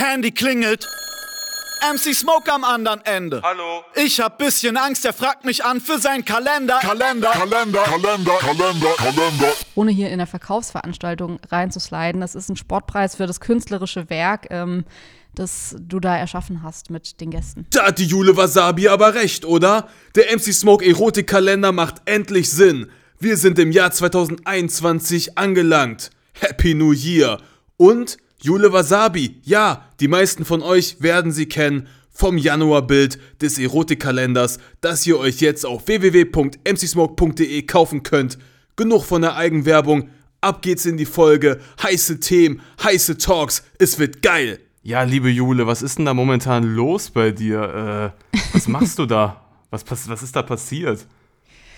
Handy 0.00 0.30
klingelt. 0.30 0.88
MC 1.92 2.14
Smoke 2.14 2.50
am 2.50 2.64
anderen 2.64 3.04
Ende. 3.04 3.42
Hallo. 3.42 3.84
Ich 3.94 4.18
hab 4.18 4.38
bisschen 4.38 4.78
Angst, 4.78 5.04
er 5.04 5.12
fragt 5.12 5.44
mich 5.44 5.62
an 5.64 5.78
für 5.80 5.98
seinen 5.98 6.24
Kalender. 6.24 6.78
Kalender, 6.80 7.30
Kalender, 7.30 7.82
Kalender, 7.82 8.32
Kalender, 8.38 8.94
Kalender. 8.96 9.52
Ohne 9.74 9.90
hier 9.90 10.08
in 10.08 10.16
der 10.16 10.26
Verkaufsveranstaltung 10.26 11.38
reinzusliden, 11.50 12.22
das 12.22 12.34
ist 12.34 12.48
ein 12.48 12.56
Sportpreis 12.56 13.16
für 13.16 13.26
das 13.26 13.40
künstlerische 13.40 14.08
Werk, 14.08 14.46
ähm, 14.50 14.84
das 15.34 15.76
du 15.78 16.00
da 16.00 16.16
erschaffen 16.16 16.62
hast 16.62 16.88
mit 16.88 17.20
den 17.20 17.30
Gästen. 17.30 17.66
Da 17.70 17.88
hat 17.88 17.98
die 17.98 18.06
Jule 18.06 18.36
Wasabi 18.38 18.88
aber 18.88 19.14
recht, 19.14 19.44
oder? 19.44 19.88
Der 20.16 20.34
MC 20.34 20.54
Smoke 20.54 20.84
Erotikkalender 20.84 21.72
macht 21.72 21.96
endlich 22.06 22.50
Sinn. 22.50 22.90
Wir 23.18 23.36
sind 23.36 23.58
im 23.58 23.70
Jahr 23.70 23.90
2021 23.90 25.36
angelangt. 25.36 26.10
Happy 26.32 26.74
New 26.74 26.92
Year. 26.92 27.38
Und 27.76 28.16
Jule 28.42 28.72
Wasabi, 28.72 29.36
ja, 29.42 29.84
die 30.00 30.08
meisten 30.08 30.46
von 30.46 30.62
euch 30.62 30.96
werden 31.02 31.30
sie 31.30 31.44
kennen 31.44 31.88
vom 32.10 32.38
Januarbild 32.38 33.18
des 33.42 33.58
Erotikkalenders, 33.58 34.58
das 34.80 35.06
ihr 35.06 35.18
euch 35.18 35.40
jetzt 35.40 35.66
auf 35.66 35.86
www.mcsmoke.de 35.86 37.62
kaufen 37.62 38.02
könnt. 38.02 38.38
Genug 38.76 39.04
von 39.04 39.20
der 39.20 39.36
Eigenwerbung, 39.36 40.08
ab 40.40 40.62
geht's 40.62 40.86
in 40.86 40.96
die 40.96 41.04
Folge. 41.04 41.60
Heiße 41.82 42.20
Themen, 42.20 42.62
heiße 42.82 43.18
Talks, 43.18 43.62
es 43.78 43.98
wird 43.98 44.22
geil. 44.22 44.58
Ja, 44.82 45.02
liebe 45.02 45.28
Jule, 45.28 45.66
was 45.66 45.82
ist 45.82 45.98
denn 45.98 46.06
da 46.06 46.14
momentan 46.14 46.64
los 46.64 47.10
bei 47.10 47.32
dir? 47.32 48.14
Äh, 48.32 48.38
was 48.54 48.66
machst 48.68 48.98
du 48.98 49.04
da? 49.04 49.44
Was, 49.68 49.84
was 49.86 50.22
ist 50.22 50.34
da 50.34 50.42
passiert? 50.42 51.06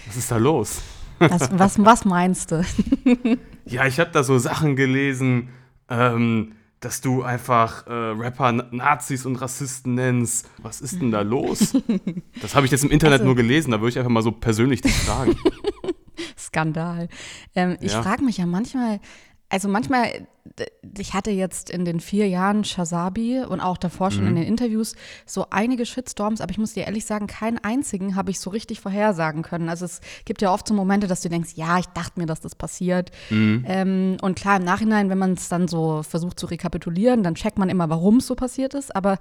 Was 0.06 0.16
ist 0.16 0.30
da 0.30 0.36
los? 0.36 0.80
Was, 1.18 1.50
was, 1.52 1.84
was 1.84 2.04
meinst 2.04 2.52
du? 2.52 2.64
Ja, 3.64 3.86
ich 3.86 4.00
habe 4.00 4.10
da 4.10 4.24
so 4.24 4.38
Sachen 4.38 4.74
gelesen, 4.74 5.48
ähm, 5.92 6.52
dass 6.80 7.00
du 7.00 7.22
einfach 7.22 7.86
äh, 7.86 7.92
Rapper 7.92 8.50
Na- 8.52 8.66
Nazis 8.72 9.24
und 9.26 9.36
Rassisten 9.36 9.94
nennst. 9.94 10.48
Was 10.58 10.80
ist 10.80 11.00
denn 11.00 11.10
da 11.12 11.20
los? 11.22 11.76
Das 12.40 12.54
habe 12.56 12.66
ich 12.66 12.72
jetzt 12.72 12.82
im 12.84 12.90
Internet 12.90 13.20
Also- 13.20 13.26
nur 13.26 13.36
gelesen, 13.36 13.70
da 13.70 13.80
würde 13.80 13.90
ich 13.90 13.98
einfach 13.98 14.10
mal 14.10 14.22
so 14.22 14.32
persönlich 14.32 14.80
dich 14.80 14.94
fragen. 14.94 15.36
Skandal. 16.38 17.08
Ähm, 17.54 17.76
ich 17.80 17.92
Ja. 17.92 18.02
frage 18.02 18.24
mich 18.24 18.38
ja 18.38 18.46
manchmal, 18.46 19.00
also 19.52 19.68
manchmal, 19.68 20.26
ich 20.98 21.12
hatte 21.12 21.30
jetzt 21.30 21.68
in 21.68 21.84
den 21.84 22.00
vier 22.00 22.26
Jahren 22.26 22.64
Shazabi 22.64 23.40
und 23.40 23.60
auch 23.60 23.76
davor 23.76 24.10
schon 24.10 24.22
Mhm. 24.22 24.28
in 24.28 24.34
den 24.36 24.44
Interviews 24.44 24.96
so 25.26 25.46
einige 25.50 25.84
Shitstorms, 25.84 26.40
aber 26.40 26.50
ich 26.50 26.58
muss 26.58 26.72
dir 26.72 26.84
ehrlich 26.84 27.04
sagen, 27.04 27.26
keinen 27.26 27.58
einzigen 27.58 28.16
habe 28.16 28.30
ich 28.30 28.40
so 28.40 28.48
richtig 28.48 28.80
vorhersagen 28.80 29.42
können. 29.42 29.68
Also 29.68 29.84
es 29.84 30.00
gibt 30.24 30.40
ja 30.40 30.50
oft 30.52 30.66
so 30.66 30.72
Momente, 30.72 31.06
dass 31.06 31.20
du 31.20 31.28
denkst, 31.28 31.52
ja, 31.54 31.78
ich 31.78 31.86
dachte 31.88 32.18
mir, 32.18 32.26
dass 32.26 32.40
das 32.40 32.54
passiert. 32.54 33.10
Mhm. 33.28 33.64
Ähm, 33.68 34.16
und 34.22 34.36
klar, 34.36 34.56
im 34.56 34.64
Nachhinein, 34.64 35.10
wenn 35.10 35.18
man 35.18 35.34
es 35.34 35.50
dann 35.50 35.68
so 35.68 36.02
versucht 36.02 36.40
zu 36.40 36.46
rekapitulieren, 36.46 37.22
dann 37.22 37.34
checkt 37.34 37.58
man 37.58 37.68
immer, 37.68 37.90
warum 37.90 38.16
es 38.16 38.26
so 38.26 38.34
passiert 38.34 38.72
ist. 38.72 38.96
Aber 38.96 39.18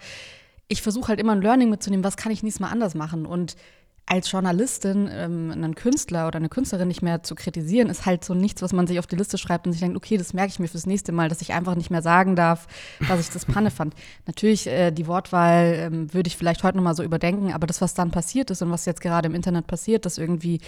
ich 0.69 0.81
versuche 0.81 1.09
halt 1.09 1.19
immer 1.19 1.33
ein 1.33 1.41
Learning 1.41 1.69
mitzunehmen, 1.69 2.05
was 2.05 2.15
kann 2.15 2.31
ich 2.31 2.41
nächstes 2.41 2.61
Mal 2.61 2.69
anders 2.71 2.95
machen. 2.95 3.25
Und 3.25 3.57
als 4.05 4.29
Journalistin 4.29 5.09
ähm, 5.09 5.51
einen 5.51 5.75
Künstler 5.75 6.27
oder 6.27 6.37
eine 6.37 6.49
Künstlerin 6.49 6.87
nicht 6.87 7.01
mehr 7.01 7.23
zu 7.23 7.33
kritisieren, 7.33 7.89
ist 7.89 8.05
halt 8.05 8.25
so 8.25 8.33
nichts, 8.33 8.61
was 8.61 8.73
man 8.73 8.85
sich 8.85 8.99
auf 8.99 9.07
die 9.07 9.15
Liste 9.15 9.37
schreibt 9.37 9.65
und 9.65 9.71
sich 9.71 9.79
denkt, 9.79 9.95
okay, 9.95 10.17
das 10.17 10.33
merke 10.33 10.49
ich 10.49 10.59
mir 10.59 10.67
fürs 10.67 10.85
nächste 10.85 11.13
Mal, 11.13 11.29
dass 11.29 11.41
ich 11.41 11.53
einfach 11.53 11.75
nicht 11.75 11.91
mehr 11.91 12.01
sagen 12.01 12.35
darf, 12.35 12.67
dass 13.07 13.21
ich 13.21 13.29
das 13.29 13.45
Panne 13.45 13.71
fand. 13.71 13.93
Natürlich, 14.25 14.67
äh, 14.67 14.91
die 14.91 15.07
Wortwahl 15.07 15.75
ähm, 15.77 16.13
würde 16.13 16.27
ich 16.27 16.35
vielleicht 16.35 16.63
heute 16.63 16.77
nochmal 16.77 16.95
so 16.95 17.03
überdenken, 17.03 17.53
aber 17.53 17.67
das, 17.67 17.79
was 17.79 17.93
dann 17.93 18.11
passiert 18.11 18.51
ist 18.51 18.61
und 18.61 18.69
was 18.71 18.85
jetzt 18.85 18.99
gerade 18.99 19.27
im 19.27 19.35
Internet 19.35 19.67
passiert, 19.67 20.05
dass 20.05 20.17
irgendwie 20.17 20.59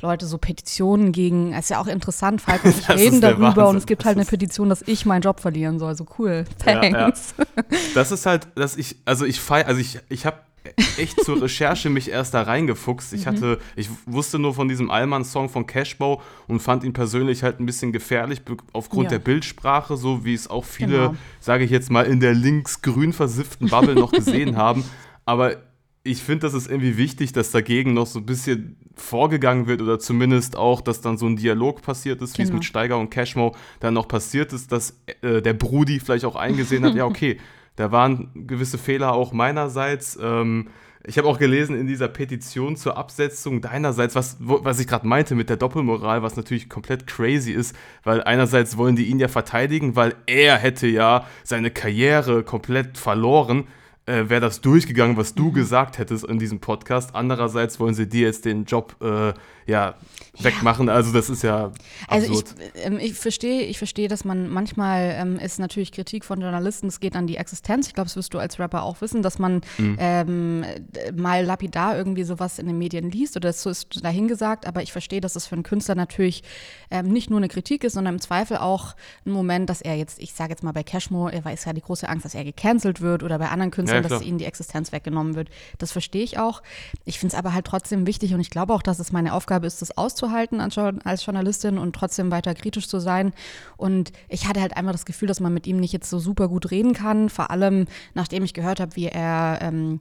Leute 0.00 0.26
so 0.26 0.38
Petitionen 0.38 1.12
gegen, 1.12 1.52
ist 1.52 1.70
ja 1.70 1.80
auch 1.80 1.86
interessant, 1.86 2.40
Falk 2.40 2.64
und 2.64 2.76
ich 2.78 2.88
reden 2.88 3.20
darüber 3.20 3.48
und 3.48 3.56
Wahnsinn. 3.56 3.78
es 3.78 3.86
gibt 3.86 4.04
halt 4.06 4.16
eine 4.16 4.26
Petition, 4.26 4.68
dass 4.68 4.82
ich 4.82 5.06
meinen 5.06 5.22
Job 5.22 5.38
verlieren 5.40 5.78
soll. 5.78 5.94
So 5.94 6.06
cool. 6.18 6.46
Ja, 6.66 6.82
ja. 6.82 6.90
Thanks. 6.90 7.34
Das 7.94 8.10
ist 8.10 8.26
halt, 8.26 8.48
dass 8.56 8.76
ich, 8.76 8.96
also 9.04 9.24
ich 9.24 9.40
feier, 9.40 9.66
also 9.66 9.80
ich, 9.80 10.00
ich 10.08 10.26
habe 10.26 10.38
echt 10.98 11.22
zur 11.24 11.40
Recherche 11.42 11.90
mich 11.90 12.10
erst 12.10 12.34
da 12.34 12.42
reingefuchst. 12.42 13.12
Ich 13.12 13.26
hatte, 13.26 13.58
ich 13.76 13.88
wusste 14.06 14.38
nur 14.38 14.54
von 14.54 14.68
diesem 14.68 14.90
Allmann-Song 14.90 15.48
von 15.48 15.66
Cashbow 15.66 16.20
und 16.46 16.60
fand 16.60 16.84
ihn 16.84 16.92
persönlich 16.92 17.42
halt 17.42 17.60
ein 17.60 17.66
bisschen 17.66 17.92
gefährlich 17.92 18.42
aufgrund 18.72 19.04
Ja. 19.04 19.10
der 19.10 19.18
Bildsprache, 19.20 19.96
so 19.96 20.24
wie 20.24 20.34
es 20.34 20.48
auch 20.48 20.64
viele, 20.64 20.96
Genau. 20.98 21.14
sage 21.40 21.64
ich 21.64 21.70
jetzt 21.70 21.90
mal, 21.90 22.02
in 22.06 22.20
der 22.20 22.34
links-grün 22.34 23.12
versifften 23.12 23.68
Bubble 23.68 23.94
noch 23.94 24.12
gesehen 24.12 24.56
haben. 24.56 24.84
Aber 25.24 25.56
ich 26.04 26.22
finde, 26.22 26.40
das 26.46 26.54
ist 26.54 26.70
irgendwie 26.70 26.96
wichtig, 26.96 27.32
dass 27.32 27.50
dagegen 27.50 27.92
noch 27.92 28.06
so 28.06 28.18
ein 28.20 28.26
bisschen 28.26 28.76
vorgegangen 28.96 29.66
wird 29.66 29.82
oder 29.82 29.98
zumindest 29.98 30.56
auch, 30.56 30.80
dass 30.80 31.00
dann 31.00 31.18
so 31.18 31.26
ein 31.26 31.36
Dialog 31.36 31.82
passiert 31.82 32.20
ist, 32.22 32.38
wie 32.38 32.42
es 32.42 32.48
Genau. 32.48 32.56
mit 32.58 32.64
Steiger 32.64 32.98
und 32.98 33.10
Cashmo 33.10 33.54
dann 33.80 33.94
noch 33.94 34.08
passiert 34.08 34.52
ist, 34.52 34.72
dass 34.72 34.98
äh, 35.22 35.42
der 35.42 35.52
Brudi 35.54 36.00
vielleicht 36.00 36.24
auch 36.24 36.34
eingesehen 36.36 36.84
hat, 36.84 36.94
ja, 36.94 37.04
okay, 37.06 37.38
da 37.78 37.92
waren 37.92 38.30
gewisse 38.34 38.76
Fehler 38.76 39.12
auch 39.12 39.32
meinerseits. 39.32 40.18
Ähm, 40.20 40.66
ich 41.04 41.16
habe 41.16 41.28
auch 41.28 41.38
gelesen 41.38 41.78
in 41.78 41.86
dieser 41.86 42.08
Petition 42.08 42.74
zur 42.74 42.96
Absetzung 42.96 43.60
deinerseits, 43.60 44.16
was, 44.16 44.36
was 44.40 44.80
ich 44.80 44.88
gerade 44.88 45.06
meinte 45.06 45.36
mit 45.36 45.48
der 45.48 45.56
Doppelmoral, 45.56 46.22
was 46.24 46.34
natürlich 46.34 46.68
komplett 46.68 47.06
crazy 47.06 47.52
ist, 47.52 47.76
weil 48.02 48.20
einerseits 48.24 48.76
wollen 48.76 48.96
die 48.96 49.04
ihn 49.04 49.20
ja 49.20 49.28
verteidigen, 49.28 49.94
weil 49.94 50.16
er 50.26 50.56
hätte 50.56 50.88
ja 50.88 51.24
seine 51.44 51.70
Karriere 51.70 52.42
komplett 52.42 52.98
verloren, 52.98 53.68
äh, 54.06 54.28
wäre 54.28 54.40
das 54.40 54.60
durchgegangen, 54.60 55.16
was 55.16 55.36
du 55.36 55.52
gesagt 55.52 55.98
hättest 55.98 56.24
in 56.24 56.40
diesem 56.40 56.58
Podcast. 56.58 57.14
Andererseits 57.14 57.78
wollen 57.78 57.94
sie 57.94 58.08
dir 58.08 58.26
jetzt 58.26 58.44
den 58.44 58.64
Job 58.64 58.96
äh, 59.00 59.34
ja, 59.68 59.94
wegmachen. 60.40 60.88
Also 60.88 61.12
das 61.12 61.28
ist 61.30 61.42
ja 61.42 61.72
Also 62.06 62.28
absurd. 62.28 62.54
ich, 62.74 62.84
ähm, 62.86 62.98
ich 63.00 63.14
verstehe, 63.14 63.62
ich 63.62 63.76
verstehe, 63.78 64.08
dass 64.08 64.24
man 64.24 64.48
manchmal 64.48 65.14
ähm, 65.18 65.38
ist 65.38 65.58
natürlich 65.58 65.90
Kritik 65.92 66.24
von 66.24 66.40
Journalisten, 66.40 66.86
es 66.86 67.00
geht 67.00 67.16
an 67.16 67.26
die 67.26 67.36
Existenz. 67.36 67.88
Ich 67.88 67.94
glaube, 67.94 68.06
das 68.06 68.16
wirst 68.16 68.32
du 68.34 68.38
als 68.38 68.58
Rapper 68.58 68.82
auch 68.84 69.00
wissen, 69.00 69.22
dass 69.22 69.38
man 69.38 69.60
Mhm. 69.78 69.96
ähm, 70.00 70.62
äh, 70.64 71.12
mal 71.12 71.44
lapidar 71.44 71.96
irgendwie 71.98 72.22
sowas 72.22 72.58
in 72.58 72.66
den 72.66 72.78
Medien 72.78 73.10
liest 73.10 73.36
oder 73.36 73.52
so 73.52 73.68
ist 73.68 74.04
dahingesagt. 74.04 74.66
Aber 74.66 74.82
ich 74.82 74.92
verstehe, 74.92 75.20
dass 75.20 75.36
es 75.36 75.46
für 75.46 75.54
einen 75.56 75.64
Künstler 75.64 75.94
natürlich 75.96 76.42
ähm, 76.90 77.08
nicht 77.08 77.28
nur 77.30 77.38
eine 77.38 77.48
Kritik 77.48 77.84
ist, 77.84 77.94
sondern 77.94 78.14
im 78.14 78.20
Zweifel 78.20 78.56
auch 78.58 78.94
ein 79.26 79.32
Moment, 79.32 79.68
dass 79.68 79.80
er 79.82 79.96
jetzt, 79.96 80.18
ich 80.20 80.32
sage 80.34 80.50
jetzt 80.50 80.62
mal 80.62 80.72
bei 80.72 80.82
Cashmo, 80.84 81.28
er 81.28 81.44
weiß 81.44 81.64
ja 81.66 81.72
die 81.72 81.82
große 81.82 82.08
Angst, 82.08 82.24
dass 82.24 82.34
er 82.34 82.44
gecancelt 82.44 83.00
wird 83.00 83.22
oder 83.22 83.38
bei 83.38 83.48
anderen 83.48 83.70
Künstlern, 83.70 84.02
Ja, 84.04 84.08
dass 84.08 84.22
ihnen 84.22 84.38
die 84.38 84.44
Existenz 84.46 84.92
weggenommen 84.92 85.34
wird. 85.34 85.48
Das 85.78 85.90
verstehe 85.92 86.22
ich 86.22 86.38
auch. 86.38 86.62
Ich 87.04 87.18
finde 87.18 87.34
es 87.34 87.38
aber 87.38 87.52
halt 87.52 87.66
trotzdem 87.66 88.06
wichtig 88.06 88.32
und 88.34 88.40
ich 88.40 88.50
glaube 88.50 88.72
auch, 88.72 88.82
dass 88.82 88.98
es 89.00 89.10
meine 89.12 89.34
Aufgabe 89.34 89.57
ist, 89.66 89.82
das 89.82 89.96
auszuhalten 89.96 90.60
als 90.60 91.26
Journalistin 91.26 91.78
und 91.78 91.94
trotzdem 91.94 92.30
weiter 92.30 92.54
kritisch 92.54 92.88
zu 92.88 93.00
sein. 93.00 93.32
Und 93.76 94.12
ich 94.28 94.46
hatte 94.46 94.60
halt 94.60 94.76
einfach 94.76 94.92
das 94.92 95.06
Gefühl, 95.06 95.28
dass 95.28 95.40
man 95.40 95.54
mit 95.54 95.66
ihm 95.66 95.78
nicht 95.78 95.92
jetzt 95.92 96.10
so 96.10 96.18
super 96.18 96.48
gut 96.48 96.70
reden 96.70 96.92
kann, 96.92 97.28
vor 97.28 97.50
allem 97.50 97.86
nachdem 98.14 98.44
ich 98.44 98.54
gehört 98.54 98.80
habe, 98.80 98.96
wie 98.96 99.06
er 99.06 99.58
ähm, 99.62 100.00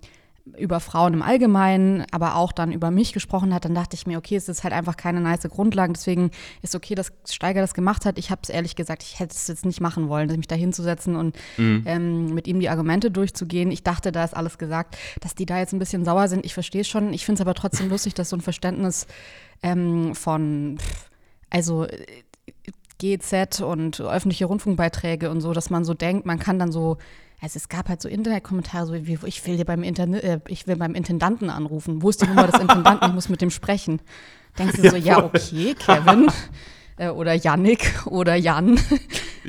über 0.58 0.80
Frauen 0.80 1.14
im 1.14 1.22
Allgemeinen, 1.22 2.06
aber 2.12 2.36
auch 2.36 2.52
dann 2.52 2.72
über 2.72 2.92
mich 2.92 3.14
gesprochen 3.14 3.54
hat, 3.54 3.66
dann 3.66 3.76
dachte 3.76 3.96
ich 3.96 4.08
mir, 4.08 4.18
okay, 4.18 4.36
es 4.36 4.50
ist 4.50 4.64
halt 4.64 4.74
einfach 4.74 4.98
keine 4.98 5.20
nice 5.20 5.48
Grundlage. 5.50 5.94
Deswegen 5.94 6.32
ist 6.62 6.76
okay, 6.76 6.96
dass 6.96 7.12
Steiger 7.30 7.62
das 7.62 7.74
gemacht 7.74 8.06
hat. 8.06 8.18
Ich 8.18 8.32
habe 8.32 8.42
es 8.44 8.50
ehrlich 8.50 8.76
gesagt, 8.76 9.04
ich 9.04 9.20
hätte 9.20 9.36
es 9.36 9.48
jetzt 9.48 9.66
nicht 9.66 9.82
machen 9.82 10.10
wollen, 10.10 10.28
mich 10.38 10.48
da 10.48 10.56
hinzusetzen 10.56 11.16
und 11.16 11.36
ähm, 11.86 12.34
mit 12.34 12.48
ihm 12.48 12.60
die 12.60 12.70
Argumente 12.70 13.12
durchzugehen. 13.12 13.72
Ich 13.72 13.84
dachte, 13.84 14.12
da 14.12 14.24
ist 14.24 14.36
alles 14.36 14.58
gesagt, 14.58 14.98
dass 15.22 15.36
die 15.36 15.46
da 15.46 15.60
jetzt 15.60 15.74
ein 15.74 15.80
bisschen 15.80 16.06
sauer 16.06 16.28
sind. 16.28 16.46
Ich 16.46 16.54
verstehe 16.54 16.82
es 16.82 16.88
schon. 16.88 17.14
Ich 17.14 17.26
finde 17.26 17.42
es 17.42 17.42
aber 17.42 17.54
trotzdem 17.54 17.90
lustig, 17.90 18.14
dass 18.14 18.30
so 18.30 18.38
ein 18.38 18.42
Verständnis 18.42 19.08
ähm, 19.64 20.16
von, 20.16 20.78
also 21.50 21.86
äh, 21.86 22.06
GZ 23.00 23.62
und 23.62 24.02
öffentliche 24.02 24.46
Rundfunkbeiträge 24.46 25.30
und 25.30 25.42
so, 25.42 25.54
dass 25.54 25.70
man 25.70 25.86
so 25.86 25.94
denkt, 25.94 26.26
man 26.26 26.40
kann 26.40 26.58
dann 26.58 26.72
so, 26.72 26.98
also 27.40 27.58
es 27.58 27.70
gab 27.70 27.88
halt 27.88 28.02
so 28.02 28.10
Internetkommentare, 28.10 28.88
so 28.88 28.94
wie, 28.94 29.18
ich 29.26 29.46
will 29.46 29.58
dir 29.58 29.66
beim 29.66 29.84
Internet, 29.84 30.24
äh, 30.24 30.40
ich 30.48 30.66
will 30.68 30.76
beim 30.76 30.96
Intendanten 30.96 31.50
anrufen. 31.50 32.02
Wo 32.02 32.10
ist 32.10 32.22
die 32.22 32.28
Nummer 32.28 32.48
des 32.48 32.60
Intendanten? 32.60 33.10
Ich 33.10 33.14
muss 33.14 33.30
mit 33.30 33.42
dem 33.42 33.52
sprechen. 33.52 34.02
Denkst 34.58 34.78
du 34.78 34.90
so, 34.90 34.96
ja, 34.96 35.24
okay, 35.24 35.76
Kevin 35.76 36.32
äh, 36.98 37.10
oder 37.10 37.34
Yannick 37.34 37.94
oder 38.06 38.36
Jan. 38.36 38.80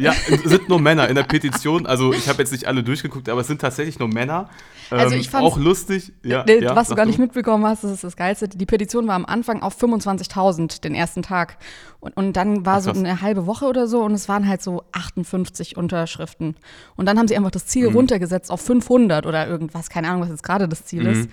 Ja, 0.01 0.13
es 0.31 0.43
sind 0.45 0.69
nur 0.69 0.79
Männer 0.81 1.09
in 1.09 1.17
der 1.17 1.25
Petition. 1.25 1.85
Also 1.85 2.13
ich 2.13 2.29
habe 2.29 2.39
jetzt 2.39 2.53
nicht 2.53 2.67
alle 2.69 2.85
durchgeguckt, 2.85 3.29
aber 3.29 3.41
es 3.41 3.49
sind 3.49 3.61
tatsächlich 3.61 3.99
nur 3.99 4.07
Männer. 4.07 4.49
Also 4.91 5.13
Ähm, 5.17 5.21
ich 5.21 5.29
fand's- 5.29 5.45
auch 5.51 5.59
lustig. 5.59 6.13
Ja, 6.23 6.45
Nee, 6.47 6.61
ja, 6.61 6.77
was 6.77 6.87
du 6.87 6.95
gar 6.95 7.05
nicht 7.05 7.19
mitbekommen 7.19 7.67
hast, 7.67 7.83
das 7.83 7.91
ist 7.91 8.05
das 8.05 8.15
Geilste. 8.15 8.47
Die 8.47 8.65
Petition 8.65 9.09
war 9.09 9.17
am 9.17 9.27
Anfang 9.27 9.61
auf 9.61 9.77
25.000 9.83 10.83
den 10.83 10.95
ersten 10.95 11.23
Tag. 11.23 11.57
Und, 11.99 12.17
und 12.17 12.35
dann 12.35 12.65
war 12.65 12.77
Ach, 12.77 12.83
so 12.83 12.91
eine 12.93 13.23
halbe 13.23 13.47
Woche 13.47 13.65
oder 13.67 13.89
so 13.89 14.03
und 14.05 14.13
es 14.13 14.29
waren 14.29 14.47
halt 14.49 14.63
so 14.63 14.85
58 14.93 15.77
Unterschriften. 15.77 16.55
Und 16.95 17.07
dann 17.07 17.19
haben 17.19 17.27
sie 17.27 17.37
einfach 17.37 17.51
das 17.51 17.65
Mhm. 17.65 17.69
Ziel 17.69 17.87
runtergesetzt 17.89 18.53
auf 18.53 18.61
500 18.61 19.27
oder 19.27 19.49
irgendwas. 19.49 19.91
Keine 19.91 20.09
Ahnung, 20.11 20.23
was 20.23 20.29
jetzt 20.29 20.45
gerade 20.45 20.69
das 20.69 20.85
Ziel 20.85 21.03
Mhm. 21.03 21.11
ist. 21.11 21.29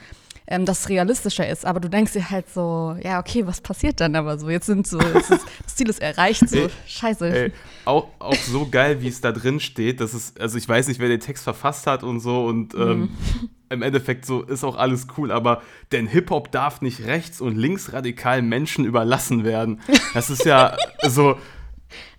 Ähm, 0.47 0.65
das 0.65 0.89
realistischer 0.89 1.47
ist. 1.50 1.65
Aber 1.65 1.80
du 1.80 1.89
denkst 1.89 2.13
dir 2.13 2.30
halt 2.30 2.45
so, 2.53 2.95
ja, 3.03 3.19
okay, 3.19 3.47
was 3.47 3.62
passiert 3.62 4.00
dann 4.00 4.15
aber 4.15 4.38
so? 4.38 4.50
Jetzt 4.50 4.68
sind 4.68 4.86
so, 4.86 5.00
jetzt 5.00 5.31
ist, 5.31 5.45
das 5.63 5.75
Ziel 5.75 5.89
ist 5.89 6.01
erreicht, 6.01 6.47
so, 6.47 6.57
Ey, 6.57 6.69
scheiße. 6.86 7.27
Ey, 7.45 7.51
auch, 7.86 8.07
auch 8.19 8.36
so 8.36 8.68
geil, 8.69 9.01
wie 9.01 9.07
es 9.07 9.21
da 9.21 9.31
drin 9.31 9.59
steht. 9.59 10.01
Das 10.01 10.13
ist, 10.13 10.39
also 10.39 10.57
ich 10.57 10.69
weiß 10.69 10.88
nicht, 10.88 11.00
wer 11.00 11.09
den 11.09 11.19
Text 11.19 11.44
verfasst 11.44 11.88
hat 11.88 12.03
und 12.03 12.19
so 12.19 12.45
und 12.45 12.75
ähm, 12.75 13.00
Mhm. 13.00 13.50
im 13.69 13.81
Endeffekt 13.81 14.25
so 14.27 14.44
ist 14.44 14.63
auch 14.63 14.75
alles 14.77 15.07
cool, 15.18 15.31
aber 15.31 15.62
denn 15.92 16.06
Hip-Hop 16.06 16.51
darf 16.51 16.81
nicht 16.81 17.01
rechts- 17.06 17.42
und 17.42 17.56
linksradikalen 17.57 18.47
Menschen 18.47 18.86
überlassen 18.86 19.44
werden. 19.44 19.81
Das 20.13 20.30
ist 20.30 20.45
ja 20.45 20.77
so, 21.07 21.38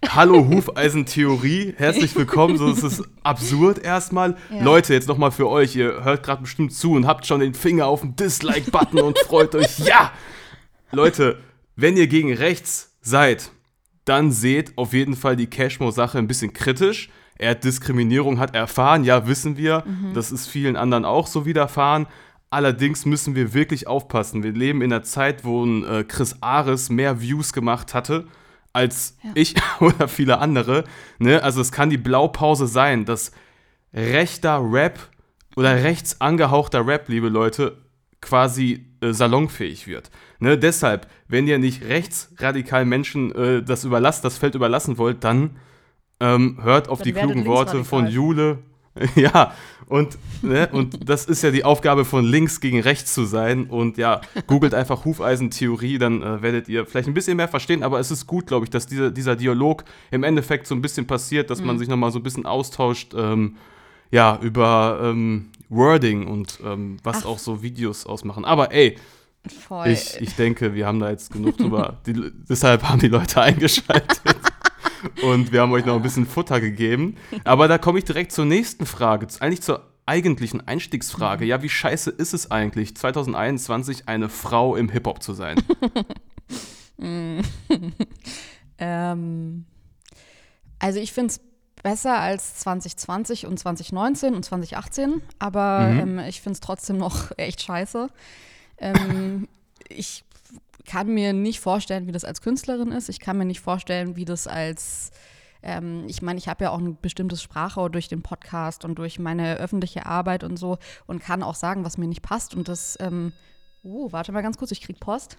Hallo 0.09 0.47
Hufeisentheorie, 0.49 1.75
herzlich 1.77 2.15
willkommen. 2.17 2.57
So, 2.57 2.69
es 2.69 2.83
ist 2.83 3.03
absurd 3.23 3.79
erstmal. 3.79 4.37
Ja. 4.51 4.63
Leute, 4.63 4.95
jetzt 4.95 5.09
nochmal 5.09 5.33
für 5.33 5.49
euch, 5.49 5.75
ihr 5.77 6.05
hört 6.05 6.23
gerade 6.23 6.43
bestimmt 6.43 6.73
zu 6.73 6.93
und 6.93 7.07
habt 7.07 7.27
schon 7.27 7.41
den 7.41 7.55
Finger 7.55 7.87
auf 7.87 8.01
den 8.01 8.17
Dislike-Button 8.17 9.01
und 9.01 9.19
freut 9.19 9.55
euch. 9.55 9.79
Ja! 9.87 10.13
Leute, 10.93 11.39
wenn 11.75 11.97
ihr 11.97 12.07
gegen 12.07 12.33
rechts 12.33 12.97
seid, 13.01 13.51
dann 14.05 14.31
seht 14.31 14.79
auf 14.79 14.93
jeden 14.93 15.17
Fall 15.17 15.37
die 15.37 15.49
Cashmo-Sache 15.49 16.19
ein 16.19 16.29
bisschen 16.29 16.53
kritisch. 16.53 17.11
Er 17.39 17.51
hat 17.51 17.65
Diskriminierung 17.65 18.39
hat 18.39 18.55
erfahren, 18.55 19.05
ja, 19.05 19.27
wissen 19.27 19.57
wir. 19.57 19.85
Das 20.15 20.33
ist 20.33 20.47
vielen 20.47 20.77
anderen 20.77 21.05
auch 21.05 21.27
so 21.27 21.45
widerfahren. 21.45 22.07
Allerdings 22.49 23.05
müssen 23.05 23.35
wir 23.35 23.53
wirklich 23.53 23.87
aufpassen. 23.87 24.43
Wir 24.43 24.53
leben 24.53 24.81
in 24.81 24.93
einer 24.93 25.03
Zeit, 25.03 25.45
wo 25.45 25.65
ein 25.65 25.85
äh, 25.85 26.05
Chris 26.05 26.37
Ares 26.41 26.89
mehr 26.89 27.21
Views 27.21 27.53
gemacht 27.53 27.93
hatte 27.93 28.27
als 28.77 29.17
Ja. 29.25 29.31
ich 29.35 29.55
oder 29.81 30.07
viele 30.07 30.39
andere. 30.39 30.85
Ne? 31.19 31.43
Also 31.43 31.61
es 31.61 31.73
kann 31.73 31.91
die 31.91 31.99
Blaupause 31.99 32.67
sein, 32.69 33.05
dass 33.05 33.33
rechter 33.93 34.61
Rap 34.63 35.01
oder 35.57 35.83
rechts 35.83 36.21
angehauchter 36.21 36.87
Rap, 36.87 37.09
liebe 37.09 37.29
Leute, 37.29 37.79
quasi 38.21 38.87
äh, 39.01 39.13
salonfähig 39.13 39.87
wird. 39.87 40.11
Ne? 40.39 40.59
Deshalb, 40.59 41.09
wenn 41.29 41.47
ihr 41.47 41.59
nicht 41.59 41.83
rechtsradikalen 41.85 42.89
Menschen 42.89 43.33
äh, 43.35 43.63
das 43.63 43.85
überlasst, 43.85 44.25
das 44.25 44.37
Feld 44.37 44.55
überlassen 44.55 44.99
wollt, 44.99 45.25
dann 45.25 45.57
ähm, 46.21 46.59
hört 46.63 46.89
auf 46.89 46.99
Dann 46.99 47.05
die 47.07 47.13
klugen 47.13 47.47
Worte 47.47 47.85
von. 47.85 48.07
Jule. 48.07 48.59
ja, 49.15 49.53
und, 49.89 50.19
ne, 50.43 50.69
und 50.73 51.09
das 51.09 51.27
ist 51.27 51.43
ja 51.43 51.51
die 51.51 51.65
Aufgabe 51.65 52.05
von 52.05 52.25
links 52.25 52.61
gegen 52.61 52.81
rechts 52.81 53.15
zu 53.15 53.25
sein. 53.25 53.67
Und 53.67 53.99
ja, 53.99 54.21
googelt 54.47 54.75
einfach 54.75 55.05
Hufeisentheorie, 55.05 55.99
dann 55.99 56.23
äh, 56.23 56.43
werdet 56.43 56.69
ihr 56.69 56.87
vielleicht 56.87 57.09
ein 57.09 57.15
bisschen 57.15 57.37
mehr 57.37 57.49
verstehen. 57.49 57.83
Aber 57.83 58.01
es 58.01 58.11
ist 58.11 58.27
gut, 58.27 58.47
glaube 58.47 58.65
ich, 58.65 58.71
dass 58.71 58.87
dieser, 58.87 59.11
dieser 59.11 59.37
Dialog 59.37 59.85
im 60.11 60.25
Endeffekt 60.25 60.67
so 60.67 60.75
ein 60.75 60.83
bisschen 60.83 61.07
passiert, 61.07 61.51
dass 61.51 61.61
Mhm. 61.61 61.67
man 61.67 61.79
sich 61.79 61.89
nochmal 61.89 62.11
so 62.11 62.19
ein 62.19 62.23
bisschen 62.23 62.47
austauscht. 62.47 63.15
Ähm, 63.17 63.57
ja, 64.11 64.39
über 64.41 65.01
ähm, 65.03 65.51
Wording 65.69 66.27
und 66.27 66.61
ähm, 66.65 66.97
was 67.03 67.19
Ach. 67.23 67.27
auch 67.27 67.39
so 67.39 67.63
Videos 67.63 68.07
ausmachen. 68.07 68.45
Aber 68.45 68.73
ey, 68.73 68.97
Voll. 69.69 69.89
ich, 69.89 70.21
ich 70.21 70.35
denke, 70.37 70.75
wir 70.75 70.87
haben 70.87 71.01
da 71.01 71.11
jetzt 71.11 71.33
genug 71.33 71.57
drüber. 71.59 71.99
Die, 72.07 72.15
deshalb 72.49 72.85
haben 72.89 73.01
die 73.01 73.09
Leute 73.09 73.41
eingeschaltet. 73.43 74.21
Und 75.23 75.53
wir 75.53 75.61
haben 75.61 75.73
euch 75.73 75.85
noch 75.85 75.97
ein 75.97 76.03
bisschen 76.03 76.27
Futter 76.27 76.61
gegeben. 76.61 77.17
Aber 77.45 77.69
da 77.69 77.79
komme 77.79 77.99
ich 77.99 78.05
direkt 78.05 78.33
zur 78.33 78.45
nächsten 78.45 78.87
Frage. 78.87 79.27
Eigentlich 79.41 79.63
zur 79.63 79.83
eigentlichen 80.07 80.67
Einstiegsfrage. 80.67 81.45
Ja, 81.45 81.63
wie 81.63 81.69
scheiße 81.69 82.11
ist 82.11 82.33
es 82.33 82.51
eigentlich, 82.51 82.97
2021 82.97 84.09
eine 84.09 84.29
Frau 84.29 84.77
im 84.77 84.89
Hip-Hop 84.89 85.23
zu 85.23 85.33
sein? 85.35 85.57
Ähm, 88.79 89.65
also 90.79 90.99
ich 91.01 91.13
finde 91.13 91.33
es 91.33 91.41
besser 91.83 92.19
als 92.19 92.57
2020 92.59 93.47
und 93.47 93.59
2019 93.59 94.35
und 94.35 94.45
2018, 94.45 95.23
aber 95.39 95.81
Mhm. 95.81 96.19
ähm, 96.19 96.19
ich 96.29 96.41
finde 96.41 96.55
es 96.55 96.61
trotzdem 96.61 96.99
noch 96.99 97.33
echt 97.39 97.63
scheiße. 97.63 98.09
Ähm, 98.79 99.49
ich 99.89 100.25
kann 100.87 101.09
mir 101.09 101.33
nicht 101.33 101.61
vorstellen, 101.61 102.07
wie 102.07 102.13
das 102.13 102.25
als 102.25 102.41
Künstlerin 102.41 102.93
ist. 102.93 103.09
Ich 103.09 103.21
kann 103.21 103.39
mir 103.39 103.45
nicht 103.45 103.61
vorstellen, 103.61 104.17
wie 104.17 104.25
das 104.25 104.47
als 104.47 105.11
ähm, 105.67 106.05
ich 106.07 106.23
meine, 106.23 106.39
ich 106.39 106.49
habe 106.49 106.65
ja 106.65 106.71
auch 106.71 106.79
ein 106.79 106.97
bestimmtes 107.01 107.43
Sprachrohr 107.43 107.91
durch 107.91 108.09
den 108.09 108.23
Podcast 108.23 108.85
und 108.85 108.99
durch 108.99 109.19
meine 109.19 109.57
öffentliche 109.57 110.07
Arbeit 110.07 110.45
und 110.45 110.57
so 110.57 110.79
und 111.07 111.21
kann 111.21 111.43
auch 111.43 111.57
sagen, 111.57 111.85
was 111.85 111.99
mir 111.99 112.07
nicht 112.07 112.23
passt. 112.23 112.55
Und 112.55 112.69
das, 112.69 112.97
ähm, 113.01 113.33
oh, 113.83 114.13
warte 114.13 114.31
mal 114.33 114.43
ganz 114.43 114.59
kurz, 114.59 114.71
ich 114.71 114.81
krieg 114.81 115.01
Post. 115.01 115.37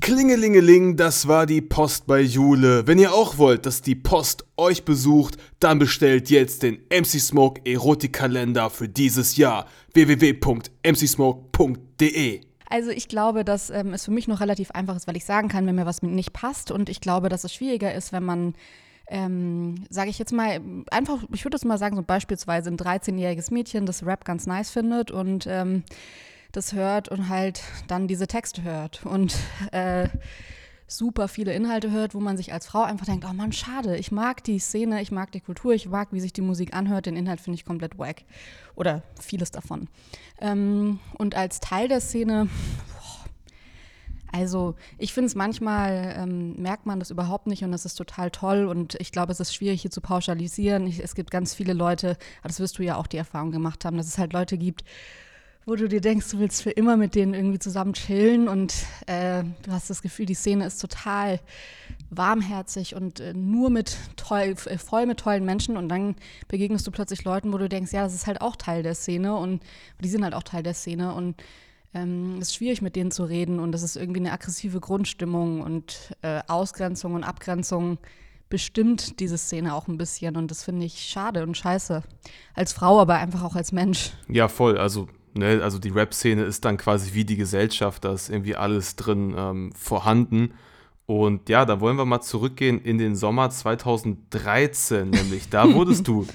Klingelingeling, 0.00 0.96
das 0.96 1.28
war 1.28 1.46
die 1.46 1.60
Post 1.62 2.06
bei 2.06 2.20
Jule. 2.20 2.86
Wenn 2.86 2.98
ihr 2.98 3.14
auch 3.14 3.38
wollt, 3.38 3.64
dass 3.64 3.80
die 3.80 3.94
Post 3.94 4.44
euch 4.56 4.84
besucht, 4.84 5.38
dann 5.60 5.78
bestellt 5.78 6.28
jetzt 6.28 6.62
den 6.62 6.80
MC 6.90 7.20
Smoke 7.20 7.62
Erotikkalender 7.64 8.68
für 8.68 8.86
dieses 8.88 9.36
Jahr. 9.36 9.66
www.mcsmoke.de 9.94 12.53
Also 12.74 12.90
ich 12.90 13.06
glaube, 13.06 13.44
dass 13.44 13.70
ähm, 13.70 13.94
es 13.94 14.04
für 14.04 14.10
mich 14.10 14.26
noch 14.26 14.40
relativ 14.40 14.72
einfach 14.72 14.96
ist, 14.96 15.06
weil 15.06 15.16
ich 15.16 15.24
sagen 15.24 15.46
kann, 15.46 15.64
wenn 15.64 15.76
mir 15.76 15.86
was 15.86 16.02
nicht 16.02 16.32
passt. 16.32 16.72
Und 16.72 16.88
ich 16.88 17.00
glaube, 17.00 17.28
dass 17.28 17.44
es 17.44 17.54
schwieriger 17.54 17.94
ist, 17.94 18.12
wenn 18.12 18.24
man, 18.24 18.54
ähm, 19.06 19.84
sage 19.90 20.10
ich 20.10 20.18
jetzt 20.18 20.32
mal, 20.32 20.60
einfach, 20.90 21.22
ich 21.32 21.44
würde 21.44 21.54
das 21.54 21.64
mal 21.64 21.78
sagen, 21.78 21.94
so 21.94 22.02
beispielsweise 22.02 22.70
ein 22.70 22.76
13-jähriges 22.76 23.54
Mädchen, 23.54 23.86
das 23.86 24.04
Rap 24.04 24.24
ganz 24.24 24.48
nice 24.48 24.70
findet 24.70 25.12
und 25.12 25.46
ähm, 25.48 25.84
das 26.50 26.72
hört 26.72 27.08
und 27.08 27.28
halt 27.28 27.62
dann 27.86 28.08
diese 28.08 28.26
Texte 28.26 28.64
hört 28.64 29.06
und 29.06 29.36
äh, 29.70 30.08
super 30.86 31.28
viele 31.28 31.54
Inhalte 31.54 31.90
hört, 31.90 32.14
wo 32.14 32.20
man 32.20 32.36
sich 32.36 32.52
als 32.52 32.66
Frau 32.66 32.82
einfach 32.82 33.06
denkt, 33.06 33.24
oh 33.28 33.32
Mann, 33.32 33.52
schade, 33.52 33.96
ich 33.96 34.12
mag 34.12 34.44
die 34.44 34.58
Szene, 34.58 35.00
ich 35.00 35.10
mag 35.10 35.32
die 35.32 35.40
Kultur, 35.40 35.72
ich 35.72 35.88
mag, 35.88 36.08
wie 36.12 36.20
sich 36.20 36.32
die 36.32 36.42
Musik 36.42 36.74
anhört, 36.74 37.06
den 37.06 37.16
Inhalt 37.16 37.40
finde 37.40 37.58
ich 37.58 37.64
komplett 37.64 37.98
wack. 37.98 38.24
Oder 38.74 39.02
vieles 39.20 39.50
davon. 39.50 39.88
Ähm, 40.40 40.98
und 41.18 41.34
als 41.34 41.60
Teil 41.60 41.88
der 41.88 42.00
Szene, 42.00 42.48
boah, 42.92 43.24
also 44.32 44.74
ich 44.98 45.12
finde 45.12 45.26
es 45.26 45.34
manchmal, 45.34 46.14
ähm, 46.18 46.56
merkt 46.60 46.86
man 46.86 46.98
das 46.98 47.10
überhaupt 47.10 47.46
nicht 47.46 47.62
und 47.64 47.72
das 47.72 47.84
ist 47.84 47.94
total 47.94 48.30
toll 48.30 48.66
und 48.66 48.96
ich 49.00 49.12
glaube, 49.12 49.32
es 49.32 49.40
ist 49.40 49.54
schwierig 49.54 49.82
hier 49.82 49.92
zu 49.92 50.00
pauschalisieren. 50.00 50.86
Ich, 50.86 51.02
es 51.02 51.14
gibt 51.14 51.30
ganz 51.30 51.54
viele 51.54 51.72
Leute, 51.72 52.18
das 52.42 52.60
wirst 52.60 52.78
du 52.78 52.82
ja 52.82 52.96
auch 52.96 53.06
die 53.06 53.16
Erfahrung 53.16 53.52
gemacht 53.52 53.84
haben, 53.84 53.96
dass 53.96 54.08
es 54.08 54.18
halt 54.18 54.32
Leute 54.32 54.58
gibt, 54.58 54.84
wo 55.66 55.76
du 55.76 55.88
dir 55.88 56.00
denkst, 56.00 56.30
du 56.30 56.38
willst 56.38 56.62
für 56.62 56.70
immer 56.70 56.96
mit 56.96 57.14
denen 57.14 57.32
irgendwie 57.32 57.58
zusammen 57.58 57.94
chillen 57.94 58.48
und 58.48 58.74
äh, 59.06 59.44
du 59.62 59.72
hast 59.72 59.88
das 59.88 60.02
Gefühl, 60.02 60.26
die 60.26 60.34
Szene 60.34 60.66
ist 60.66 60.78
total 60.78 61.40
warmherzig 62.10 62.94
und 62.94 63.20
äh, 63.20 63.32
nur 63.32 63.70
mit 63.70 63.96
toll, 64.16 64.54
äh, 64.66 64.78
voll 64.78 65.06
mit 65.06 65.20
tollen 65.20 65.44
Menschen 65.44 65.76
und 65.76 65.88
dann 65.88 66.16
begegnest 66.48 66.86
du 66.86 66.90
plötzlich 66.90 67.24
Leuten, 67.24 67.52
wo 67.52 67.58
du 67.58 67.68
denkst, 67.68 67.92
ja, 67.92 68.02
das 68.02 68.14
ist 68.14 68.26
halt 68.26 68.40
auch 68.40 68.56
Teil 68.56 68.82
der 68.82 68.94
Szene 68.94 69.36
und 69.36 69.62
die 70.00 70.08
sind 70.08 70.22
halt 70.22 70.34
auch 70.34 70.42
Teil 70.42 70.62
der 70.62 70.74
Szene 70.74 71.14
und 71.14 71.42
ähm, 71.94 72.38
es 72.40 72.48
ist 72.48 72.56
schwierig 72.56 72.82
mit 72.82 72.96
denen 72.96 73.10
zu 73.10 73.24
reden 73.24 73.58
und 73.58 73.72
das 73.72 73.82
ist 73.82 73.96
irgendwie 73.96 74.20
eine 74.20 74.32
aggressive 74.32 74.80
Grundstimmung 74.80 75.62
und 75.62 76.14
äh, 76.22 76.40
Ausgrenzung 76.46 77.14
und 77.14 77.24
Abgrenzung 77.24 77.98
bestimmt 78.50 79.18
diese 79.20 79.38
Szene 79.38 79.74
auch 79.74 79.88
ein 79.88 79.96
bisschen 79.96 80.36
und 80.36 80.50
das 80.50 80.62
finde 80.62 80.84
ich 80.84 81.00
schade 81.00 81.42
und 81.42 81.56
scheiße. 81.56 82.02
Als 82.54 82.72
Frau, 82.72 83.00
aber 83.00 83.14
einfach 83.14 83.42
auch 83.42 83.56
als 83.56 83.72
Mensch. 83.72 84.12
Ja, 84.28 84.48
voll. 84.48 84.76
Also, 84.76 85.08
ne, 85.34 85.60
also 85.62 85.78
die 85.78 85.90
Rap-Szene 85.90 86.42
ist 86.42 86.64
dann 86.64 86.76
quasi 86.76 87.14
wie 87.14 87.24
die 87.24 87.36
Gesellschaft, 87.36 88.04
da 88.04 88.12
ist 88.12 88.28
irgendwie 88.28 88.56
alles 88.56 88.96
drin 88.96 89.34
ähm, 89.36 89.72
vorhanden. 89.72 90.54
Und 91.06 91.48
ja, 91.50 91.66
da 91.66 91.80
wollen 91.80 91.98
wir 91.98 92.06
mal 92.06 92.22
zurückgehen 92.22 92.80
in 92.80 92.96
den 92.96 93.14
Sommer 93.14 93.50
2013, 93.50 95.10
nämlich 95.10 95.50
da 95.50 95.72
wurdest 95.72 96.08
du 96.08 96.26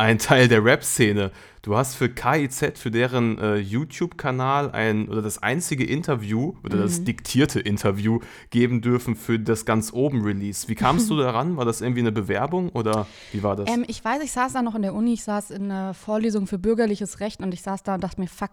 ein 0.00 0.18
Teil 0.18 0.48
der 0.48 0.64
Rap-Szene. 0.64 1.30
Du 1.62 1.76
hast 1.76 1.94
für 1.94 2.08
KIZ, 2.08 2.78
für 2.78 2.90
deren 2.90 3.38
äh, 3.38 3.56
YouTube-Kanal 3.56 4.70
ein 4.70 5.08
oder 5.08 5.20
das 5.20 5.42
einzige 5.42 5.84
Interview 5.84 6.54
oder 6.64 6.76
Mhm. 6.78 6.80
das 6.82 7.04
diktierte 7.04 7.60
Interview 7.60 8.20
geben 8.48 8.80
dürfen 8.80 9.14
für 9.14 9.38
das 9.38 9.66
ganz 9.66 9.92
oben 9.92 10.22
Release. 10.22 10.68
Wie 10.68 10.74
kamst 10.74 11.10
du 11.10 11.16
daran? 11.18 11.58
War 11.58 11.66
das 11.66 11.82
irgendwie 11.82 12.00
eine 12.00 12.12
Bewerbung 12.12 12.70
oder 12.70 13.06
wie 13.32 13.42
war 13.42 13.56
das? 13.56 13.68
Ähm, 13.70 13.84
ich 13.88 14.02
weiß, 14.02 14.22
ich 14.22 14.32
saß 14.32 14.54
da 14.54 14.62
noch 14.62 14.74
in 14.74 14.82
der 14.82 14.94
Uni, 14.94 15.12
ich 15.12 15.22
saß 15.24 15.50
in 15.50 15.64
einer 15.64 15.92
Vorlesung 15.92 16.46
für 16.46 16.58
bürgerliches 16.58 17.20
Recht 17.20 17.40
und 17.42 17.52
ich 17.52 17.60
saß 17.60 17.82
da 17.82 17.94
und 17.96 18.02
dachte 18.02 18.20
mir, 18.22 18.26
fuck, 18.28 18.52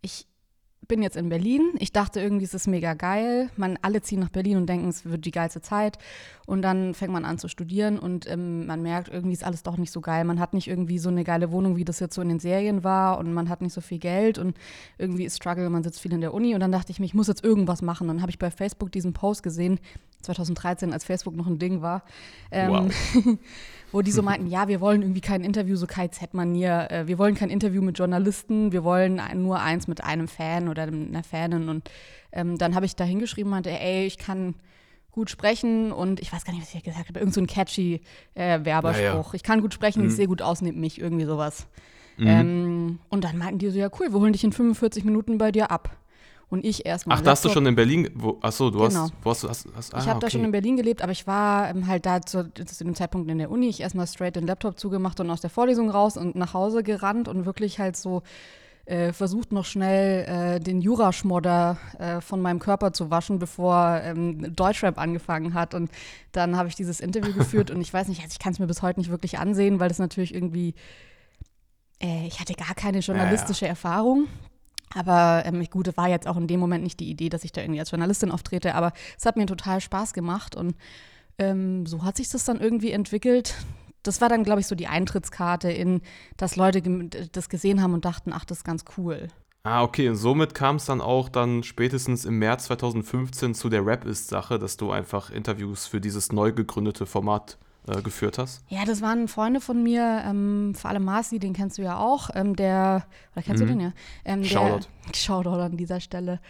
ich 0.00 0.26
bin 0.88 1.02
jetzt 1.02 1.16
in 1.16 1.28
Berlin. 1.28 1.72
Ich 1.78 1.92
dachte 1.92 2.20
irgendwie, 2.20 2.44
es 2.44 2.54
ist 2.54 2.66
mega 2.66 2.94
geil. 2.94 3.50
Man, 3.56 3.78
alle 3.82 4.02
ziehen 4.02 4.20
nach 4.20 4.28
Berlin 4.28 4.56
und 4.56 4.66
denken, 4.66 4.88
es 4.88 5.04
wird 5.04 5.24
die 5.24 5.30
geilste 5.30 5.60
Zeit. 5.60 5.98
Und 6.46 6.62
dann 6.62 6.94
fängt 6.94 7.12
man 7.12 7.24
an 7.24 7.38
zu 7.38 7.48
studieren 7.48 7.98
und 7.98 8.28
ähm, 8.30 8.66
man 8.66 8.82
merkt, 8.82 9.08
irgendwie 9.08 9.32
ist 9.32 9.44
alles 9.44 9.62
doch 9.62 9.76
nicht 9.78 9.90
so 9.90 10.00
geil. 10.00 10.24
Man 10.24 10.40
hat 10.40 10.52
nicht 10.52 10.68
irgendwie 10.68 10.98
so 10.98 11.08
eine 11.08 11.24
geile 11.24 11.50
Wohnung, 11.52 11.76
wie 11.76 11.84
das 11.84 12.00
jetzt 12.00 12.14
so 12.14 12.22
in 12.22 12.28
den 12.28 12.38
Serien 12.40 12.84
war 12.84 13.18
und 13.18 13.32
man 13.32 13.48
hat 13.48 13.62
nicht 13.62 13.72
so 13.72 13.80
viel 13.80 13.98
Geld 13.98 14.38
und 14.38 14.56
irgendwie 14.98 15.24
ist 15.24 15.36
Struggle, 15.36 15.70
man 15.70 15.82
sitzt 15.82 16.00
viel 16.00 16.12
in 16.12 16.20
der 16.20 16.34
Uni 16.34 16.54
und 16.54 16.60
dann 16.60 16.72
dachte 16.72 16.92
ich 16.92 17.00
mir, 17.00 17.06
ich 17.06 17.14
muss 17.14 17.28
jetzt 17.28 17.44
irgendwas 17.44 17.80
machen. 17.80 18.08
Dann 18.08 18.20
habe 18.20 18.30
ich 18.30 18.38
bei 18.38 18.50
Facebook 18.50 18.92
diesen 18.92 19.14
Post 19.14 19.42
gesehen, 19.42 19.78
2013, 20.22 20.92
als 20.92 21.04
Facebook 21.04 21.34
noch 21.34 21.46
ein 21.46 21.58
Ding 21.58 21.80
war. 21.80 22.04
Ähm, 22.50 22.90
wo 23.94 24.02
die 24.02 24.10
so 24.10 24.22
meinten, 24.30 24.46
ja, 24.48 24.68
wir 24.68 24.80
wollen 24.80 25.02
irgendwie 25.02 25.20
kein 25.20 25.42
Interview, 25.44 25.76
so 25.76 25.86
KZ-Manier, 25.86 26.88
äh, 26.90 27.06
wir 27.06 27.16
wollen 27.18 27.34
kein 27.34 27.48
Interview 27.48 27.80
mit 27.80 27.98
Journalisten, 27.98 28.72
wir 28.72 28.84
wollen 28.84 29.20
nur 29.36 29.60
eins 29.60 29.86
mit 29.88 30.02
einem 30.02 30.28
Fan 30.28 30.68
oder 30.68 30.82
einer 30.82 31.22
Fanin. 31.22 31.68
Und 31.68 31.90
ähm, 32.32 32.58
dann 32.58 32.74
habe 32.74 32.84
ich 32.86 32.96
da 32.96 33.04
hingeschrieben, 33.04 33.50
meinte, 33.50 33.70
ey, 33.70 34.04
ich 34.06 34.18
kann 34.18 34.54
gut 35.12 35.30
sprechen 35.30 35.92
und 35.92 36.18
ich 36.20 36.32
weiß 36.32 36.44
gar 36.44 36.52
nicht, 36.52 36.62
was 36.62 36.74
ich 36.74 36.82
gesagt 36.82 37.08
habe, 37.08 37.20
irgend 37.20 37.34
so 37.34 37.40
ein 37.40 37.46
catchy 37.46 38.00
äh, 38.34 38.64
Werberspruch. 38.64 39.28
Ja. 39.32 39.34
Ich 39.34 39.44
kann 39.44 39.60
gut 39.60 39.72
sprechen, 39.72 40.02
Mhm. 40.02 40.08
ich 40.08 40.16
sehe 40.16 40.26
gut 40.26 40.42
aus, 40.42 40.60
nehmt 40.60 40.76
mich, 40.78 41.00
irgendwie 41.00 41.24
sowas. 41.24 41.68
Ähm, 42.18 42.98
und 43.10 43.24
dann 43.24 43.38
meinten 43.38 43.58
die 43.58 43.70
so, 43.70 43.78
ja 43.78 43.88
cool, 43.98 44.12
wir 44.12 44.20
holen 44.20 44.32
dich 44.32 44.44
in 44.44 44.52
45 44.52 45.04
Minuten 45.04 45.38
bei 45.38 45.50
dir 45.50 45.70
ab. 45.70 45.96
Und 46.54 46.64
ich 46.64 46.86
erstmal. 46.86 47.18
Ach, 47.18 47.20
da 47.20 47.32
hast 47.32 47.44
du 47.44 47.48
schon 47.48 47.66
in 47.66 47.74
Berlin, 47.74 48.08
wo, 48.14 48.38
ach 48.40 48.52
so, 48.52 48.70
du 48.70 48.78
Genau. 48.78 49.08
hast, 49.24 49.42
hast, 49.42 49.66
hast, 49.74 49.92
ah, 49.92 49.98
ich 49.98 50.06
habe 50.06 50.20
da 50.20 50.28
okay. 50.28 50.30
schon 50.30 50.44
in 50.44 50.52
Berlin 50.52 50.76
gelebt, 50.76 51.02
aber 51.02 51.10
ich 51.10 51.26
war 51.26 51.68
ähm, 51.68 51.88
halt 51.88 52.06
da 52.06 52.22
zu, 52.22 52.48
zu 52.54 52.84
dem 52.84 52.94
Zeitpunkt 52.94 53.28
in 53.28 53.38
der 53.38 53.50
Uni. 53.50 53.68
Ich 53.68 53.80
erstmal 53.80 54.06
straight 54.06 54.36
den 54.36 54.46
Laptop 54.46 54.78
zugemacht 54.78 55.18
und 55.18 55.28
aus 55.30 55.40
der 55.40 55.50
Vorlesung 55.50 55.90
raus 55.90 56.16
und 56.16 56.36
nach 56.36 56.54
Hause 56.54 56.84
gerannt 56.84 57.26
und 57.26 57.44
wirklich 57.44 57.80
halt 57.80 57.96
so 57.96 58.22
äh, 58.86 59.12
versucht 59.12 59.50
noch 59.50 59.64
schnell 59.64 60.26
äh, 60.28 60.60
den 60.60 60.80
Juraschmodder 60.80 61.78
äh, 61.98 62.20
von 62.20 62.40
meinem 62.40 62.60
Körper 62.60 62.92
zu 62.92 63.10
waschen, 63.10 63.40
bevor 63.40 64.00
ähm, 64.04 64.54
Deutschrap 64.54 64.96
angefangen 64.98 65.54
hat. 65.54 65.74
Und 65.74 65.90
dann 66.30 66.56
habe 66.56 66.68
ich 66.68 66.76
dieses 66.76 67.00
Interview 67.00 67.32
geführt 67.36 67.72
und 67.72 67.80
ich 67.80 67.92
weiß 67.92 68.08
nicht, 68.08 68.22
also 68.22 68.30
ich 68.32 68.38
kann 68.38 68.52
es 68.52 68.60
mir 68.60 68.66
bis 68.68 68.80
heute 68.82 69.00
nicht 69.00 69.10
wirklich 69.10 69.38
ansehen, 69.40 69.80
weil 69.80 69.90
es 69.90 69.98
natürlich 69.98 70.32
irgendwie, 70.32 70.74
äh, 72.00 72.28
ich 72.28 72.38
hatte 72.38 72.54
gar 72.54 72.74
keine 72.76 73.00
journalistische 73.00 73.66
Erfahrung. 73.66 74.28
Aber 74.94 75.42
ähm, 75.44 75.64
gut, 75.70 75.88
es 75.88 75.96
war 75.96 76.08
jetzt 76.08 76.26
auch 76.26 76.36
in 76.36 76.46
dem 76.46 76.60
Moment 76.60 76.84
nicht 76.84 77.00
die 77.00 77.10
Idee, 77.10 77.28
dass 77.28 77.44
ich 77.44 77.52
da 77.52 77.60
irgendwie 77.60 77.80
als 77.80 77.90
Journalistin 77.90 78.30
auftrete, 78.30 78.74
aber 78.74 78.92
es 79.18 79.26
hat 79.26 79.36
mir 79.36 79.46
total 79.46 79.80
Spaß 79.80 80.12
gemacht 80.12 80.54
und 80.54 80.76
ähm, 81.38 81.86
so 81.86 82.04
hat 82.04 82.16
sich 82.16 82.28
das 82.28 82.44
dann 82.44 82.60
irgendwie 82.60 82.92
entwickelt. 82.92 83.54
Das 84.02 84.20
war 84.20 84.28
dann, 84.28 84.44
glaube 84.44 84.60
ich, 84.60 84.66
so 84.66 84.74
die 84.74 84.86
Eintrittskarte 84.86 85.70
in, 85.70 86.02
dass 86.36 86.56
Leute 86.56 86.82
das 87.32 87.48
gesehen 87.48 87.82
haben 87.82 87.94
und 87.94 88.04
dachten, 88.04 88.32
ach, 88.32 88.44
das 88.44 88.58
ist 88.58 88.64
ganz 88.64 88.84
cool. 88.98 89.28
Ah, 89.66 89.82
okay, 89.82 90.10
und 90.10 90.16
somit 90.16 90.54
kam 90.54 90.76
es 90.76 90.84
dann 90.84 91.00
auch 91.00 91.30
dann 91.30 91.62
spätestens 91.62 92.26
im 92.26 92.38
März 92.38 92.64
2015 92.64 93.54
zu 93.54 93.70
der 93.70 93.86
Rap-Ist-Sache, 93.86 94.58
dass 94.58 94.76
du 94.76 94.90
einfach 94.90 95.30
Interviews 95.30 95.86
für 95.86 96.02
dieses 96.02 96.32
neu 96.32 96.52
gegründete 96.52 97.06
Format 97.06 97.56
äh, 97.86 98.00
geführt 98.02 98.38
hast. 98.38 98.64
Ja, 98.68 98.84
das 98.84 99.02
waren 99.02 99.28
Freunde 99.28 99.60
von 99.60 99.82
mir, 99.82 100.22
ähm, 100.26 100.74
vor 100.74 100.90
allem 100.90 101.04
Marci, 101.04 101.38
den 101.38 101.52
kennst 101.52 101.78
du 101.78 101.82
ja 101.82 101.98
auch, 101.98 102.30
ähm, 102.34 102.56
der, 102.56 103.04
oder 103.34 103.42
kennst 103.42 103.62
du 103.62 103.66
den 103.66 103.80
ja? 103.80 103.92
Ähm, 104.24 104.42
der, 104.42 104.48
Shoutout. 104.48 104.86
Shoutout 105.14 105.60
an 105.60 105.76
dieser 105.76 106.00
Stelle, 106.00 106.40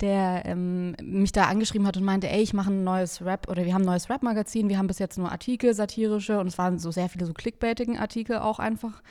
der 0.00 0.44
ähm, 0.46 0.94
mich 1.02 1.32
da 1.32 1.44
angeschrieben 1.44 1.86
hat 1.86 1.96
und 1.96 2.04
meinte, 2.04 2.28
ey, 2.28 2.42
ich 2.42 2.54
mache 2.54 2.70
ein 2.70 2.84
neues 2.84 3.24
Rap, 3.24 3.48
oder 3.48 3.64
wir 3.64 3.74
haben 3.74 3.82
ein 3.82 3.86
neues 3.86 4.08
Rap-Magazin, 4.08 4.68
wir 4.68 4.78
haben 4.78 4.86
bis 4.86 4.98
jetzt 4.98 5.18
nur 5.18 5.32
Artikel, 5.32 5.74
satirische, 5.74 6.38
und 6.38 6.46
es 6.46 6.58
waren 6.58 6.78
so 6.78 6.90
sehr 6.90 7.08
viele 7.08 7.26
so 7.26 7.32
clickbaitigen 7.32 7.98
Artikel 7.98 8.38
auch 8.38 8.58
einfach, 8.58 9.02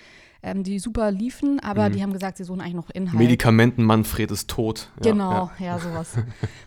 ähm, 0.43 0.63
die 0.63 0.77
super 0.79 1.11
liefen, 1.11 1.59
aber 1.61 1.89
die 1.89 2.03
haben 2.03 2.13
gesagt, 2.13 2.37
sie 2.37 2.43
suchen 2.43 2.61
eigentlich 2.61 2.73
noch 2.75 2.89
Inhalt. 2.89 3.17
Medikamenten 3.17 3.83
Manfred 3.83 4.29
ist 4.31 4.49
tot. 4.49 4.89
Ja, 5.03 5.11
Genau, 5.11 5.49
Ja. 5.59 5.65
ja, 5.65 5.79
sowas. 5.79 6.13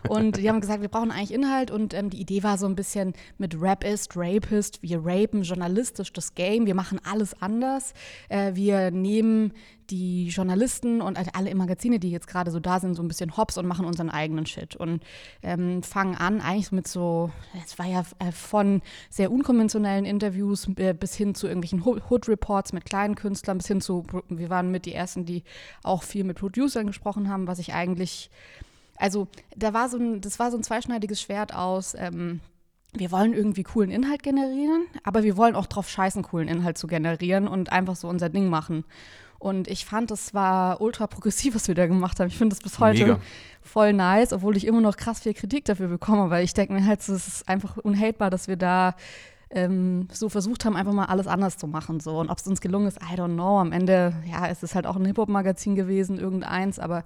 Und 0.09 0.37
die 0.37 0.49
haben 0.49 0.59
gesagt, 0.61 0.81
wir 0.81 0.89
brauchen 0.89 1.11
eigentlich 1.11 1.33
Inhalt 1.33 1.71
und 1.71 1.93
ähm, 1.93 2.09
die 2.09 2.19
Idee 2.19 2.43
war 2.43 2.57
so 2.57 2.65
ein 2.65 2.75
bisschen 2.75 3.13
mit 3.37 3.55
Rapist, 3.61 4.13
Rapist, 4.15 4.81
wir 4.81 5.01
rapen 5.03 5.43
journalistisch 5.43 6.11
das 6.11 6.33
Game, 6.35 6.65
wir 6.65 6.75
machen 6.75 6.99
alles 7.09 7.39
anders. 7.41 7.93
Äh, 8.29 8.55
wir 8.55 8.91
nehmen 8.91 9.53
die 9.89 10.27
Journalisten 10.27 11.01
und 11.01 11.17
alle 11.35 11.55
Magazine, 11.55 11.99
die 11.99 12.11
jetzt 12.11 12.27
gerade 12.27 12.51
so 12.51 12.59
da 12.59 12.79
sind, 12.79 12.95
so 12.95 13.03
ein 13.03 13.07
bisschen 13.07 13.37
hops 13.37 13.57
und 13.57 13.67
machen 13.67 13.85
unseren 13.85 14.09
eigenen 14.09 14.45
Shit 14.45 14.75
und 14.75 15.01
ähm, 15.43 15.83
fangen 15.83 16.15
an 16.15 16.41
eigentlich 16.41 16.71
mit 16.71 16.87
so, 16.87 17.31
es 17.65 17.79
war 17.79 17.85
ja 17.85 18.03
äh, 18.19 18.31
von 18.31 18.81
sehr 19.09 19.31
unkonventionellen 19.31 20.05
Interviews 20.05 20.67
äh, 20.77 20.93
bis 20.93 21.15
hin 21.15 21.35
zu 21.35 21.47
irgendwelchen 21.47 21.85
Ho- 21.85 21.99
Hood-Reports 22.09 22.73
mit 22.73 22.85
kleinen 22.85 23.15
Künstlern, 23.15 23.57
bis 23.57 23.67
hin 23.67 23.81
zu, 23.81 24.05
wir 24.29 24.49
waren 24.49 24.71
mit 24.71 24.85
die 24.85 24.93
Ersten, 24.93 25.25
die 25.25 25.43
auch 25.83 26.03
viel 26.03 26.23
mit 26.23 26.37
Producern 26.37 26.87
gesprochen 26.87 27.29
haben, 27.29 27.47
was 27.47 27.59
ich 27.59 27.73
eigentlich 27.73 28.29
also 28.97 29.27
da 29.55 29.73
war 29.73 29.89
so 29.89 29.97
ein, 29.97 30.21
das 30.21 30.39
war 30.39 30.49
so 30.49 30.57
ein 30.57 30.63
zweischneidiges 30.63 31.21
Schwert 31.21 31.53
aus, 31.53 31.95
ähm, 31.97 32.39
wir 32.93 33.11
wollen 33.11 33.33
irgendwie 33.33 33.63
coolen 33.63 33.91
Inhalt 33.91 34.23
generieren, 34.23 34.85
aber 35.03 35.23
wir 35.23 35.37
wollen 35.37 35.55
auch 35.55 35.67
drauf 35.67 35.89
scheißen, 35.89 36.23
coolen 36.23 36.47
Inhalt 36.47 36.77
zu 36.77 36.87
generieren 36.87 37.47
und 37.47 37.71
einfach 37.71 37.95
so 37.95 38.07
unser 38.07 38.29
Ding 38.29 38.49
machen. 38.49 38.85
Und 39.39 39.67
ich 39.67 39.85
fand, 39.85 40.11
das 40.11 40.33
war 40.33 40.81
ultra 40.81 41.07
progressiv, 41.07 41.55
was 41.55 41.67
wir 41.67 41.75
da 41.75 41.87
gemacht 41.87 42.19
haben. 42.19 42.27
Ich 42.27 42.37
finde 42.37 42.55
das 42.55 42.63
bis 42.63 42.79
heute 42.79 42.99
Mega. 42.99 43.19
voll 43.61 43.93
nice, 43.93 44.33
obwohl 44.33 44.57
ich 44.57 44.65
immer 44.65 44.81
noch 44.81 44.97
krass 44.97 45.19
viel 45.19 45.33
Kritik 45.33 45.65
dafür 45.65 45.87
bekomme, 45.87 46.29
weil 46.29 46.43
ich 46.43 46.53
denke 46.53 46.73
mir 46.73 46.85
halt, 46.85 47.01
es 47.01 47.09
ist 47.09 47.47
einfach 47.47 47.77
unhatebar, 47.77 48.29
dass 48.29 48.47
wir 48.47 48.55
da 48.55 48.95
ähm, 49.49 50.07
so 50.11 50.29
versucht 50.29 50.65
haben, 50.65 50.75
einfach 50.75 50.93
mal 50.93 51.05
alles 51.05 51.27
anders 51.27 51.57
zu 51.57 51.67
machen. 51.67 51.99
So. 51.99 52.19
Und 52.19 52.29
ob 52.29 52.37
es 52.37 52.47
uns 52.47 52.61
gelungen 52.61 52.87
ist, 52.87 52.99
I 53.01 53.15
don't 53.15 53.33
know. 53.33 53.59
Am 53.59 53.71
Ende, 53.71 54.13
ja, 54.29 54.47
es 54.47 54.63
ist 54.63 54.75
halt 54.75 54.85
auch 54.85 54.95
ein 54.95 55.05
Hip-Hop-Magazin 55.05 55.75
gewesen, 55.75 56.19
irgendeins, 56.19 56.79
aber 56.79 57.03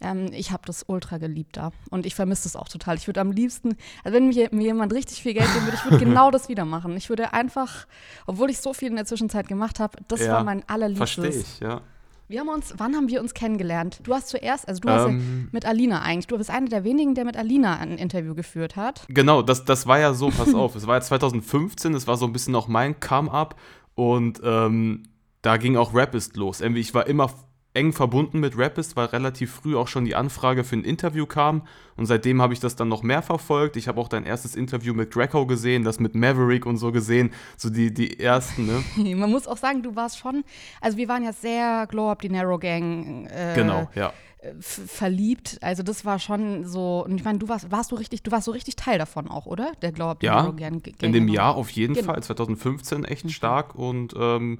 ähm, 0.00 0.28
ich 0.32 0.52
habe 0.52 0.62
das 0.66 0.84
ultra 0.86 1.18
geliebt 1.18 1.56
da. 1.56 1.70
Und 1.90 2.06
ich 2.06 2.14
vermisse 2.14 2.44
das 2.44 2.56
auch 2.56 2.68
total. 2.68 2.96
Ich 2.96 3.06
würde 3.06 3.20
am 3.20 3.30
liebsten, 3.30 3.76
also 4.04 4.16
wenn 4.16 4.28
mir, 4.28 4.48
mir 4.52 4.64
jemand 4.64 4.92
richtig 4.92 5.22
viel 5.22 5.34
Geld 5.34 5.52
geben 5.52 5.66
würde, 5.66 5.76
ich 5.76 5.84
würde 5.84 5.98
genau 6.04 6.30
das 6.30 6.48
wieder 6.48 6.64
machen. 6.64 6.96
Ich 6.96 7.08
würde 7.08 7.32
einfach, 7.32 7.86
obwohl 8.26 8.50
ich 8.50 8.58
so 8.58 8.72
viel 8.72 8.88
in 8.88 8.96
der 8.96 9.06
Zwischenzeit 9.06 9.48
gemacht 9.48 9.80
habe, 9.80 9.98
das 10.08 10.20
Ja, 10.20 10.34
war 10.34 10.44
mein 10.44 10.66
allerliebstes. 10.68 11.24
Verstehe 11.24 11.40
ich, 11.40 11.60
ja. 11.60 11.80
Wir 12.28 12.40
haben 12.40 12.48
uns, 12.48 12.74
wann 12.78 12.94
haben 12.94 13.08
wir 13.08 13.20
uns 13.20 13.34
kennengelernt? 13.34 14.00
Du 14.04 14.14
hast 14.14 14.28
zuerst, 14.28 14.66
also 14.66 14.80
du 14.80 14.88
hast 14.88 15.02
ja 15.02 15.08
Ähm. 15.08 15.48
mit 15.52 15.66
Alina 15.66 16.00
eigentlich, 16.02 16.28
du 16.28 16.38
bist 16.38 16.50
einer 16.50 16.68
der 16.68 16.84
wenigen, 16.84 17.14
der 17.14 17.24
mit 17.24 17.36
Alina 17.36 17.76
ein 17.78 17.98
Interview 17.98 18.34
geführt 18.34 18.76
hat. 18.76 19.04
Genau, 19.08 19.42
das, 19.42 19.64
das 19.64 19.86
war 19.86 19.98
ja 19.98 20.14
so, 20.14 20.28
pass 20.30 20.54
auf, 20.54 20.74
es 20.74 20.86
war 20.86 20.96
ja 20.96 21.00
2015, 21.00 21.92
das 21.92 22.06
war 22.06 22.16
so 22.16 22.24
ein 22.26 22.32
bisschen 22.32 22.54
auch 22.54 22.68
mein 22.68 22.98
Come-Up 23.00 23.56
und 23.94 24.40
ähm, 24.44 25.02
da 25.42 25.56
ging 25.56 25.76
auch 25.76 25.94
Rapist 25.94 26.36
los. 26.36 26.60
Irgendwie, 26.60 26.80
ich 26.80 26.94
war 26.94 27.06
immer 27.06 27.30
eng 27.74 27.92
verbunden 27.92 28.38
mit 28.40 28.58
Rapist, 28.58 28.96
weil 28.96 29.06
relativ 29.06 29.50
früh 29.54 29.76
auch 29.76 29.88
schon 29.88 30.04
die 30.04 30.14
Anfrage 30.14 30.62
für 30.62 30.76
ein 30.76 30.84
Interview 30.84 31.24
kam 31.26 31.62
und 31.96 32.04
seitdem 32.06 32.42
habe 32.42 32.52
ich 32.52 32.60
das 32.60 32.76
dann 32.76 32.88
noch 32.88 33.02
mehr 33.02 33.22
verfolgt. 33.22 33.76
Ich 33.76 33.88
habe 33.88 33.98
auch 34.00 34.08
dein 34.08 34.24
erstes 34.24 34.54
Interview 34.56 34.92
mit 34.92 35.10
Greco 35.10 35.46
gesehen, 35.46 35.82
das 35.82 35.98
mit 35.98 36.14
Maverick 36.14 36.66
und 36.66 36.76
so 36.76 36.92
gesehen, 36.92 37.30
so 37.56 37.70
die, 37.70 37.92
die 37.94 38.20
ersten, 38.20 38.66
ne? 38.66 38.84
Man 39.16 39.30
muss 39.30 39.46
auch 39.46 39.56
sagen, 39.56 39.82
du 39.82 39.96
warst 39.96 40.18
schon, 40.18 40.44
also 40.80 40.98
wir 40.98 41.08
waren 41.08 41.24
ja 41.24 41.32
sehr 41.32 41.86
Glow 41.88 42.10
Up, 42.10 42.20
die 42.20 42.28
Narrow 42.28 42.58
Gang 42.60 43.26
äh, 43.30 43.54
Genau, 43.54 43.88
ja. 43.94 44.12
verliebt. 44.60 45.58
Also 45.60 45.82
das 45.82 46.04
war 46.04 46.18
schon 46.18 46.64
so, 46.66 47.04
und 47.04 47.16
ich 47.16 47.24
meine, 47.24 47.38
du 47.38 47.48
warst, 47.48 47.70
warst 47.70 47.90
du 47.92 47.96
richtig, 47.96 48.22
du 48.22 48.30
warst 48.30 48.44
so 48.46 48.50
richtig 48.52 48.76
Teil 48.76 48.98
davon 48.98 49.28
auch, 49.28 49.46
oder? 49.46 49.72
Der 49.82 49.92
Glow 49.92 50.10
Up, 50.10 50.20
die 50.20 50.26
Ja, 50.26 50.42
Narrow 50.42 50.56
Gang. 50.56 50.82
Gang 50.82 51.02
in 51.02 51.12
dem. 51.12 51.28
Jahr 51.28 51.54
auf 51.56 51.70
jeden 51.70 51.94
Genau. 51.94 52.12
Fall, 52.12 52.22
2015 52.22 53.04
echt 53.04 53.30
stark 53.30 53.74
und 53.74 54.14
ähm, 54.18 54.58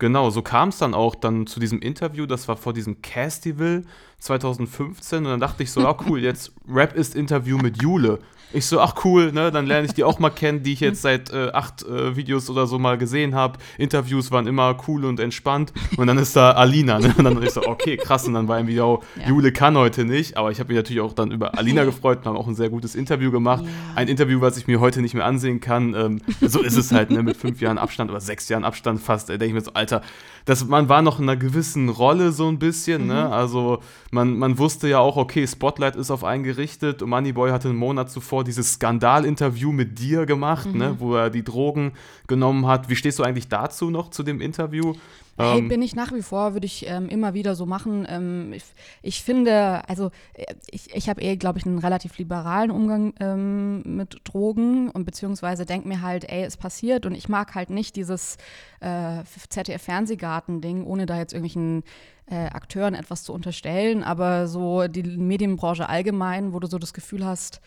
genau, 0.00 0.30
so 0.30 0.42
kam 0.42 0.70
es 0.70 0.78
dann 0.78 0.94
auch 0.94 1.14
dann 1.14 1.46
zu 1.46 1.60
diesem 1.60 1.80
Interview, 1.80 2.26
das 2.26 2.48
war 2.48 2.56
vor 2.56 2.72
diesem 2.72 3.00
Castival 3.02 3.84
2015 4.18 5.18
und 5.18 5.24
dann 5.26 5.40
dachte 5.40 5.62
ich 5.62 5.70
so, 5.70 5.80
ja 5.82 5.96
cool, 6.08 6.20
jetzt 6.20 6.52
Rap 6.68 6.94
ist 6.96 7.14
Interview 7.14 7.56
mit 7.56 7.80
Jule. 7.80 8.18
Ich 8.52 8.66
so, 8.66 8.80
ach 8.80 8.94
cool, 9.04 9.30
ne, 9.32 9.52
dann 9.52 9.66
lerne 9.66 9.86
ich 9.86 9.94
die 9.94 10.02
auch 10.02 10.18
mal 10.18 10.30
kennen, 10.30 10.64
die 10.64 10.72
ich 10.72 10.80
jetzt 10.80 11.02
seit 11.02 11.32
äh, 11.32 11.50
acht 11.52 11.84
äh, 11.84 12.16
Videos 12.16 12.50
oder 12.50 12.66
so 12.66 12.78
mal 12.80 12.98
gesehen 12.98 13.34
habe. 13.34 13.58
Interviews 13.78 14.32
waren 14.32 14.48
immer 14.48 14.76
cool 14.88 15.04
und 15.04 15.20
entspannt 15.20 15.72
und 15.96 16.06
dann 16.08 16.18
ist 16.18 16.34
da 16.34 16.52
Alina, 16.52 16.98
ne, 16.98 17.14
und 17.16 17.24
dann 17.24 17.40
ich 17.42 17.50
so, 17.50 17.64
okay, 17.66 17.96
krass 17.96 18.26
und 18.26 18.34
dann 18.34 18.48
war 18.48 18.58
irgendwie, 18.58 18.80
oh, 18.80 19.02
Ja. 19.20 19.28
Jule 19.28 19.52
kann 19.52 19.76
heute 19.76 20.04
nicht, 20.04 20.36
aber 20.36 20.50
ich 20.50 20.58
habe 20.58 20.68
mich 20.68 20.76
natürlich 20.76 21.00
auch 21.00 21.12
dann 21.12 21.30
über 21.30 21.56
Alina 21.56 21.84
gefreut 21.84 22.18
und 22.18 22.26
haben 22.26 22.36
auch 22.36 22.48
ein 22.48 22.56
sehr 22.56 22.70
gutes 22.70 22.94
Interview 22.94 23.30
gemacht. 23.30 23.62
Ja. 23.64 23.70
Ein 23.94 24.08
Interview, 24.08 24.40
was 24.40 24.56
ich 24.56 24.66
mir 24.66 24.80
heute 24.80 25.00
nicht 25.00 25.14
mehr 25.14 25.24
ansehen 25.24 25.60
kann. 25.60 25.94
Ähm, 25.94 26.20
so 26.40 26.60
ist 26.60 26.76
es 26.76 26.90
halt, 26.92 27.10
ne, 27.10 27.22
mit 27.22 27.36
fünf 27.36 27.60
Jahren 27.60 27.78
Abstand 27.78 28.10
oder 28.10 28.20
sechs 28.20 28.48
Jahren 28.48 28.64
Abstand 28.64 29.00
fast. 29.00 29.28
Da 29.28 29.34
denke 29.34 29.46
ich 29.46 29.54
mir 29.54 29.60
so, 29.60 29.74
Alter, 29.74 30.02
das, 30.44 30.66
man 30.66 30.88
war 30.88 31.02
noch 31.02 31.18
in 31.20 31.28
einer 31.28 31.36
gewissen 31.38 31.88
Rolle 31.88 32.32
so 32.32 32.48
ein 32.48 32.58
bisschen, 32.58 33.06
ne? 33.06 33.26
Mhm. 33.26 33.32
Also 33.32 33.78
man, 34.10 34.38
man 34.38 34.58
wusste 34.58 34.88
ja 34.88 34.98
auch, 34.98 35.16
okay, 35.16 35.46
Spotlight 35.46 35.96
ist 35.96 36.10
auf 36.10 36.24
einen 36.24 36.42
gerichtet 36.42 37.02
und 37.02 37.10
Moneyboy 37.10 37.50
hatte 37.50 37.68
einen 37.68 37.78
Monat 37.78 38.10
zuvor 38.10 38.39
dieses 38.44 38.74
Skandal-Interview 38.74 39.72
mit 39.72 39.98
dir 39.98 40.26
gemacht, 40.26 40.66
Mhm. 40.72 40.78
ne, 40.78 40.96
wo 40.98 41.14
er 41.14 41.30
die 41.30 41.44
Drogen 41.44 41.92
genommen 42.26 42.66
hat. 42.66 42.88
Wie 42.88 42.96
stehst 42.96 43.18
du 43.18 43.22
eigentlich 43.22 43.48
dazu 43.48 43.90
noch, 43.90 44.10
zu 44.10 44.22
dem 44.22 44.40
Interview? 44.40 44.94
Hey, 45.38 45.58
Ähm, 45.60 45.68
bin 45.68 45.80
ich 45.80 45.94
nach 45.96 46.12
wie 46.12 46.20
vor, 46.20 46.52
würde 46.52 46.66
ich 46.66 46.86
ähm, 46.86 47.08
immer 47.08 47.32
wieder 47.32 47.54
so 47.54 47.64
machen. 47.64 48.06
Ähm, 48.10 48.52
ich, 48.52 48.64
ich 49.00 49.22
finde, 49.22 49.88
also 49.88 50.10
äh, 50.34 50.44
ich, 50.70 50.94
ich 50.94 51.08
habe 51.08 51.22
eh, 51.22 51.36
glaube 51.36 51.58
ich, 51.58 51.64
einen 51.64 51.78
relativ 51.78 52.18
liberalen 52.18 52.70
Umgang 52.70 53.14
ähm, 53.20 53.80
mit 53.96 54.18
Drogen 54.24 54.90
und 54.90 55.04
beziehungsweise 55.06 55.64
denke 55.64 55.88
mir 55.88 56.02
halt, 56.02 56.28
ey, 56.30 56.42
es 56.44 56.58
passiert 56.58 57.06
und 57.06 57.14
ich 57.14 57.30
mag 57.30 57.54
halt 57.54 57.70
nicht 57.70 57.96
dieses 57.96 58.36
äh, 58.80 59.22
ZDF-Fernsehgarten-Ding, 59.48 60.84
ohne 60.84 61.06
da 61.06 61.16
jetzt 61.18 61.32
irgendwelchen 61.32 61.82
äh, 62.26 62.46
Akteuren 62.46 62.94
etwas 62.94 63.22
zu 63.24 63.32
unterstellen, 63.32 64.02
aber 64.04 64.46
so 64.46 64.86
die 64.88 65.02
Medienbranche 65.02 65.88
allgemein, 65.88 66.52
wo 66.52 66.60
du 66.60 66.66
so 66.68 66.78
das 66.78 66.92
Gefühl 66.92 67.24
hast, 67.24 67.60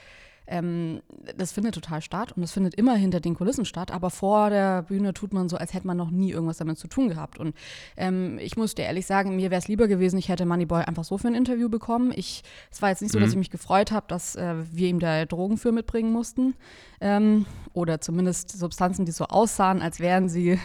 ähm, 0.47 1.01
das 1.37 1.51
findet 1.51 1.75
total 1.75 2.01
statt 2.01 2.33
und 2.33 2.41
das 2.41 2.51
findet 2.51 2.75
immer 2.75 2.95
hinter 2.95 3.19
den 3.19 3.35
Kulissen 3.35 3.65
statt, 3.65 3.91
aber 3.91 4.09
vor 4.09 4.49
der 4.49 4.83
Bühne 4.83 5.13
tut 5.13 5.33
man 5.33 5.49
so, 5.49 5.57
als 5.57 5.73
hätte 5.73 5.87
man 5.87 5.97
noch 5.97 6.11
nie 6.11 6.31
irgendwas 6.31 6.57
damit 6.57 6.77
zu 6.77 6.87
tun 6.87 7.09
gehabt. 7.09 7.39
Und 7.39 7.55
ähm, 7.97 8.37
ich 8.39 8.57
muss 8.57 8.75
dir 8.75 8.83
ehrlich 8.83 9.05
sagen, 9.05 9.35
mir 9.35 9.51
wäre 9.51 9.59
es 9.59 9.67
lieber 9.67 9.87
gewesen, 9.87 10.17
ich 10.17 10.29
hätte 10.29 10.45
Moneyboy 10.45 10.83
einfach 10.83 11.03
so 11.03 11.17
für 11.17 11.27
ein 11.27 11.35
Interview 11.35 11.69
bekommen. 11.69 12.11
Ich, 12.15 12.43
es 12.71 12.81
war 12.81 12.89
jetzt 12.89 13.01
nicht 13.01 13.11
so, 13.11 13.19
dass 13.19 13.31
ich 13.31 13.37
mich 13.37 13.51
gefreut 13.51 13.91
habe, 13.91 14.05
dass 14.07 14.35
äh, 14.35 14.55
wir 14.71 14.89
ihm 14.89 14.99
da 14.99 15.25
Drogen 15.25 15.57
für 15.57 15.71
mitbringen 15.71 16.11
mussten 16.11 16.55
ähm, 16.99 17.45
oder 17.73 18.01
zumindest 18.01 18.51
Substanzen, 18.51 19.05
die 19.05 19.11
so 19.11 19.25
aussahen, 19.25 19.81
als 19.81 19.99
wären 19.99 20.29
sie 20.29 20.59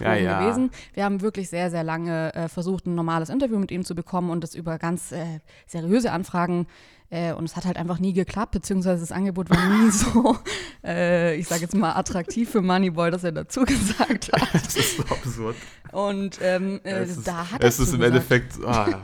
Ja, 0.00 0.12
Drogen 0.14 0.24
ja. 0.24 0.40
gewesen. 0.40 0.70
Wir 0.94 1.04
haben 1.04 1.20
wirklich 1.20 1.48
sehr, 1.48 1.70
sehr 1.70 1.84
lange 1.84 2.34
äh, 2.34 2.48
versucht, 2.48 2.86
ein 2.86 2.94
normales 2.94 3.28
Interview 3.28 3.58
mit 3.58 3.70
ihm 3.70 3.84
zu 3.84 3.94
bekommen 3.94 4.30
und 4.30 4.42
das 4.42 4.54
über 4.54 4.78
ganz 4.78 5.12
äh, 5.12 5.40
seriöse 5.66 6.12
Anfragen 6.12 6.66
Äh, 7.12 7.34
und 7.34 7.44
es 7.44 7.56
hat 7.56 7.66
halt 7.66 7.76
einfach 7.76 7.98
nie 7.98 8.14
geklappt, 8.14 8.52
beziehungsweise 8.52 9.00
das 9.02 9.12
Angebot 9.12 9.50
war 9.50 9.58
nie 9.68 9.90
so, 9.92 10.38
äh, 10.82 11.36
ich 11.36 11.46
sage 11.46 11.60
jetzt 11.60 11.74
mal, 11.74 11.92
attraktiv 11.92 12.48
für 12.48 12.62
Moneyboy, 12.62 13.10
dass 13.10 13.22
er 13.22 13.32
dazu 13.32 13.60
gesagt 13.66 14.32
hat. 14.32 14.48
Das 14.52 14.76
ist 14.76 14.96
so 14.96 15.02
absurd. 15.02 15.56
Und 15.92 16.38
ähm, 16.40 16.80
äh, 16.84 17.00
Es 17.02 17.18
ist, 17.18 17.28
da 17.28 17.50
hat 17.50 17.62
er 17.62 17.68
es 17.68 17.78
ist 17.78 17.92
im. 17.92 18.02
Endeffekt. 18.02 18.54
Ah, 18.64 18.88
ja. 18.90 19.02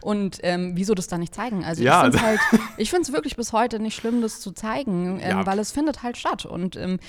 Und 0.00 0.38
ähm, 0.44 0.72
wieso 0.76 0.94
das 0.94 1.08
da 1.08 1.18
nicht 1.18 1.34
zeigen? 1.34 1.64
Also 1.64 1.82
Ja, 1.82 2.06
ich 2.06 2.12
finde 2.12 2.26
halt, 2.26 2.40
ich 2.76 2.90
finde 2.90 3.02
es 3.02 3.12
wirklich 3.12 3.34
bis 3.34 3.52
heute 3.52 3.80
nicht 3.80 3.96
schlimm, 3.96 4.22
das 4.22 4.40
zu 4.40 4.52
zeigen, 4.52 5.18
ähm, 5.20 5.28
Ja. 5.38 5.46
weil 5.46 5.58
es 5.58 5.72
findet 5.72 6.04
halt 6.04 6.16
statt. 6.16 6.46
Und 6.46 6.76
ähm, 6.76 7.00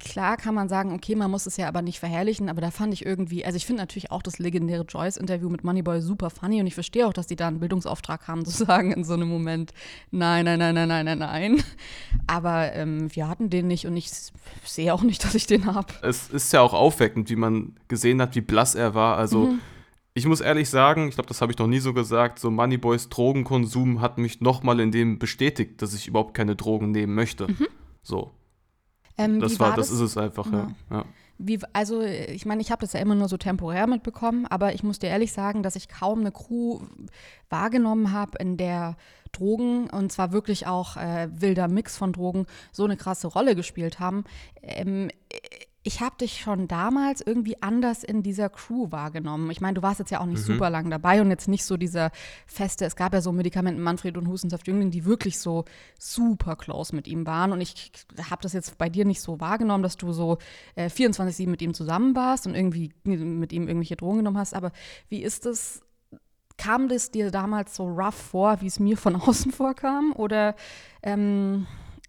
klar 0.00 0.36
kann 0.36 0.56
man 0.56 0.68
sagen, 0.68 0.92
okay, 0.92 1.14
man 1.14 1.30
muss 1.30 1.46
es 1.46 1.56
ja 1.56 1.68
aber 1.68 1.82
nicht 1.82 2.00
verherrlichen, 2.00 2.48
aber 2.48 2.60
da 2.60 2.72
fand 2.72 2.92
ich 2.94 3.06
irgendwie, 3.06 3.44
also 3.44 3.56
ich 3.56 3.64
finde 3.64 3.82
natürlich 3.82 4.10
auch 4.10 4.22
das 4.22 4.40
legendäre 4.40 4.82
Joyce-Interview 4.82 5.48
mit 5.48 5.62
Moneyboy 5.62 6.00
super 6.00 6.30
funny 6.30 6.60
und 6.60 6.66
ich 6.66 6.74
verstehe 6.74 7.06
auch, 7.06 7.12
dass 7.12 7.28
die 7.28 7.36
da 7.36 7.46
einen 7.46 7.60
Bildungsauftrag 7.60 8.26
haben, 8.26 8.44
zu 8.44 8.50
sagen 8.64 8.90
in 8.90 9.04
so 9.04 9.14
einem 9.14 9.28
Moment, 9.28 9.67
nein, 10.10 10.44
nein, 10.44 10.58
nein, 10.58 10.74
nein, 10.74 10.88
nein, 10.88 11.04
nein, 11.04 11.18
nein. 11.18 11.62
Aber 12.26 12.72
ähm, 12.74 13.14
wir 13.14 13.28
hatten 13.28 13.50
den 13.50 13.66
nicht 13.68 13.86
und 13.86 13.96
ich 13.96 14.10
sehe 14.64 14.92
auch 14.92 15.02
nicht, 15.02 15.24
dass 15.24 15.34
ich 15.34 15.46
den 15.46 15.66
habe. 15.66 15.92
es 16.02 16.28
ist 16.30 16.52
ja 16.52 16.60
auch 16.60 16.74
aufweckend, 16.74 17.30
wie 17.30 17.36
man 17.36 17.76
gesehen 17.88 18.20
hat, 18.20 18.34
wie 18.34 18.40
blass 18.40 18.74
er 18.74 18.94
war. 18.94 19.16
Also, 19.16 19.46
Mhm. 19.46 19.60
ich 20.14 20.26
muss 20.26 20.40
ehrlich 20.40 20.68
sagen, 20.68 21.08
ich 21.08 21.14
glaube, 21.14 21.28
das 21.28 21.40
habe 21.40 21.52
ich 21.52 21.58
noch 21.58 21.66
nie 21.68 21.78
so 21.78 21.92
gesagt, 21.94 22.38
so 22.38 22.50
Moneyboys 22.50 23.08
Drogenkonsum 23.08 24.00
hat 24.00 24.18
mich 24.18 24.40
nochmal 24.40 24.80
in 24.80 24.90
dem 24.90 25.18
bestätigt, 25.18 25.80
dass 25.80 25.94
ich 25.94 26.08
überhaupt 26.08 26.34
keine 26.34 26.56
Drogen 26.56 26.90
nehmen 26.90 27.14
möchte. 27.14 27.46
So, 28.02 28.32
Ähm, 29.16 29.40
das 29.40 29.58
war, 29.60 29.70
war 29.70 29.76
das 29.76 29.90
ist 29.90 30.00
es 30.00 30.16
einfach, 30.16 30.50
ja. 30.52 30.70
ja. 30.90 31.04
Wie, 31.38 31.60
also 31.72 32.02
ich 32.02 32.46
meine, 32.46 32.60
ich 32.60 32.72
habe 32.72 32.80
das 32.80 32.92
ja 32.92 33.00
immer 33.00 33.14
nur 33.14 33.28
so 33.28 33.36
temporär 33.36 33.86
mitbekommen, 33.86 34.46
aber 34.46 34.74
ich 34.74 34.82
muss 34.82 34.98
dir 34.98 35.08
ehrlich 35.08 35.32
sagen, 35.32 35.62
dass 35.62 35.76
ich 35.76 35.88
kaum 35.88 36.20
eine 36.20 36.32
Crew 36.32 36.80
wahrgenommen 37.48 38.12
habe, 38.12 38.38
in 38.38 38.56
der 38.56 38.96
Drogen, 39.32 39.88
und 39.88 40.10
zwar 40.10 40.32
wirklich 40.32 40.66
auch 40.66 40.96
äh, 40.96 41.28
wilder 41.30 41.68
Mix 41.68 41.96
von 41.96 42.12
Drogen, 42.12 42.46
so 42.72 42.84
eine 42.84 42.96
krasse 42.96 43.28
Rolle 43.28 43.54
gespielt 43.54 44.00
haben. 44.00 44.24
Ähm, 44.62 45.10
ich 45.84 46.00
habe 46.00 46.16
dich 46.20 46.40
schon 46.40 46.66
damals 46.66 47.20
irgendwie 47.20 47.62
anders 47.62 48.02
in 48.02 48.22
dieser 48.22 48.48
Crew 48.48 48.90
wahrgenommen. 48.90 49.50
Ich 49.50 49.60
meine, 49.60 49.74
du 49.74 49.82
warst 49.82 50.00
jetzt 50.00 50.10
ja 50.10 50.20
auch 50.20 50.26
nicht 50.26 50.42
super 50.42 50.70
lang 50.70 50.90
dabei 50.90 51.20
und 51.20 51.30
jetzt 51.30 51.46
nicht 51.46 51.64
so 51.64 51.76
dieser 51.76 52.10
feste, 52.46 52.84
es 52.84 52.96
gab 52.96 53.14
ja 53.14 53.20
so 53.20 53.30
Medikamenten 53.32 53.80
Manfred 53.80 54.16
und 54.16 54.26
Hustensaft 54.26 54.66
Jüngling, 54.66 54.90
die 54.90 55.04
wirklich 55.04 55.38
so 55.38 55.64
super 55.98 56.56
close 56.56 56.94
mit 56.94 57.06
ihm 57.06 57.26
waren. 57.26 57.52
Und 57.52 57.60
ich 57.60 57.92
habe 58.28 58.42
das 58.42 58.52
jetzt 58.52 58.76
bei 58.76 58.88
dir 58.88 59.04
nicht 59.04 59.20
so 59.20 59.40
wahrgenommen, 59.40 59.84
dass 59.84 59.96
du 59.96 60.12
so 60.12 60.38
äh, 60.74 60.88
24-7 60.88 61.48
mit 61.48 61.62
ihm 61.62 61.74
zusammen 61.74 62.16
warst 62.16 62.46
und 62.46 62.54
irgendwie 62.54 62.92
mit 63.04 63.52
ihm 63.52 63.68
irgendwelche 63.68 63.96
Drogen 63.96 64.18
genommen 64.18 64.38
hast. 64.38 64.54
Aber 64.54 64.72
wie 65.08 65.22
ist 65.22 65.46
es? 65.46 65.80
Kam 66.56 66.88
das 66.88 67.12
dir 67.12 67.30
damals 67.30 67.76
so 67.76 67.84
rough 67.84 68.16
vor, 68.16 68.60
wie 68.60 68.66
es 68.66 68.80
mir 68.80 68.96
von 68.96 69.14
außen 69.20 69.52
vorkam? 69.52 70.12
Oder 70.12 70.56
ähm, 71.04 71.68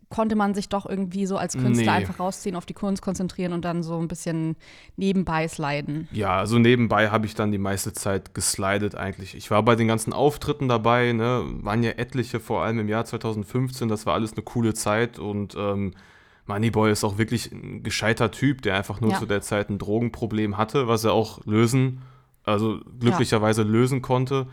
konnte 0.09 0.35
man 0.35 0.55
sich 0.55 0.69
doch 0.69 0.87
irgendwie 0.87 1.25
so 1.27 1.37
als 1.37 1.55
Künstler 1.55 1.91
Nee. 1.93 1.97
einfach 1.99 2.19
rausziehen, 2.19 2.55
auf 2.55 2.65
die 2.65 2.73
Kunst 2.73 3.01
konzentrieren 3.03 3.53
und 3.53 3.63
dann 3.63 3.83
so 3.83 3.99
ein 3.99 4.07
bisschen 4.07 4.55
nebenbei 4.97 5.47
sliden? 5.47 6.07
Ja, 6.11 6.37
also 6.37 6.57
nebenbei 6.57 7.09
habe 7.09 7.27
ich 7.27 7.35
dann 7.35 7.51
die 7.51 7.59
meiste 7.59 7.93
Zeit 7.93 8.33
geslidet 8.33 8.95
eigentlich. 8.95 9.35
Ich 9.35 9.51
war 9.51 9.61
bei 9.61 9.75
den 9.75 9.87
ganzen 9.87 10.11
Auftritten 10.11 10.67
dabei, 10.67 11.13
ne, 11.13 11.43
waren 11.61 11.83
ja 11.83 11.91
etliche, 11.91 12.39
vor 12.39 12.63
allem 12.63 12.79
im 12.79 12.89
Jahr 12.89 13.05
2015, 13.05 13.87
das 13.87 14.05
war 14.07 14.15
alles 14.15 14.33
eine 14.33 14.41
coole 14.41 14.73
Zeit 14.73 15.19
und 15.19 15.55
ähm, 15.57 15.93
Moneyboy 16.47 16.91
ist 16.91 17.03
auch 17.03 17.19
wirklich 17.19 17.51
ein 17.51 17.83
gescheiter 17.83 18.31
Typ, 18.31 18.63
der 18.63 18.75
einfach 18.75 19.01
nur 19.01 19.11
Ja. 19.11 19.19
zu 19.19 19.27
der 19.27 19.41
Zeit 19.41 19.69
ein 19.69 19.77
Drogenproblem 19.77 20.57
hatte, 20.57 20.87
was 20.87 21.03
er 21.03 21.13
auch 21.13 21.45
lösen, 21.45 22.01
also 22.43 22.79
glücklicherweise 22.99 23.61
lösen 23.61 24.01
konnte. 24.01 24.47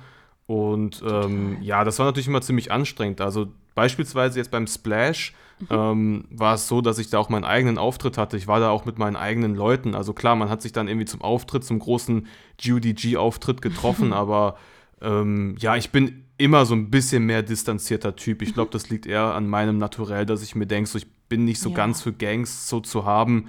Und 0.46 1.02
ähm, 1.04 1.58
ja, 1.60 1.82
das 1.84 1.98
war 1.98 2.06
natürlich 2.06 2.28
immer 2.28 2.40
ziemlich 2.40 2.70
anstrengend. 2.70 3.20
Also 3.20 3.48
beispielsweise 3.74 4.38
jetzt 4.38 4.50
beim 4.50 4.66
Splash 4.66 5.34
ähm, 5.70 6.26
war 6.30 6.54
es 6.54 6.68
so, 6.68 6.80
dass 6.80 6.98
ich 6.98 7.10
da 7.10 7.18
auch 7.18 7.28
meinen 7.30 7.44
eigenen 7.44 7.78
Auftritt 7.78 8.16
hatte. 8.18 8.36
Ich 8.36 8.46
war 8.46 8.60
da 8.60 8.70
auch 8.70 8.84
mit 8.84 8.98
meinen 8.98 9.16
eigenen 9.16 9.54
Leuten. 9.56 9.94
Also 9.94 10.12
klar, 10.12 10.36
man 10.36 10.48
hat 10.50 10.62
sich 10.62 10.72
dann 10.72 10.86
irgendwie 10.86 11.06
zum 11.06 11.22
Auftritt, 11.22 11.64
zum 11.64 11.78
großen 11.78 12.26
GUDG-Auftritt 12.64 13.62
getroffen, 13.62 14.12
aber 14.12 14.56
ähm, 15.00 15.56
ja, 15.58 15.76
ich 15.76 15.90
bin 15.90 16.24
immer 16.38 16.66
so 16.66 16.74
ein 16.74 16.90
bisschen 16.90 17.24
mehr 17.24 17.42
distanzierter 17.42 18.14
Typ. 18.16 18.42
Ich 18.42 18.54
glaube, 18.54 18.70
das 18.72 18.90
liegt 18.90 19.06
eher 19.06 19.34
an 19.34 19.48
meinem 19.48 19.78
Naturell, 19.78 20.26
dass 20.26 20.42
ich 20.42 20.54
mir 20.54 20.66
denke, 20.66 20.88
so, 20.88 20.98
ich 20.98 21.06
bin 21.28 21.44
nicht 21.44 21.60
so 21.60 21.70
Ja. 21.70 21.76
ganz 21.76 22.02
für 22.02 22.12
Gangs 22.12 22.68
so 22.68 22.80
zu 22.80 23.04
haben. 23.04 23.48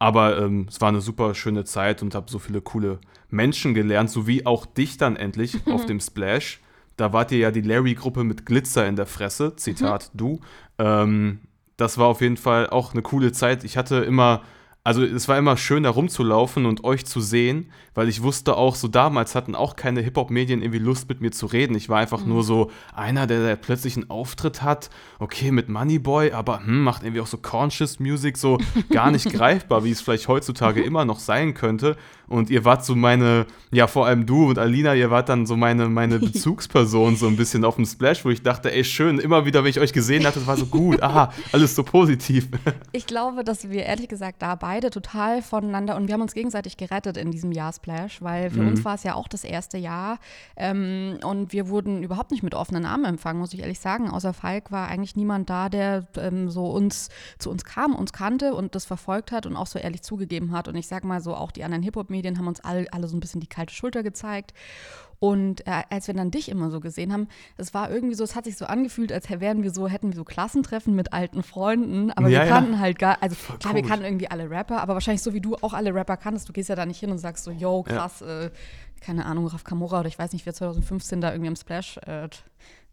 Aber 0.00 0.38
ähm, 0.38 0.66
es 0.68 0.80
war 0.80 0.88
eine 0.88 1.02
super 1.02 1.34
schöne 1.34 1.64
Zeit 1.64 2.02
und 2.02 2.14
habe 2.14 2.30
so 2.30 2.38
viele 2.38 2.62
coole 2.62 2.98
Menschen 3.28 3.74
gelernt, 3.74 4.10
sowie 4.10 4.46
auch 4.46 4.64
dich 4.66 4.96
dann 4.96 5.14
endlich 5.14 5.58
auf 5.66 5.84
dem 5.86 6.00
Splash. 6.00 6.60
Da 6.96 7.12
wart 7.12 7.30
ihr 7.32 7.38
ja 7.38 7.50
die 7.50 7.60
Larry-Gruppe 7.60 8.24
mit 8.24 8.46
Glitzer 8.46 8.86
in 8.88 8.96
der 8.96 9.06
Fresse, 9.06 9.56
Zitat 9.56 10.10
du. 10.14 10.40
Ähm, 10.78 11.40
das 11.76 11.98
war 11.98 12.08
auf 12.08 12.22
jeden 12.22 12.38
Fall 12.38 12.68
auch 12.68 12.92
eine 12.92 13.02
coole 13.02 13.32
Zeit. 13.32 13.62
Ich 13.62 13.76
hatte 13.76 13.96
immer, 13.96 14.42
also 14.82 15.04
es 15.04 15.28
war 15.28 15.36
immer 15.36 15.58
schön, 15.58 15.82
da 15.82 15.90
rumzulaufen 15.90 16.64
und 16.64 16.84
euch 16.84 17.04
zu 17.04 17.20
sehen, 17.20 17.70
weil 17.94 18.08
ich 18.08 18.22
wusste 18.22 18.56
auch, 18.56 18.74
so 18.74 18.88
damals 18.88 19.34
hatten 19.34 19.54
auch 19.54 19.76
keine 19.76 20.00
Hip-Hop-Medien 20.00 20.62
irgendwie 20.62 20.78
Lust 20.78 21.08
mit 21.08 21.20
mir 21.20 21.32
zu 21.32 21.46
reden. 21.46 21.74
Ich 21.74 21.90
war 21.90 21.98
einfach 21.98 22.24
nur 22.24 22.42
so 22.42 22.70
einer, 22.94 23.26
der, 23.26 23.42
der 23.44 23.56
plötzlich 23.56 23.96
einen 23.96 24.08
Auftritt 24.08 24.62
hat, 24.62 24.88
okay, 25.18 25.50
mit 25.50 25.68
Moneyboy, 25.68 26.32
aber 26.32 26.60
hm, 26.64 26.82
macht 26.82 27.02
irgendwie 27.02 27.20
auch 27.20 27.26
so 27.26 27.36
Conscious 27.36 28.00
Music, 28.00 28.38
so 28.38 28.58
gar 28.90 29.10
nicht 29.10 29.30
greifbar, 29.30 29.84
wie 29.84 29.90
es 29.90 30.00
vielleicht 30.00 30.28
heutzutage 30.28 30.82
immer 30.82 31.04
noch 31.04 31.18
sein 31.18 31.52
könnte. 31.52 31.96
Und 32.30 32.48
ihr 32.48 32.64
wart 32.64 32.84
so 32.84 32.94
meine, 32.94 33.44
ja, 33.72 33.88
vor 33.88 34.06
allem 34.06 34.24
du 34.24 34.48
und 34.48 34.56
Alina, 34.56 34.94
ihr 34.94 35.10
wart 35.10 35.28
dann 35.28 35.46
so 35.46 35.56
meine, 35.56 35.88
meine 35.88 36.18
Bezugsperson 36.20 37.16
so 37.16 37.26
ein 37.26 37.36
bisschen 37.36 37.64
auf 37.64 37.74
dem 37.74 37.84
Splash, 37.84 38.24
wo 38.24 38.30
ich 38.30 38.42
dachte, 38.42 38.72
ey, 38.72 38.84
schön, 38.84 39.18
immer 39.18 39.44
wieder, 39.46 39.64
wenn 39.64 39.70
ich 39.70 39.80
euch 39.80 39.92
gesehen 39.92 40.24
hatte, 40.24 40.38
das 40.38 40.46
war 40.46 40.56
so 40.56 40.66
gut, 40.66 41.02
aha, 41.02 41.32
alles 41.52 41.74
so 41.74 41.82
positiv. 41.82 42.48
Ich 42.92 43.06
glaube, 43.06 43.44
dass 43.44 43.68
wir 43.70 43.84
ehrlich 43.84 44.08
gesagt 44.08 44.42
da 44.42 44.54
beide 44.54 44.90
total 44.90 45.42
voneinander 45.42 45.96
und 45.96 46.06
wir 46.06 46.14
haben 46.14 46.22
uns 46.22 46.34
gegenseitig 46.34 46.76
gerettet 46.76 47.16
in 47.16 47.30
diesem 47.30 47.52
Jahr 47.52 47.72
Splash, 47.72 48.20
weil 48.20 48.50
für 48.50 48.60
uns 48.60 48.84
war 48.84 48.94
es 48.94 49.04
ja 49.04 49.14
auch 49.14 49.28
das 49.28 49.44
erste 49.44 49.78
Jahr 49.78 50.18
ähm, 50.56 51.18
und 51.24 51.52
wir 51.52 51.68
wurden 51.68 52.02
überhaupt 52.02 52.30
nicht 52.30 52.42
mit 52.42 52.54
offenen 52.54 52.84
Armen 52.84 53.04
empfangen, 53.04 53.40
muss 53.40 53.52
ich 53.54 53.60
ehrlich 53.60 53.80
sagen. 53.80 54.10
Außer 54.10 54.32
Falk 54.32 54.70
war 54.70 54.88
eigentlich 54.88 55.16
niemand 55.16 55.50
da, 55.50 55.68
der 55.68 56.06
ähm, 56.16 56.50
so 56.50 56.66
uns 56.66 57.08
zu 57.38 57.50
uns 57.50 57.64
kam, 57.64 57.94
uns 57.94 58.12
kannte 58.12 58.54
und 58.54 58.74
das 58.74 58.84
verfolgt 58.84 59.32
hat 59.32 59.46
und 59.46 59.56
auch 59.56 59.66
so 59.66 59.78
ehrlich 59.78 60.02
zugegeben 60.02 60.52
hat. 60.52 60.68
Und 60.68 60.76
ich 60.76 60.86
sag 60.86 61.04
mal 61.04 61.20
so, 61.20 61.34
auch 61.34 61.52
die 61.52 61.64
anderen 61.64 61.82
Hip-Hop-Medien 61.82 62.19
haben 62.26 62.46
uns 62.48 62.60
alle, 62.60 62.86
alle 62.92 63.08
so 63.08 63.16
ein 63.16 63.20
bisschen 63.20 63.40
die 63.40 63.46
kalte 63.48 63.74
Schulter 63.74 64.02
gezeigt. 64.02 64.52
Und 65.18 65.66
äh, 65.66 65.82
als 65.90 66.06
wir 66.06 66.14
dann 66.14 66.30
dich 66.30 66.48
immer 66.48 66.70
so 66.70 66.80
gesehen 66.80 67.12
haben, 67.12 67.28
es 67.58 67.74
war 67.74 67.90
irgendwie 67.90 68.14
so, 68.14 68.24
es 68.24 68.34
hat 68.34 68.44
sich 68.46 68.56
so 68.56 68.64
angefühlt, 68.64 69.12
als 69.12 69.28
wären 69.28 69.62
wir 69.62 69.70
so, 69.70 69.86
hätten 69.86 70.08
wir 70.08 70.16
so 70.16 70.24
Klassentreffen 70.24 70.94
mit 70.94 71.12
alten 71.12 71.42
Freunden, 71.42 72.10
aber 72.12 72.28
Ja, 72.28 72.40
wir 72.40 72.46
ja. 72.46 72.52
kannten 72.54 72.80
halt 72.80 72.98
gar, 72.98 73.22
also 73.22 73.36
klar, 73.36 73.58
wir 73.74 73.80
komisch. 73.82 73.88
kannten 73.90 74.06
irgendwie 74.06 74.30
alle 74.30 74.48
Rapper, 74.48 74.80
aber 74.80 74.94
wahrscheinlich 74.94 75.20
so 75.22 75.34
wie 75.34 75.42
du 75.42 75.56
auch 75.56 75.74
alle 75.74 75.94
Rapper 75.94 76.16
kanntest, 76.16 76.48
du 76.48 76.54
gehst 76.54 76.70
ja 76.70 76.74
da 76.74 76.86
nicht 76.86 77.00
hin 77.00 77.10
und 77.10 77.18
sagst 77.18 77.44
so, 77.44 77.50
yo, 77.50 77.82
krass, 77.82 78.22
äh, 78.22 78.50
keine 79.02 79.26
Ahnung, 79.26 79.46
Raf 79.46 79.62
Kamora 79.64 80.00
oder 80.00 80.08
ich 80.08 80.18
weiß 80.18 80.32
nicht, 80.32 80.46
wer 80.46 80.54
2015 80.54 81.20
da 81.20 81.32
irgendwie 81.32 81.48
am 81.48 81.56
Splash 81.56 81.98
äh, 82.06 82.28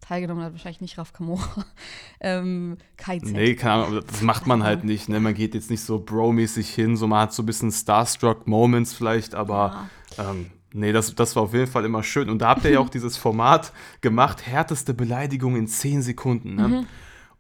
teilgenommen 0.02 0.44
hat, 0.44 0.54
wahrscheinlich 0.54 0.82
nicht 0.82 0.98
Raf 0.98 1.14
Kamora, 1.14 1.66
ähm, 2.20 2.78
Kai 2.98 3.20
Z. 3.20 3.32
Nee, 3.32 3.56
keine 3.56 3.86
Ahnung, 3.86 4.02
das 4.06 4.22
macht 4.22 4.48
man 4.48 4.64
halt 4.64 4.84
nicht. 4.84 5.10
Ne? 5.10 5.20
Man 5.20 5.34
geht 5.34 5.54
jetzt 5.54 5.70
nicht 5.70 5.82
so 5.82 6.00
bro-mäßig 6.00 6.70
hin, 6.74 6.98
so 6.98 7.08
man 7.08 7.22
hat 7.22 7.34
so 7.34 7.44
ein 7.44 7.46
bisschen 7.46 7.72
Starstruck-Moments 7.72 8.94
vielleicht, 8.94 9.36
aber 9.36 9.90
ähm, 10.18 10.48
nee, 10.74 10.92
das, 10.92 11.14
das 11.16 11.36
war 11.36 11.44
auf 11.44 11.54
jeden 11.54 11.68
Fall 11.68 11.86
immer 11.86 12.04
schön. 12.04 12.30
Und 12.30 12.40
da 12.40 12.50
habt 12.50 12.64
ihr 12.64 12.72
ja 12.72 12.80
auch 12.80 12.90
dieses 12.98 13.18
Format 13.18 13.74
gemacht, 14.02 14.46
härteste 14.46 14.94
Beleidigung 14.94 15.56
in 15.56 15.68
10 15.68 16.02
Sekunden. 16.02 16.56
Ne? 16.56 16.86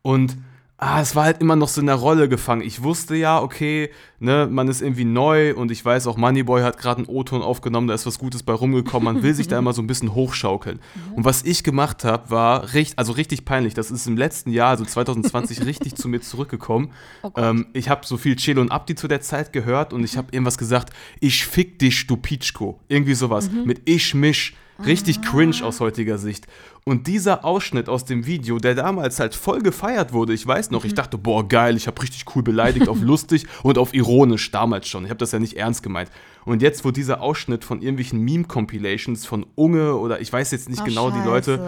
Und 0.01 0.37
ah, 0.79 1.01
es 1.01 1.15
war 1.15 1.25
halt 1.25 1.41
immer 1.41 1.55
noch 1.55 1.67
so 1.67 1.81
in 1.81 1.87
der 1.87 1.95
Rolle 1.95 2.29
gefangen. 2.29 2.61
Ich 2.61 2.83
wusste 2.83 3.15
ja, 3.15 3.41
okay, 3.41 3.89
ne, 4.19 4.47
man 4.49 4.67
ist 4.67 4.81
irgendwie 4.81 5.05
neu 5.05 5.55
und 5.55 5.71
ich 5.71 5.83
weiß 5.83 6.05
auch, 6.05 6.17
Moneyboy 6.17 6.61
hat 6.61 6.77
gerade 6.77 6.99
einen 6.99 7.07
O-Ton 7.07 7.41
aufgenommen, 7.41 7.87
da 7.87 7.95
ist 7.95 8.05
was 8.05 8.19
Gutes 8.19 8.43
bei 8.43 8.53
rumgekommen. 8.53 9.15
Man 9.15 9.23
will 9.23 9.33
sich 9.33 9.47
da 9.47 9.57
immer 9.59 9.73
so 9.73 9.81
ein 9.81 9.87
bisschen 9.87 10.13
hochschaukeln. 10.13 10.79
Und 11.15 11.25
was 11.25 11.43
ich 11.43 11.63
gemacht 11.63 12.03
habe, 12.03 12.29
war 12.29 12.73
richtig, 12.73 12.99
also 12.99 13.13
richtig 13.13 13.43
peinlich. 13.43 13.73
Das 13.73 13.89
ist 13.89 14.05
im 14.05 14.17
letzten 14.17 14.51
Jahr, 14.51 14.69
also 14.69 14.85
2020, 14.85 15.61
richtig 15.65 15.95
zu 15.95 16.07
mir 16.07 16.21
zurückgekommen. 16.21 16.91
ähm, 17.35 17.67
ich 17.73 17.89
habe 17.89 18.05
so 18.05 18.17
viel 18.17 18.35
Chelo 18.35 18.61
und 18.61 18.71
Abdi 18.71 18.93
zu 18.93 19.07
der 19.07 19.21
Zeit 19.21 19.53
gehört 19.53 19.93
und 19.93 20.03
ich 20.03 20.15
habe 20.15 20.27
irgendwas 20.31 20.59
gesagt, 20.59 20.93
ich 21.19 21.45
fick 21.45 21.79
dich, 21.79 22.05
du 22.05 22.17
Pitschko. 22.17 22.79
Irgendwie 22.87 23.15
sowas. 23.15 23.49
Mit 23.49 23.81
ich 23.85 24.13
mich. 24.13 24.55
Richtig 24.85 25.23
cringe 25.23 25.63
aus 25.63 25.79
heutiger 25.79 26.19
Sicht. 26.19 26.45
Und 26.87 27.05
dieser 27.05 27.43
Ausschnitt 27.43 27.89
aus 27.89 28.05
dem 28.05 28.25
Video, 28.25 28.59
der 28.59 28.73
damals 28.73 29.19
halt 29.19 29.35
voll 29.35 29.59
gefeiert 29.59 30.13
wurde, 30.13 30.33
ich 30.33 30.47
weiß 30.47 30.71
noch, 30.71 30.85
ich 30.85 30.93
dachte, 30.93 31.17
boah, 31.17 31.45
geil, 31.45 31.75
ich 31.75 31.85
habe 31.85 32.01
richtig 32.01 32.33
cool 32.33 32.43
beleidigt 32.43 32.87
auf 32.87 33.01
lustig 33.01 33.45
und 33.61 33.77
auf 33.77 33.93
ironisch 33.93 34.51
damals 34.51 34.87
schon. 34.87 35.03
Ich 35.03 35.09
habe 35.09 35.17
das 35.17 35.33
ja 35.33 35.39
nicht 35.39 35.57
ernst 35.57 35.83
gemeint. 35.83 36.09
Und 36.45 36.61
jetzt 36.61 36.85
wurde 36.85 36.93
dieser 36.93 37.19
Ausschnitt 37.19 37.65
von 37.65 37.81
irgendwelchen 37.81 38.21
Meme-Compilations 38.21 39.25
von 39.25 39.45
Unge 39.55 39.97
oder 39.97 40.21
ich 40.21 40.31
weiß 40.31 40.51
jetzt 40.51 40.69
nicht 40.69 40.79
Ach, 40.79 40.85
genau 40.85 41.11
die 41.11 41.19
Leute, 41.19 41.59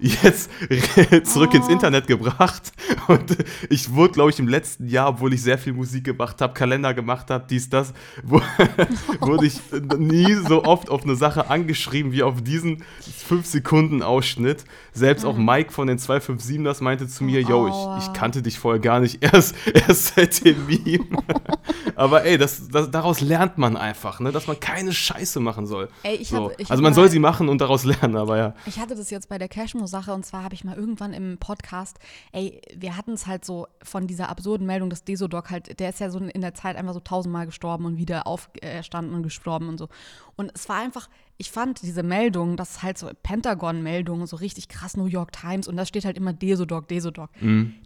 scheiße. 0.00 0.48
jetzt 0.70 1.26
zurück 1.32 1.52
ins 1.54 1.68
Internet 1.68 2.06
gebracht. 2.06 2.70
Und 3.08 3.36
ich 3.70 3.94
wurde, 3.94 4.12
glaube 4.12 4.30
ich, 4.30 4.38
im 4.38 4.46
letzten 4.46 4.86
Jahr, 4.86 5.08
obwohl 5.08 5.34
ich 5.34 5.42
sehr 5.42 5.58
viel 5.58 5.72
Musik 5.72 6.04
gemacht 6.04 6.40
habe, 6.40 6.54
Kalender 6.54 6.94
gemacht 6.94 7.30
habe, 7.30 7.46
dies, 7.50 7.68
das, 7.68 7.92
wo, 8.22 8.40
wurde 9.20 9.46
ich 9.46 9.60
nie 9.98 10.32
so 10.34 10.62
oft 10.62 10.88
auf 10.88 11.02
eine 11.02 11.16
Sache 11.16 11.50
angeschrieben 11.50 12.12
wie 12.12 12.22
auf 12.22 12.40
diesen 12.40 12.84
5-Sekunden-Ausschnitt. 13.28 14.66
Selbst 14.92 15.24
auch 15.24 15.36
Mike 15.36 15.72
von 15.72 15.86
den 15.86 15.98
257ers 15.98 16.82
meinte 16.82 17.06
zu 17.08 17.24
mir, 17.24 17.40
yo, 17.42 17.68
ich, 17.68 18.04
ich 18.04 18.12
kannte 18.12 18.42
dich 18.42 18.58
vorher 18.58 18.80
gar 18.80 19.00
nicht, 19.00 19.22
erst, 19.24 19.54
erst 19.72 20.14
seit 20.14 20.44
dem 20.44 20.66
Meme. 20.66 21.06
Aber 21.96 22.24
ey, 22.24 22.38
das, 22.38 22.68
das, 22.68 22.90
daraus 22.90 23.20
lernt 23.20 23.58
man 23.58 23.76
einfach, 23.76 24.20
ne, 24.20 24.30
dass 24.30 24.46
man 24.46 24.60
keine 24.60 24.92
Scheiße 24.92 25.40
machen 25.40 25.66
soll. 25.66 25.88
Ey, 26.04 26.16
ich 26.16 26.28
so. 26.28 26.50
hab- 26.50 26.60
ich 26.60 26.70
also 26.70 26.82
man 26.82 26.94
soll 26.94 27.08
sie 27.10 27.18
machen 27.18 27.48
und 27.48 27.60
daraus 27.60 27.84
lernen, 27.84 28.16
aber 28.16 28.36
ja. 28.36 28.54
Ich 28.66 28.78
hatte 28.78 28.94
das 28.94 29.10
jetzt 29.10 29.28
bei 29.28 29.38
der 29.38 29.48
Cashmo-Sache 29.48 30.12
und 30.12 30.24
zwar 30.24 30.44
habe 30.44 30.54
ich 30.54 30.64
mal 30.64 30.76
irgendwann 30.76 31.12
im 31.12 31.38
Podcast, 31.38 31.98
ey, 32.32 32.60
wir 32.76 32.96
hatten 32.96 33.12
es 33.12 33.26
halt 33.26 33.44
so 33.44 33.66
von 33.82 34.06
dieser 34.06 34.28
absurden 34.28 34.66
Meldung, 34.66 34.90
dass 34.90 35.02
Desodoc 35.04 35.50
halt, 35.50 35.80
der 35.80 35.90
ist 35.90 35.98
ja 36.00 36.10
so 36.10 36.18
in 36.18 36.40
der 36.40 36.54
Zeit 36.54 36.76
einfach 36.76 36.94
so 36.94 37.00
tausendmal 37.00 37.46
gestorben 37.46 37.84
und 37.84 37.96
wieder 37.96 38.26
auferstanden 38.26 39.14
und 39.14 39.22
gestorben 39.24 39.68
und 39.68 39.78
so. 39.78 39.88
Und 40.36 40.52
es 40.54 40.68
war 40.68 40.76
einfach, 40.76 41.08
ich 41.40 41.52
fand 41.52 41.82
diese 41.82 42.02
Meldung, 42.02 42.56
das 42.56 42.70
ist 42.70 42.82
halt 42.82 42.98
so 42.98 43.08
Pentagon-Meldung, 43.22 44.26
so 44.26 44.36
richtig 44.36 44.68
krass 44.68 44.96
New 44.96 45.06
York 45.06 45.30
Times 45.30 45.68
und 45.68 45.76
da 45.76 45.86
steht 45.86 46.04
halt 46.04 46.16
immer 46.16 46.32
Desodoc, 46.32 46.88
Desodoc. 46.88 47.30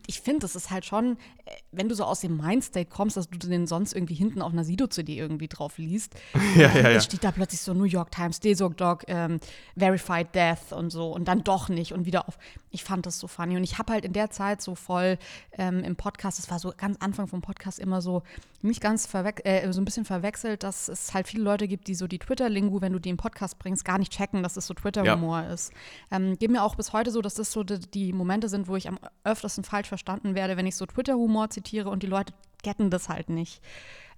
Ich 0.06 0.22
finde, 0.22 0.40
das 0.40 0.56
ist 0.56 0.70
halt 0.70 0.86
schon, 0.86 1.18
äh, 1.44 1.50
wenn 1.70 1.88
du 1.88 1.94
so 1.94 2.04
aus 2.04 2.20
dem 2.20 2.38
Mindstate 2.38 2.88
kommst, 2.88 3.18
dass 3.18 3.28
du 3.28 3.36
den 3.36 3.66
sonst 3.66 3.92
irgendwie 3.92 4.14
hinten 4.14 4.40
auf 4.40 4.52
einer 4.52 4.64
Sido-CD 4.64 5.18
irgendwie 5.18 5.48
drauf 5.48 5.76
liest, 5.76 6.14
Ja, 6.56 6.72
ja, 6.74 6.90
ja. 6.92 7.00
steht 7.00 7.24
da 7.24 7.30
plötzlich 7.30 7.60
so 7.60 7.74
New 7.74 7.84
York 7.84 8.10
Times, 8.10 8.40
Desodoc, 8.40 9.04
ähm, 9.06 9.38
Verified 9.76 10.34
Death 10.34 10.72
und 10.72 10.88
so 10.88 11.12
und 11.12 11.28
dann 11.28 11.44
doch 11.44 11.68
nicht 11.68 11.92
und 11.92 12.06
wieder 12.06 12.26
auf. 12.28 12.38
Ich 12.70 12.84
fand 12.84 13.04
das 13.04 13.18
so 13.18 13.26
funny 13.26 13.56
und 13.58 13.64
ich 13.64 13.76
habe 13.78 13.92
halt 13.92 14.06
in 14.06 14.14
der 14.14 14.30
Zeit 14.30 14.62
so 14.62 14.74
voll 14.74 15.18
ähm, 15.58 15.84
im 15.84 15.96
Podcast, 15.96 16.38
das 16.38 16.50
war 16.50 16.58
so 16.58 16.72
ganz 16.74 16.96
Anfang 17.00 17.26
vom 17.26 17.42
Podcast 17.42 17.78
immer 17.78 18.00
so 18.00 18.22
nicht 18.62 18.80
ganz 18.80 19.06
verwechselt, 19.06 19.46
äh, 19.46 19.72
so 19.72 19.80
ein 19.80 19.84
bisschen 19.84 20.04
verwechselt, 20.04 20.62
dass 20.62 20.88
es 20.88 21.12
halt 21.14 21.26
viele 21.28 21.42
Leute 21.42 21.68
gibt, 21.68 21.88
die 21.88 21.94
so 21.94 22.06
die 22.06 22.18
Twitter-Lingu, 22.18 22.80
wenn 22.80 22.92
du 22.92 22.98
die 22.98 23.10
im 23.10 23.16
Podcast 23.16 23.58
bringst, 23.58 23.84
gar 23.84 23.98
nicht 23.98 24.12
checken, 24.12 24.42
dass 24.42 24.56
es 24.56 24.66
so 24.66 24.74
Twitter-Humor 24.74 25.44
ist. 25.44 25.72
Ähm, 26.10 26.38
geht 26.38 26.50
mir 26.50 26.62
auch 26.62 26.76
bis 26.76 26.92
heute 26.92 27.10
so, 27.10 27.20
dass 27.22 27.34
das 27.34 27.52
so 27.52 27.64
die, 27.64 27.78
die 27.78 28.12
Momente 28.12 28.48
sind, 28.48 28.68
wo 28.68 28.76
ich 28.76 28.88
am 28.88 28.98
öftersten 29.24 29.64
falsch 29.64 29.88
verstanden 29.88 30.34
werde, 30.34 30.56
wenn 30.56 30.66
ich 30.66 30.76
so 30.76 30.86
Twitter-Humor 30.86 31.50
zitiere 31.50 31.90
und 31.90 32.02
die 32.02 32.08
Leute 32.08 32.32
getten 32.62 32.90
das 32.90 33.08
halt 33.08 33.28
nicht, 33.28 33.60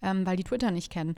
ähm, 0.02 0.26
weil 0.26 0.36
die 0.36 0.44
Twitter 0.44 0.70
nicht 0.70 0.92
kennen. 0.92 1.16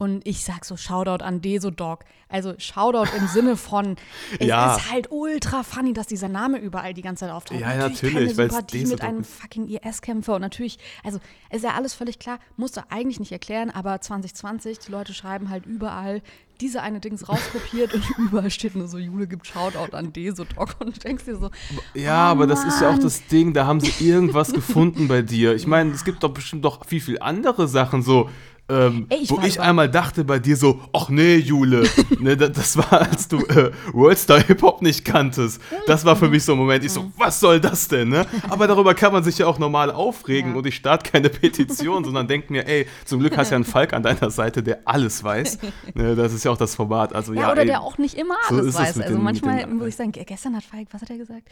Und 0.00 0.24
ich 0.28 0.44
sag 0.44 0.64
so 0.64 0.76
Shoutout 0.76 1.24
an 1.24 1.40
Desodog. 1.40 2.04
Also 2.28 2.54
Shoutout 2.58 3.10
im 3.16 3.26
Sinne 3.26 3.56
von, 3.56 3.96
es 4.38 4.46
Ja. 4.46 4.76
ist 4.76 4.92
halt 4.92 5.08
ultra 5.10 5.64
funny, 5.64 5.92
dass 5.92 6.06
dieser 6.06 6.28
Name 6.28 6.58
überall 6.58 6.94
die 6.94 7.02
ganze 7.02 7.24
Zeit 7.24 7.32
auftaucht. 7.32 7.58
Ja, 7.60 7.74
natürlich, 7.76 8.14
keine 8.14 8.36
weil's 8.36 8.54
Sympathie 8.54 8.86
mit 8.86 9.00
einem 9.02 9.24
fucking 9.24 9.66
IS-Kämpfer 9.68 10.36
und 10.36 10.42
natürlich, 10.42 10.78
also 11.02 11.18
ist 11.50 11.64
ja 11.64 11.70
alles 11.74 11.94
völlig 11.94 12.20
klar, 12.20 12.38
musst 12.56 12.76
du 12.76 12.82
eigentlich 12.90 13.18
nicht 13.18 13.32
erklären, 13.32 13.70
aber 13.70 14.00
2020, 14.00 14.78
die 14.78 14.92
Leute 14.92 15.14
schreiben 15.14 15.50
halt 15.50 15.66
überall 15.66 16.22
diese 16.60 16.82
eine 16.82 16.98
Dings 17.00 17.28
rauskopiert 17.28 17.94
und 17.94 18.04
überall 18.18 18.50
steht 18.50 18.74
nur 18.76 18.88
so, 18.88 18.98
Jule 18.98 19.26
gibt 19.26 19.46
Shoutout 19.46 19.96
an 19.96 20.12
Desodog 20.12 20.76
und 20.80 20.96
du 20.96 21.00
denkst 21.00 21.24
dir 21.24 21.36
so, 21.36 21.50
Ja, 21.94 22.28
oh 22.28 22.32
aber 22.32 22.46
das 22.46 22.64
ist 22.64 22.80
ja 22.80 22.88
auch 22.88 22.92
Mann. 22.92 23.02
das 23.02 23.26
Ding, 23.26 23.52
da 23.52 23.66
haben 23.66 23.80
sie 23.80 23.92
irgendwas 24.08 24.52
gefunden 24.52 25.08
bei 25.08 25.22
dir. 25.22 25.54
Ich 25.54 25.66
meine, 25.66 25.90
es 25.92 26.04
gibt 26.04 26.22
doch 26.22 26.30
bestimmt 26.30 26.64
doch 26.64 26.84
viel, 26.84 27.00
viel 27.00 27.18
andere 27.20 27.66
Sachen 27.68 28.02
so. 28.02 28.28
Ähm, 28.70 29.06
Ey, 29.08 29.20
ich 29.22 29.30
wo 29.30 29.40
ich 29.40 29.58
einmal 29.60 29.88
dachte 29.90 30.24
bei 30.24 30.38
dir 30.38 30.54
so, 30.56 30.78
ach 30.92 31.08
nee, 31.08 31.36
Jule, 31.36 31.88
ne, 32.20 32.36
da- 32.36 32.48
das 32.48 32.76
war, 32.76 32.92
als 33.00 33.26
du 33.26 33.38
äh, 33.46 33.70
Worldstar 33.94 34.40
Hip-Hop 34.42 34.82
nicht 34.82 35.06
kanntest. 35.06 35.60
Das 35.86 36.04
war 36.04 36.16
für 36.16 36.28
mich 36.28 36.44
so 36.44 36.52
ein 36.52 36.58
Moment, 36.58 36.84
ich 36.84 36.92
so, 36.92 37.10
was 37.16 37.40
soll 37.40 37.60
das 37.60 37.88
denn, 37.88 38.10
ne? 38.10 38.26
Aber 38.50 38.66
darüber 38.66 38.92
kann 38.94 39.12
man 39.12 39.24
sich 39.24 39.38
ja 39.38 39.46
auch 39.46 39.58
normal 39.58 39.90
aufregen 39.90 40.50
Ja. 40.52 40.56
und 40.58 40.66
ich 40.66 40.74
starte 40.76 41.10
keine 41.10 41.30
Petition, 41.30 42.04
sondern 42.04 42.28
denke 42.28 42.52
mir, 42.52 42.66
ey, 42.66 42.86
zum 43.06 43.20
Glück 43.20 43.36
hast 43.38 43.48
du 43.48 43.52
ja 43.52 43.56
einen 43.56 43.64
Falk 43.64 43.94
an 43.94 44.02
deiner 44.02 44.30
Seite, 44.30 44.62
der 44.62 44.80
alles 44.84 45.24
weiß. 45.24 45.58
Ne, 45.94 46.14
das 46.14 46.34
ist 46.34 46.44
ja 46.44 46.50
auch 46.50 46.58
das 46.58 46.74
Format, 46.74 47.14
also 47.14 47.32
ja, 47.32 47.40
Ja, 47.42 47.52
oder 47.52 47.62
ey, 47.62 47.68
der 47.68 47.80
auch 47.80 47.96
nicht 47.96 48.14
immer 48.18 48.34
so 48.50 48.56
alles 48.56 48.66
es 48.66 48.74
weiß. 48.74 49.00
Also 49.00 49.14
den- 49.14 49.22
manchmal 49.22 49.66
muss 49.66 49.88
ich 49.88 49.96
sagen, 49.96 50.12
ge- 50.12 50.24
gestern 50.24 50.54
hat 50.54 50.64
Falk, 50.64 50.88
was 50.92 51.00
hat 51.00 51.08
er 51.08 51.16
gesagt? 51.16 51.48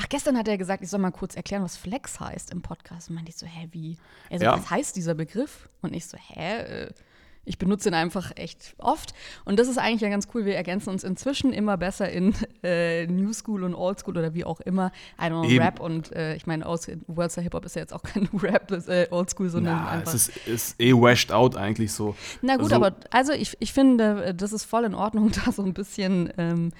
Ach, 0.00 0.08
gestern 0.08 0.38
hat 0.38 0.46
er 0.46 0.56
gesagt, 0.56 0.84
ich 0.84 0.88
soll 0.88 1.00
mal 1.00 1.10
kurz 1.10 1.34
erklären, 1.34 1.64
was 1.64 1.76
Flex 1.76 2.20
heißt 2.20 2.52
im 2.52 2.62
Podcast. 2.62 3.08
Und 3.08 3.16
meinte 3.16 3.30
ich 3.30 3.36
so, 3.36 3.44
hä, 3.46 3.68
wie? 3.72 3.96
Er 4.28 4.38
so, 4.38 4.44
Ja. 4.44 4.52
was 4.56 4.70
heißt 4.70 4.94
dieser 4.94 5.14
Begriff? 5.14 5.68
Und 5.82 5.94
ich 5.96 6.06
so, 6.06 6.16
hä? 6.16 6.59
Äh, 6.66 6.90
Ich 7.46 7.56
benutze 7.58 7.88
ihn 7.88 7.94
einfach 7.94 8.32
echt 8.36 8.74
oft. 8.78 9.14
Und 9.46 9.58
das 9.58 9.66
ist 9.66 9.78
eigentlich 9.78 10.02
ja 10.02 10.10
ganz 10.10 10.28
cool. 10.34 10.44
Wir 10.44 10.56
ergänzen 10.56 10.90
uns 10.90 11.02
inzwischen 11.04 11.52
immer 11.54 11.78
besser 11.78 12.08
in 12.10 12.34
äh, 12.62 13.06
New 13.06 13.32
School 13.32 13.64
und 13.64 13.74
Old 13.74 13.98
School 13.98 14.18
oder 14.18 14.34
wie 14.34 14.44
auch 14.44 14.60
immer. 14.60 14.92
I 15.18 15.24
don't 15.24 15.28
know, 15.40 15.44
Eben. 15.44 15.64
Rap 15.64 15.80
und 15.80 16.12
äh, 16.12 16.34
ich 16.36 16.46
meine, 16.46 16.66
Aus- 16.66 16.86
Worldster 17.06 17.40
Hip-Hop 17.42 17.64
ist 17.64 17.76
ja 17.76 17.80
jetzt 17.80 17.94
auch 17.94 18.02
kein 18.10 18.28
Rap, 18.34 18.68
das 18.68 18.80
ist 18.84 18.88
äh, 18.90 19.08
Old 19.10 19.30
School, 19.30 19.48
sondern 19.48 19.76
na, 19.76 19.88
einfach. 19.90 20.14
es 20.14 20.28
ist, 20.28 20.46
ist 20.46 20.80
eh 20.80 20.92
washed 20.92 21.32
out 21.32 21.56
eigentlich 21.56 21.92
so. 21.92 22.14
Na 22.42 22.56
gut, 22.56 22.64
Also- 22.72 22.76
aber 22.76 22.94
also 23.10 23.32
ich, 23.32 23.56
ich 23.58 23.72
finde, 23.72 24.26
äh, 24.26 24.34
das 24.34 24.52
ist 24.52 24.64
voll 24.66 24.84
in 24.84 24.94
Ordnung, 24.94 25.32
da 25.44 25.50
so 25.50 25.62
ein 25.62 25.72
bisschen. 25.72 26.30
Ähm, 26.36 26.72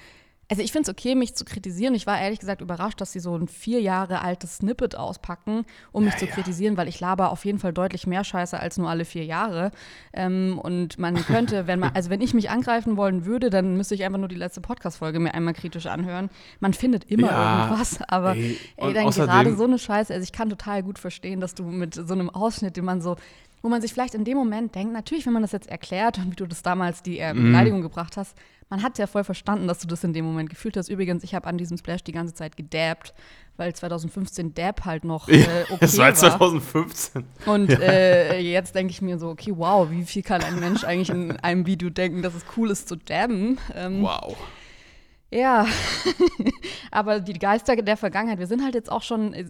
also 0.51 0.61
ich 0.61 0.73
finde 0.73 0.91
es 0.91 0.97
okay, 0.97 1.15
mich 1.15 1.33
zu 1.33 1.45
kritisieren. 1.45 1.95
Ich 1.95 2.05
war 2.05 2.19
ehrlich 2.19 2.39
gesagt 2.39 2.59
überrascht, 2.59 2.99
dass 2.99 3.13
sie 3.13 3.21
so 3.21 3.37
ein 3.37 3.47
vier 3.47 3.79
Jahre 3.79 4.21
altes 4.21 4.57
Snippet 4.57 4.97
auspacken, 4.97 5.63
um 5.93 6.03
mich 6.03 6.17
zu 6.17 6.27
kritisieren, 6.27 6.75
weil 6.75 6.89
ich 6.89 6.99
laber 6.99 7.31
auf 7.31 7.45
jeden 7.45 7.57
Fall 7.57 7.71
deutlich 7.71 8.05
mehr 8.05 8.25
Scheiße 8.25 8.59
als 8.59 8.77
nur 8.77 8.89
alle 8.89 9.05
vier 9.05 9.23
Jahre. 9.23 9.71
Ähm, 10.11 10.59
und 10.61 10.99
man 10.99 11.15
könnte, 11.15 11.67
wenn 11.67 11.79
man, 11.79 11.91
also 11.93 12.09
wenn 12.09 12.19
ich 12.19 12.33
mich 12.33 12.49
angreifen 12.49 12.97
wollen 12.97 13.23
würde, 13.23 13.49
dann 13.49 13.77
müsste 13.77 13.95
ich 13.95 14.03
einfach 14.03 14.19
nur 14.19 14.27
die 14.27 14.35
letzte 14.35 14.59
Podcast-Folge 14.59 15.21
mir 15.21 15.33
einmal 15.33 15.53
kritisch 15.53 15.85
anhören. 15.85 16.29
Man 16.59 16.73
findet 16.73 17.05
immer 17.05 17.31
Ja, 17.31 17.63
irgendwas, 17.63 18.01
aber 18.09 18.35
ey, 18.35 18.57
ey, 18.75 18.93
dann 18.93 19.09
gerade 19.09 19.55
so 19.55 19.63
eine 19.63 19.79
Scheiße. 19.79 20.13
Also 20.13 20.21
ich 20.21 20.33
kann 20.33 20.49
total 20.49 20.83
gut 20.83 20.99
verstehen, 20.99 21.39
dass 21.39 21.55
du 21.55 21.63
mit 21.63 21.95
so 21.95 22.13
einem 22.13 22.29
Ausschnitt, 22.29 22.75
den 22.75 22.83
man 22.83 22.99
so, 23.01 23.15
wo 23.61 23.69
man 23.69 23.81
sich 23.81 23.93
vielleicht 23.93 24.15
in 24.15 24.23
dem 24.25 24.37
Moment 24.37 24.73
denkt, 24.75 24.93
natürlich, 24.93 25.25
wenn 25.25 25.33
man 25.33 25.41
das 25.43 25.51
jetzt 25.51 25.69
erklärt 25.69 26.17
und 26.17 26.31
wie 26.31 26.35
du 26.35 26.45
das 26.47 26.61
damals 26.63 27.01
die 27.03 27.19
äh, 27.19 27.33
Mhm. 27.33 27.43
Beleidigung 27.43 27.81
gebracht 27.81 28.17
hast, 28.17 28.35
man 28.69 28.83
hat 28.83 28.97
ja 28.97 29.05
voll 29.05 29.25
verstanden, 29.25 29.67
dass 29.67 29.79
du 29.79 29.87
das 29.87 30.01
in 30.05 30.13
dem 30.13 30.23
Moment 30.23 30.49
gefühlt 30.49 30.77
hast. 30.77 30.87
Übrigens, 30.87 31.23
ich 31.25 31.35
habe 31.35 31.45
an 31.47 31.57
diesem 31.57 31.77
Splash 31.77 32.03
die 32.05 32.13
ganze 32.13 32.33
Zeit 32.33 32.55
gedabbt, 32.55 33.13
weil 33.57 33.73
2015 33.75 34.53
Dab 34.53 34.85
halt 34.85 35.03
noch 35.03 35.27
äh, 35.27 35.43
okay 35.69 35.77
es 35.81 35.97
war 35.97 36.07
war. 36.07 36.13
2015. 36.15 37.25
Und 37.45 37.69
äh, 37.69 38.39
jetzt 38.39 38.73
denke 38.73 38.91
ich 38.91 39.01
mir 39.01 39.19
so, 39.19 39.27
okay, 39.29 39.51
wow, 39.55 39.89
wie 39.91 40.03
viel 40.05 40.23
kann 40.23 40.41
ein 40.41 40.57
Mensch 40.59 40.85
eigentlich 40.85 41.09
in 41.09 41.31
einem 41.41 41.65
Video 41.65 41.89
denken, 41.89 42.21
dass 42.21 42.33
es 42.33 42.45
cool 42.55 42.71
ist 42.71 42.87
zu 42.87 42.95
dabben? 42.95 43.57
Ähm, 43.75 44.03
Wow. 44.03 44.37
Ja, 45.31 45.65
aber 46.91 47.19
die 47.19 47.33
Geister 47.33 47.75
der 47.75 47.97
Vergangenheit, 47.97 48.39
wir 48.39 48.47
sind 48.47 48.63
halt 48.63 48.75
jetzt 48.75 48.91
auch 48.91 49.01
schon, 49.01 49.33
äh, 49.33 49.45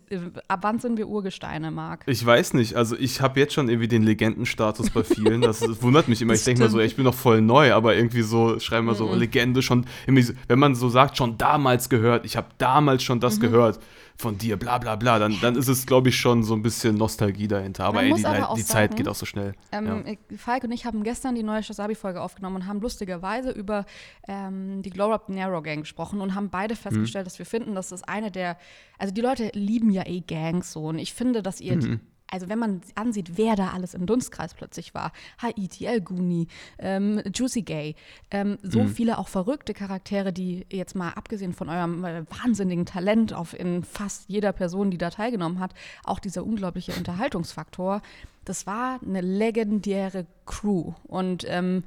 ab 0.48 0.60
wann 0.62 0.80
sind 0.80 0.98
wir 0.98 1.08
Urgesteine, 1.08 1.72
Marc? 1.72 2.04
Ich 2.06 2.26
weiß 2.26 2.54
nicht, 2.54 2.76
also 2.76 2.96
ich 2.98 3.22
habe 3.22 3.40
jetzt 3.40 3.54
schon 3.54 3.70
irgendwie 3.70 3.88
den 3.88 4.04
Legendenstatus 4.04 4.90
bei 4.92 5.04
vielen. 5.04 5.42
Das, 5.42 5.60
das 5.62 5.82
wundert 5.82 6.08
mich 6.08 6.22
immer. 6.22 6.34
Ich 6.34 6.44
denke 6.44 6.64
mir 6.64 6.70
so, 6.70 6.80
ich 6.80 6.96
bin 6.96 7.06
noch 7.06 7.14
voll 7.16 7.42
neu, 7.42 7.74
aber 7.74 7.96
irgendwie 7.96 8.22
so, 8.22 8.60
schreiben 8.60 8.88
wir 8.88 8.96
so 8.96 9.14
Legende 9.14 9.62
schon, 9.62 9.86
wenn 10.06 10.60
man 10.60 10.76
so 10.76 10.90
sagt, 10.90 11.18
schon 11.18 11.38
damals 11.38 11.90
gehört, 11.90 12.26
ich 12.26 12.38
habe 12.38 12.48
damals 12.58 13.04
schon 13.04 13.18
Mhm. 13.18 13.22
das 13.22 13.40
gehört 13.40 13.80
von 14.18 14.38
dir, 14.38 14.56
bla 14.58 14.78
bla 14.78 14.96
bla, 14.96 15.18
dann, 15.20 15.36
dann 15.42 15.56
ist 15.56 15.68
es, 15.68 15.86
glaube 15.88 16.10
ich, 16.10 16.18
schon 16.18 16.44
so 16.44 16.54
ein 16.54 16.62
bisschen 16.62 16.96
Nostalgie 16.96 17.48
dahinter. 17.48 17.86
Aber 17.86 18.04
ey, 18.04 18.14
die, 18.14 18.26
aber 18.26 18.54
die 18.56 18.64
Zeit 18.64 18.92
sagen, 18.92 18.96
geht 18.96 19.08
auch 19.08 19.16
so 19.16 19.26
schnell. 19.26 19.54
Ähm, 19.72 19.86
ja. 20.06 20.14
ich- 20.30 20.40
Falk 20.40 20.64
und 20.64 20.72
ich 20.72 20.86
haben 20.86 21.04
gestern 21.04 21.34
die 21.34 21.42
neue 21.44 21.64
Shazabi-Folge 21.64 22.22
aufgenommen 22.22 22.58
und 22.58 22.68
haben 22.68 22.80
lustigerweise 22.82 23.50
über 23.52 23.86
ähm, 24.28 24.82
die 24.84 24.92
Glow 24.92 25.12
Up 25.12 25.28
Narrow 25.30 25.64
Gang 25.72 25.82
gesprochen 25.82 26.22
und 26.22 26.36
haben 26.36 26.50
beide 26.50 26.76
festgestellt, 26.76 27.26
dass 27.26 27.40
wir 27.40 27.46
finden, 27.46 27.76
dass 27.76 27.90
das 27.90 28.04
eine 28.04 28.32
der, 28.32 28.58
also 28.98 29.14
die 29.14 29.22
Leute 29.22 29.52
lieben 29.54 29.90
ja 29.92 30.06
eh 30.06 30.22
Gangs 30.22 30.72
so 30.72 30.88
und 30.88 31.00
ich 31.00 31.14
finde, 31.14 31.42
dass 31.42 31.62
ihr, 31.62 31.78
die, 31.78 32.00
also 32.32 32.50
wenn 32.50 32.60
man 32.60 32.82
ansieht, 32.96 33.38
wer 33.38 33.56
da 33.56 33.72
alles 33.72 33.94
im 33.94 34.06
Dunstkreis 34.06 34.54
plötzlich 34.54 34.94
war, 34.94 35.12
Haiti, 35.38 35.86
El 35.86 36.02
Guni, 36.02 36.48
ähm, 36.80 37.22
Juicy 37.34 37.62
Gay, 37.62 37.96
ähm, 38.32 38.58
so 38.64 38.86
viele 38.86 39.18
auch 39.18 39.28
verrückte 39.28 39.74
Charaktere, 39.74 40.32
die 40.32 40.66
jetzt 40.72 40.96
mal 40.96 41.10
abgesehen 41.10 41.54
von 41.54 41.70
eurem 41.70 42.04
äh, 42.06 42.24
wahnsinnigen 42.30 42.86
Talent 42.86 43.34
auf 43.34 43.58
in 43.58 43.84
fast 43.84 44.30
jeder 44.30 44.54
Person, 44.54 44.92
die 44.92 44.98
da 44.98 45.10
teilgenommen 45.10 45.60
hat, 45.60 45.74
auch 46.04 46.20
dieser 46.20 46.46
unglaubliche 46.46 46.94
Unterhaltungsfaktor, 46.94 48.02
das 48.46 48.66
war 48.66 49.00
eine 49.06 49.22
legendäre 49.22 50.26
Crew 50.46 50.94
und 51.04 51.46
ähm, 51.48 51.84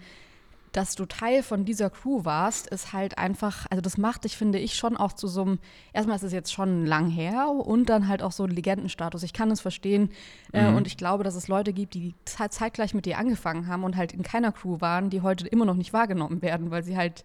dass 0.74 0.96
du 0.96 1.06
Teil 1.06 1.42
von 1.42 1.64
dieser 1.64 1.88
Crew 1.88 2.24
warst, 2.24 2.66
ist 2.66 2.92
halt 2.92 3.16
einfach, 3.16 3.66
also 3.70 3.80
das 3.80 3.96
macht 3.96 4.24
dich, 4.24 4.36
finde 4.36 4.58
ich, 4.58 4.74
schon 4.74 4.96
auch 4.96 5.12
zu 5.12 5.28
so 5.28 5.42
einem, 5.42 5.58
erstmal 5.92 6.16
ist 6.16 6.24
es 6.24 6.32
jetzt 6.32 6.52
schon 6.52 6.84
lang 6.84 7.08
her 7.08 7.48
und 7.48 7.88
dann 7.88 8.08
halt 8.08 8.22
auch 8.22 8.32
so 8.32 8.42
ein 8.42 8.50
Legendenstatus. 8.50 9.22
Ich 9.22 9.32
kann 9.32 9.50
es 9.52 9.60
verstehen 9.60 10.10
äh, 10.52 10.66
und 10.76 10.86
ich 10.88 10.96
glaube, 10.96 11.22
dass 11.24 11.36
es 11.36 11.46
Leute 11.48 11.72
gibt, 11.72 11.94
die 11.94 12.14
ze- 12.24 12.50
zeitgleich 12.50 12.92
mit 12.92 13.06
dir 13.06 13.18
angefangen 13.18 13.68
haben 13.68 13.84
und 13.84 13.96
halt 13.96 14.12
in 14.12 14.24
keiner 14.24 14.50
Crew 14.50 14.80
waren, 14.80 15.10
die 15.10 15.20
heute 15.22 15.46
immer 15.46 15.64
noch 15.64 15.76
nicht 15.76 15.92
wahrgenommen 15.92 16.42
werden, 16.42 16.70
weil 16.72 16.82
sie 16.82 16.96
halt, 16.96 17.24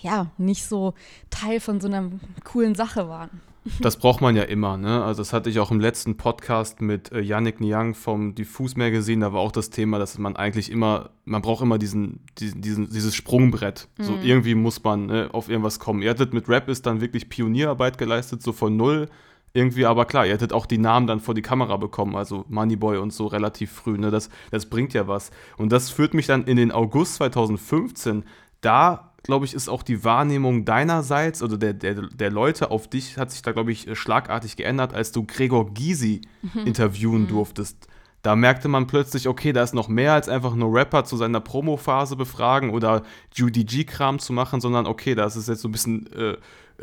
ja, 0.00 0.26
nicht 0.36 0.66
so 0.66 0.94
Teil 1.30 1.60
von 1.60 1.80
so 1.80 1.86
einer 1.86 2.10
coolen 2.42 2.74
Sache 2.74 3.08
waren. 3.08 3.40
Das 3.80 3.98
braucht 3.98 4.20
man 4.20 4.36
ja 4.36 4.44
immer, 4.44 4.76
ne? 4.76 5.04
Also 5.04 5.20
das 5.20 5.32
hatte 5.32 5.50
ich 5.50 5.58
auch 5.58 5.70
im 5.70 5.80
letzten 5.80 6.16
Podcast 6.16 6.80
mit 6.80 7.12
äh, 7.12 7.20
Yannick 7.20 7.60
Niang 7.60 7.94
vom 7.94 8.34
Diffus 8.34 8.76
Magazine, 8.76 9.20
da 9.20 9.32
war 9.32 9.40
auch 9.40 9.52
das 9.52 9.70
Thema, 9.70 9.98
dass 9.98 10.16
man 10.18 10.36
eigentlich 10.36 10.70
immer, 10.70 11.10
man 11.24 11.42
braucht 11.42 11.62
immer 11.62 11.78
diesen, 11.78 12.20
diesen, 12.38 12.62
diesen 12.62 12.90
dieses 12.90 13.14
Sprungbrett. 13.14 13.88
So 13.98 14.16
irgendwie 14.22 14.54
muss 14.54 14.82
man 14.82 15.06
ne, 15.06 15.28
auf 15.32 15.48
irgendwas 15.48 15.78
kommen. 15.78 16.02
Ihr 16.02 16.10
hattet 16.10 16.32
mit 16.32 16.48
Rap 16.48 16.68
ist 16.68 16.86
dann 16.86 17.00
wirklich 17.00 17.28
Pionierarbeit 17.28 17.98
geleistet, 17.98 18.42
so 18.42 18.52
von 18.52 18.76
null. 18.76 19.08
Irgendwie, 19.52 19.84
aber 19.84 20.04
klar, 20.04 20.26
ihr 20.26 20.32
hättet 20.32 20.52
auch 20.52 20.64
die 20.64 20.78
Namen 20.78 21.08
dann 21.08 21.18
vor 21.18 21.34
die 21.34 21.42
Kamera 21.42 21.76
bekommen, 21.76 22.14
also 22.14 22.44
Moneyboy 22.48 22.98
und 22.98 23.12
so 23.12 23.26
relativ 23.26 23.72
früh, 23.72 23.98
ne? 23.98 24.10
Das, 24.10 24.30
das 24.52 24.66
bringt 24.66 24.94
ja 24.94 25.08
was. 25.08 25.32
Und 25.56 25.72
das 25.72 25.90
führt 25.90 26.14
mich 26.14 26.26
dann 26.26 26.44
in 26.44 26.56
den 26.56 26.70
August 26.70 27.16
2015. 27.16 28.24
Da 28.60 29.09
glaube 29.22 29.44
ich, 29.44 29.54
ist 29.54 29.68
auch 29.68 29.82
die 29.82 30.02
Wahrnehmung 30.04 30.64
deinerseits 30.64 31.42
oder 31.42 31.56
der, 31.58 31.72
der, 31.74 31.94
der 32.08 32.30
Leute 32.30 32.70
auf 32.70 32.88
dich 32.88 33.16
hat 33.18 33.30
sich 33.30 33.42
da, 33.42 33.52
glaube 33.52 33.72
ich, 33.72 33.86
schlagartig 33.98 34.56
geändert, 34.56 34.94
als 34.94 35.12
du 35.12 35.24
Gregor 35.24 35.72
Gysi 35.74 36.20
Mhm. 36.42 36.66
interviewen 36.66 37.28
durftest. 37.28 37.86
Da 38.22 38.36
merkte 38.36 38.68
man 38.68 38.86
plötzlich, 38.86 39.28
okay, 39.28 39.52
da 39.52 39.62
ist 39.62 39.72
noch 39.74 39.88
mehr 39.88 40.12
als 40.12 40.28
einfach 40.28 40.54
nur 40.54 40.74
Rapper 40.74 41.04
zu 41.04 41.16
seiner 41.16 41.40
Promophase 41.40 42.16
befragen 42.16 42.70
oder 42.70 43.02
UDG-Kram 43.38 44.18
zu 44.18 44.32
machen, 44.34 44.60
sondern 44.60 44.86
okay, 44.86 45.14
da 45.14 45.24
ist 45.24 45.36
es 45.36 45.46
jetzt 45.46 45.62
so 45.62 45.68
ein 45.68 45.72
bisschen 45.72 46.06
äh, 46.12 46.36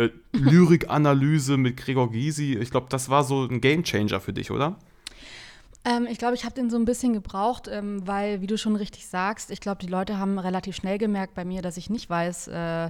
äh, 0.04 0.10
Lyrikanalyse 0.34 1.58
mit 1.58 1.78
Gregor 1.78 2.12
Gysi. 2.12 2.58
Ich 2.60 2.72
glaube, 2.72 2.88
das 2.90 3.10
war 3.10 3.24
so 3.24 3.44
ein 3.46 3.62
Gamechanger 3.62 4.20
für 4.20 4.34
dich, 4.34 4.52
oder? 4.52 4.78
Ähm, 5.86 6.08
ich 6.10 6.18
glaube, 6.18 6.36
ich 6.36 6.44
habe 6.44 6.56
den 6.56 6.70
so 6.70 6.78
ein 6.78 6.86
bisschen 6.86 7.14
gebraucht, 7.14 7.68
ähm, 7.72 8.06
weil, 8.06 8.42
wie 8.42 8.48
du 8.48 8.58
schon 8.58 8.76
richtig 8.76 9.08
sagst, 9.08 9.52
ich 9.52 9.62
glaube, 9.62 9.80
die 9.82 9.88
Leute 9.88 10.18
haben 10.20 10.38
relativ 10.40 10.76
schnell 10.76 10.98
gemerkt 10.98 11.34
bei 11.34 11.46
mir, 11.46 11.62
dass 11.62 11.78
ich 11.78 11.90
nicht 11.90 12.10
weiß, 12.10 12.48
äh, 12.50 12.90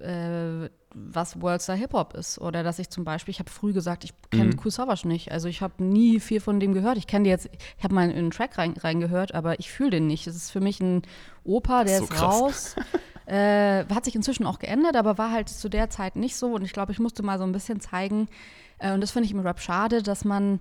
äh, 0.00 0.68
was 0.94 1.40
Worldstar 1.40 1.76
Hip-Hop 1.76 2.14
ist. 2.14 2.38
Oder 2.40 2.62
dass 2.62 2.78
ich 2.78 2.88
zum 2.90 3.04
Beispiel, 3.04 3.32
ich 3.32 3.38
habe 3.38 3.50
früh 3.50 3.72
gesagt, 3.72 4.04
ich 4.04 4.12
kenne 4.30 4.50
Mhm. 4.50 4.56
Kool 4.56 4.70
Savas 4.70 5.04
nicht. 5.04 5.32
Also 5.32 5.48
ich 5.48 5.60
habe 5.60 5.82
nie 5.82 6.20
viel 6.20 6.40
von 6.40 6.60
dem 6.60 6.72
gehört. 6.74 6.98
Ich 6.98 7.06
kenne 7.06 7.24
die 7.24 7.30
jetzt, 7.30 7.48
ich 7.78 7.84
habe 7.84 7.94
mal 7.94 8.08
in 8.10 8.16
einen 8.16 8.30
Track 8.30 8.58
rein, 8.58 8.74
reingehört, 8.76 9.34
aber 9.34 9.58
ich 9.58 9.70
fühle 9.70 9.90
den 9.90 10.06
nicht. 10.06 10.26
Es 10.26 10.36
ist 10.36 10.50
für 10.50 10.60
mich 10.60 10.80
ein 10.80 11.02
Opa, 11.44 11.84
der 11.84 11.98
So 11.98 12.04
ist 12.04 12.10
krass. 12.10 12.40
raus. 12.40 12.76
Äh, 13.26 13.86
hat 13.86 14.04
sich 14.04 14.14
inzwischen 14.14 14.44
auch 14.44 14.58
geändert, 14.58 14.96
aber 14.96 15.16
war 15.16 15.30
halt 15.30 15.48
zu 15.48 15.70
der 15.70 15.88
Zeit 15.88 16.14
nicht 16.14 16.36
so. 16.36 16.48
Und 16.52 16.62
ich 16.62 16.74
glaube, 16.74 16.92
ich 16.92 16.98
musste 16.98 17.22
mal 17.22 17.38
so 17.38 17.44
ein 17.44 17.52
bisschen 17.52 17.80
zeigen, 17.80 18.28
äh, 18.78 18.92
und 18.92 19.00
das 19.00 19.12
finde 19.12 19.24
ich 19.24 19.32
im 19.32 19.40
Rap 19.40 19.60
schade, 19.60 20.02
dass 20.02 20.26
man 20.26 20.60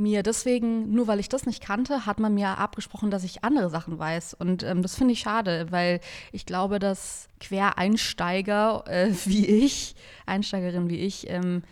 mir 0.00 0.22
deswegen, 0.22 0.92
nur 0.92 1.06
weil 1.06 1.20
ich 1.20 1.28
das 1.28 1.46
nicht 1.46 1.62
kannte, 1.62 2.06
hat 2.06 2.18
man 2.18 2.34
mir 2.34 2.58
abgesprochen, 2.58 3.10
dass 3.10 3.22
ich 3.22 3.44
andere 3.44 3.70
Sachen 3.70 3.98
weiß. 3.98 4.34
Und 4.34 4.62
ähm, 4.62 4.82
das 4.82 4.96
finde 4.96 5.12
ich 5.12 5.20
schade, 5.20 5.66
weil 5.70 6.00
ich 6.32 6.46
glaube, 6.46 6.78
dass 6.78 7.28
Quereinsteiger 7.40 8.84
äh, 8.86 9.10
wie 9.26 9.46
ich, 9.46 9.94
Einsteigerin 10.26 10.88
wie 10.88 10.98
ich, 10.98 11.28
ähm, 11.28 11.62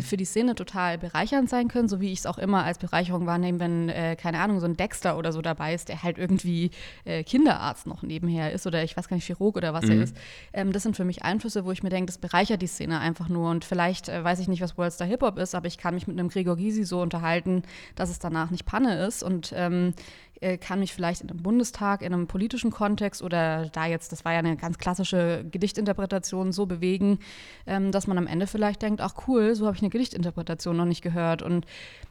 für 0.00 0.16
die 0.16 0.24
Szene 0.24 0.54
total 0.54 0.98
bereichernd 0.98 1.48
sein 1.48 1.68
können, 1.68 1.88
so 1.88 2.00
wie 2.00 2.12
ich 2.12 2.20
es 2.20 2.26
auch 2.26 2.38
immer 2.38 2.64
als 2.64 2.78
Bereicherung 2.78 3.26
wahrnehme, 3.26 3.60
wenn, 3.60 3.88
äh, 3.88 4.16
keine 4.16 4.40
Ahnung, 4.40 4.60
so 4.60 4.66
ein 4.66 4.76
Dexter 4.76 5.16
oder 5.16 5.32
so 5.32 5.40
dabei 5.40 5.72
ist, 5.72 5.88
der 5.88 6.02
halt 6.02 6.18
irgendwie 6.18 6.70
äh, 7.04 7.22
Kinderarzt 7.22 7.86
noch 7.86 8.02
nebenher 8.02 8.52
ist 8.52 8.66
oder 8.66 8.82
ich 8.82 8.96
weiß 8.96 9.08
gar 9.08 9.16
nicht, 9.16 9.24
Chirurg 9.24 9.56
oder 9.56 9.72
was 9.72 9.88
er 9.88 10.02
ist. 10.02 10.16
Ähm, 10.52 10.72
das 10.72 10.82
sind 10.82 10.96
für 10.96 11.04
mich 11.04 11.22
Einflüsse, 11.22 11.64
wo 11.64 11.72
ich 11.72 11.82
mir 11.82 11.90
denke, 11.90 12.06
das 12.06 12.18
bereichert 12.18 12.60
die 12.60 12.66
Szene 12.66 12.98
einfach 12.98 13.28
nur. 13.28 13.50
Und 13.50 13.64
vielleicht 13.64 14.08
äh, 14.08 14.22
weiß 14.22 14.40
ich 14.40 14.48
nicht, 14.48 14.60
was 14.60 14.76
Worldstar 14.76 15.06
Hip-Hop 15.06 15.38
ist, 15.38 15.54
aber 15.54 15.66
ich 15.68 15.78
kann 15.78 15.94
mich 15.94 16.06
mit 16.06 16.18
einem 16.18 16.28
Gregor 16.28 16.56
Gysi 16.56 16.84
so 16.84 17.00
unterhalten, 17.00 17.61
dass 17.94 18.10
es 18.10 18.18
danach 18.18 18.50
nicht 18.50 18.66
Panne 18.66 19.04
ist 19.06 19.22
und 19.22 19.52
ähm, 19.56 19.94
äh, 20.42 20.58
kann 20.58 20.80
mich 20.80 20.92
vielleicht 20.92 21.20
in 21.20 21.30
einem 21.30 21.42
Bundestag, 21.42 22.02
in 22.02 22.12
einem 22.12 22.26
politischen 22.26 22.70
Kontext 22.70 23.22
oder 23.22 23.68
da 23.68 23.86
jetzt, 23.86 24.10
das 24.10 24.24
war 24.24 24.32
ja 24.32 24.40
eine 24.40 24.56
ganz 24.56 24.76
klassische 24.76 25.44
Gedichtinterpretation, 25.50 26.52
so 26.52 26.66
bewegen, 26.66 27.20
ähm, 27.66 27.92
dass 27.92 28.06
man 28.06 28.18
am 28.18 28.26
Ende 28.26 28.46
vielleicht 28.46 28.82
denkt, 28.82 29.00
ach 29.00 29.14
cool, 29.28 29.54
so 29.54 29.66
habe 29.66 29.76
ich 29.76 29.82
eine 29.82 29.90
Gedichtinterpretation 29.90 30.76
noch 30.76 30.84
nicht 30.84 31.02
gehört. 31.02 31.42
Und 31.42 31.66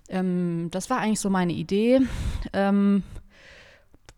ähm, 0.08 0.70
das 0.72 0.90
war 0.90 1.00
eigentlich 1.00 1.20
so 1.20 1.30
meine 1.30 1.52
Idee. 1.52 2.00
Ähm, 2.54 3.04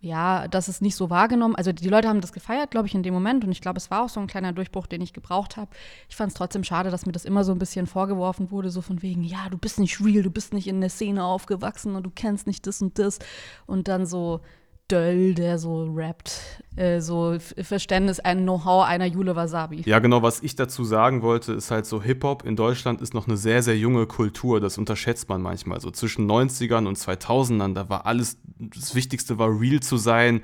ja, 0.04 0.50
das 0.50 0.68
ist 0.68 0.82
nicht 0.82 0.98
so 0.98 1.10
wahrgenommen. 1.10 1.56
Also 1.56 1.72
die 1.72 1.88
Leute 1.88 2.10
haben 2.10 2.20
das 2.20 2.34
gefeiert, 2.34 2.72
glaube 2.72 2.88
ich, 2.88 2.94
in 2.94 3.04
dem 3.04 3.14
Moment. 3.14 3.46
Und 3.46 3.54
ich 3.54 3.62
glaube, 3.62 3.78
es 3.78 3.90
war 3.90 4.04
auch 4.04 4.10
so 4.10 4.20
ein 4.20 4.28
kleiner 4.28 4.52
Durchbruch, 4.52 4.86
den 4.86 5.00
ich 5.00 5.14
gebraucht 5.14 5.56
habe. 5.56 5.72
Ich 6.10 6.18
fand 6.18 6.34
es 6.34 6.38
trotzdem 6.38 6.66
schade, 6.66 6.92
dass 6.92 7.06
mir 7.06 7.14
das 7.14 7.24
immer 7.24 7.46
so 7.46 7.54
ein 7.54 7.58
bisschen 7.58 7.88
vorgeworfen 7.88 8.52
wurde, 8.52 8.70
so 8.70 8.82
von 8.82 9.02
wegen, 9.02 9.24
ja, 9.24 9.48
du 9.50 9.58
bist 9.58 9.80
nicht 9.80 10.04
real, 10.04 10.22
du 10.22 10.30
bist 10.30 10.54
nicht 10.54 10.68
in 10.68 10.82
der 10.82 10.90
Szene 10.90 11.24
aufgewachsen 11.24 11.96
und 11.96 12.04
du 12.04 12.12
kennst 12.14 12.48
nicht 12.48 12.68
das 12.68 12.82
und 12.82 13.00
das. 13.00 13.20
Und 13.66 13.88
dann 13.88 14.06
so 14.06 14.42
Döll, 14.90 15.34
der 15.34 15.58
so 15.58 15.86
rappt, 15.94 16.64
äh, 16.76 17.00
so 17.00 17.38
Verständnis, 17.40 18.20
ein 18.20 18.44
Know-how 18.44 18.86
einer 18.86 19.06
Jule 19.06 19.36
Wasabi. 19.36 19.82
Ja, 19.86 20.00
genau, 20.00 20.22
was 20.22 20.42
ich 20.42 20.56
dazu 20.56 20.84
sagen 20.84 21.22
wollte, 21.22 21.54
ist 21.54 21.72
halt 21.72 21.86
so, 21.86 22.02
Hip-Hop 22.02 22.46
in 22.46 22.56
Deutschland 22.56 23.02
ist 23.02 23.14
noch 23.14 23.28
eine 23.28 23.38
sehr, 23.38 23.64
sehr 23.64 23.78
junge 23.78 24.06
Kultur. 24.06 24.60
Das 24.60 24.78
unterschätzt 24.78 25.30
man 25.30 25.42
manchmal. 25.42 25.80
So 25.80 25.92
zwischen 25.92 26.30
90ern 26.30 26.88
und 26.88 26.98
2000ern, 26.98 27.74
da 27.74 27.90
war 27.90 28.06
alles, 28.06 28.38
das 28.60 28.94
Wichtigste 28.96 29.38
war 29.38 29.50
real 29.60 29.80
zu 29.80 29.98
sein, 29.98 30.42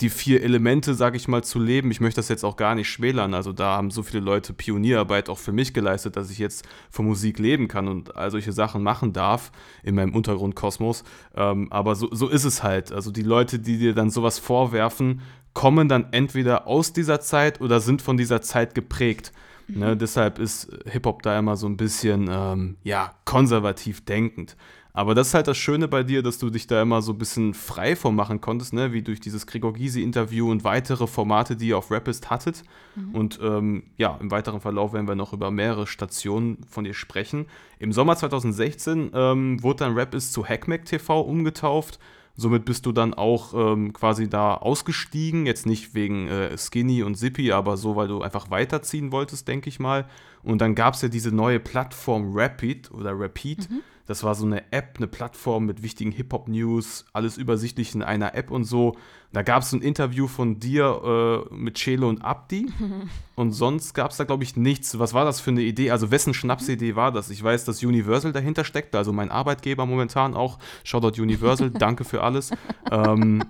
die 0.00 0.10
vier 0.10 0.42
Elemente, 0.42 0.94
sage 0.94 1.16
ich 1.16 1.26
mal, 1.26 1.42
zu 1.42 1.58
leben. 1.58 1.90
Ich 1.90 2.00
möchte 2.00 2.18
das 2.18 2.28
jetzt 2.28 2.44
auch 2.44 2.56
gar 2.56 2.76
nicht 2.76 2.88
schmälern. 2.88 3.34
Also 3.34 3.52
da 3.52 3.76
haben 3.76 3.90
so 3.90 4.04
viele 4.04 4.22
Leute 4.22 4.52
Pionierarbeit 4.52 5.28
auch 5.28 5.38
für 5.38 5.50
mich 5.50 5.74
geleistet, 5.74 6.16
dass 6.16 6.30
ich 6.30 6.38
jetzt 6.38 6.66
von 6.90 7.06
Musik 7.06 7.40
leben 7.40 7.66
kann 7.66 7.88
und 7.88 8.14
all 8.14 8.30
solche 8.30 8.52
Sachen 8.52 8.82
machen 8.82 9.12
darf 9.12 9.50
in 9.82 9.96
meinem 9.96 10.14
Untergrundkosmos. 10.14 11.02
Ähm, 11.34 11.66
aber 11.72 11.96
so, 11.96 12.08
so 12.12 12.28
ist 12.28 12.44
es 12.44 12.62
halt. 12.62 12.92
Also 12.92 13.10
die 13.10 13.22
Leute, 13.22 13.58
die 13.58 13.78
dir 13.78 13.92
dann 13.92 14.10
sowas 14.10 14.38
vorwerfen, 14.38 15.20
kommen 15.52 15.88
dann 15.88 16.06
entweder 16.12 16.68
aus 16.68 16.92
dieser 16.92 17.20
Zeit 17.20 17.60
oder 17.60 17.80
sind 17.80 18.00
von 18.00 18.16
dieser 18.16 18.40
Zeit 18.40 18.76
geprägt. 18.76 19.32
Ne, 19.70 19.98
deshalb 19.98 20.38
ist 20.38 20.70
Hip-Hop 20.86 21.22
da 21.22 21.38
immer 21.38 21.56
so 21.56 21.66
ein 21.66 21.76
bisschen, 21.76 22.26
ähm, 22.30 22.78
ja, 22.84 23.14
konservativ 23.26 24.02
denkend. 24.02 24.56
Aber 24.98 25.14
das 25.14 25.28
ist 25.28 25.34
halt 25.34 25.46
das 25.46 25.56
Schöne 25.56 25.86
bei 25.86 26.02
dir, 26.02 26.24
dass 26.24 26.38
du 26.38 26.50
dich 26.50 26.66
da 26.66 26.82
immer 26.82 27.02
so 27.02 27.12
ein 27.12 27.18
bisschen 27.18 27.54
frei 27.54 27.94
von 27.94 28.16
machen 28.16 28.40
konntest, 28.40 28.72
ne? 28.72 28.92
wie 28.92 29.00
durch 29.00 29.20
dieses 29.20 29.46
Gregor 29.46 29.72
Gysi-Interview 29.72 30.50
und 30.50 30.64
weitere 30.64 31.06
Formate, 31.06 31.54
die 31.54 31.68
ihr 31.68 31.78
auf 31.78 31.92
Rapist 31.92 32.30
hattet. 32.30 32.64
Und 33.12 33.38
ähm, 33.40 33.84
ja, 33.96 34.18
im 34.20 34.32
weiteren 34.32 34.60
Verlauf 34.60 34.94
werden 34.94 35.06
wir 35.06 35.14
noch 35.14 35.32
über 35.32 35.52
mehrere 35.52 35.86
Stationen 35.86 36.58
von 36.68 36.82
dir 36.82 36.94
sprechen. 36.94 37.46
Im 37.78 37.92
Sommer 37.92 38.16
2016 38.16 39.12
ähm, 39.14 39.62
wurde 39.62 39.84
dann 39.84 39.96
Rapist 39.96 40.32
zu 40.32 40.44
Hackmack 40.44 40.84
TV 40.84 41.20
umgetauft. 41.20 42.00
Somit 42.34 42.64
bist 42.64 42.84
du 42.84 42.90
dann 42.90 43.14
auch 43.14 43.54
ähm, 43.54 43.92
quasi 43.92 44.28
da 44.28 44.54
ausgestiegen, 44.54 45.46
jetzt 45.46 45.64
nicht 45.64 45.94
wegen 45.94 46.26
äh, 46.26 46.58
Skinny 46.58 47.04
und 47.04 47.14
Zippy, 47.14 47.52
aber 47.52 47.76
so, 47.76 47.94
weil 47.94 48.08
du 48.08 48.22
einfach 48.22 48.50
weiterziehen 48.50 49.12
wolltest, 49.12 49.46
denke 49.46 49.68
ich 49.68 49.78
mal. 49.78 50.08
Und 50.42 50.60
dann 50.60 50.74
gab 50.74 50.94
es 50.94 51.02
ja 51.02 51.08
diese 51.08 51.30
neue 51.30 51.60
Plattform 51.60 52.32
Rapid 52.34 52.90
oder 52.90 53.12
Rapid. 53.16 53.68
Das 54.08 54.24
war 54.24 54.34
so 54.34 54.46
eine 54.46 54.72
App, 54.72 54.94
eine 54.96 55.06
Plattform 55.06 55.66
mit 55.66 55.82
wichtigen 55.82 56.12
Hip-Hop-News, 56.12 57.04
alles 57.12 57.36
übersichtlich 57.36 57.94
in 57.94 58.02
einer 58.02 58.34
App 58.34 58.50
und 58.50 58.64
so. 58.64 58.96
Da 59.34 59.42
gab 59.42 59.62
es 59.62 59.72
ein 59.72 59.82
Interview 59.82 60.26
von 60.26 60.58
dir 60.58 61.46
äh, 61.50 61.54
mit 61.54 61.74
Chelo 61.74 62.08
und 62.08 62.22
Abdi. 62.22 62.72
Und 63.36 63.52
sonst 63.52 63.94
gab 63.94 64.10
es 64.10 64.16
da, 64.16 64.24
glaube 64.24 64.42
ich, 64.42 64.56
nichts. 64.56 64.98
Was 64.98 65.14
war 65.14 65.24
das 65.24 65.38
für 65.38 65.52
eine 65.52 65.60
Idee? 65.60 65.92
Also, 65.92 66.10
wessen 66.10 66.34
Schnapsidee 66.34 66.96
war 66.96 67.12
das? 67.12 67.30
Ich 67.30 67.40
weiß, 67.40 67.64
dass 67.66 67.84
Universal 67.84 68.32
dahinter 68.32 68.64
steckt, 68.64 68.96
also 68.96 69.12
mein 69.12 69.30
Arbeitgeber 69.30 69.86
momentan 69.86 70.34
auch. 70.34 70.58
Shoutout 70.82 71.22
Universal, 71.22 71.70
danke 71.78 72.02
für 72.02 72.24
alles. 72.24 72.50
Ähm, 72.90 73.44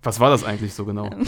was 0.00 0.20
war 0.20 0.30
das 0.30 0.44
eigentlich 0.44 0.74
so 0.74 0.84
genau? 0.84 1.10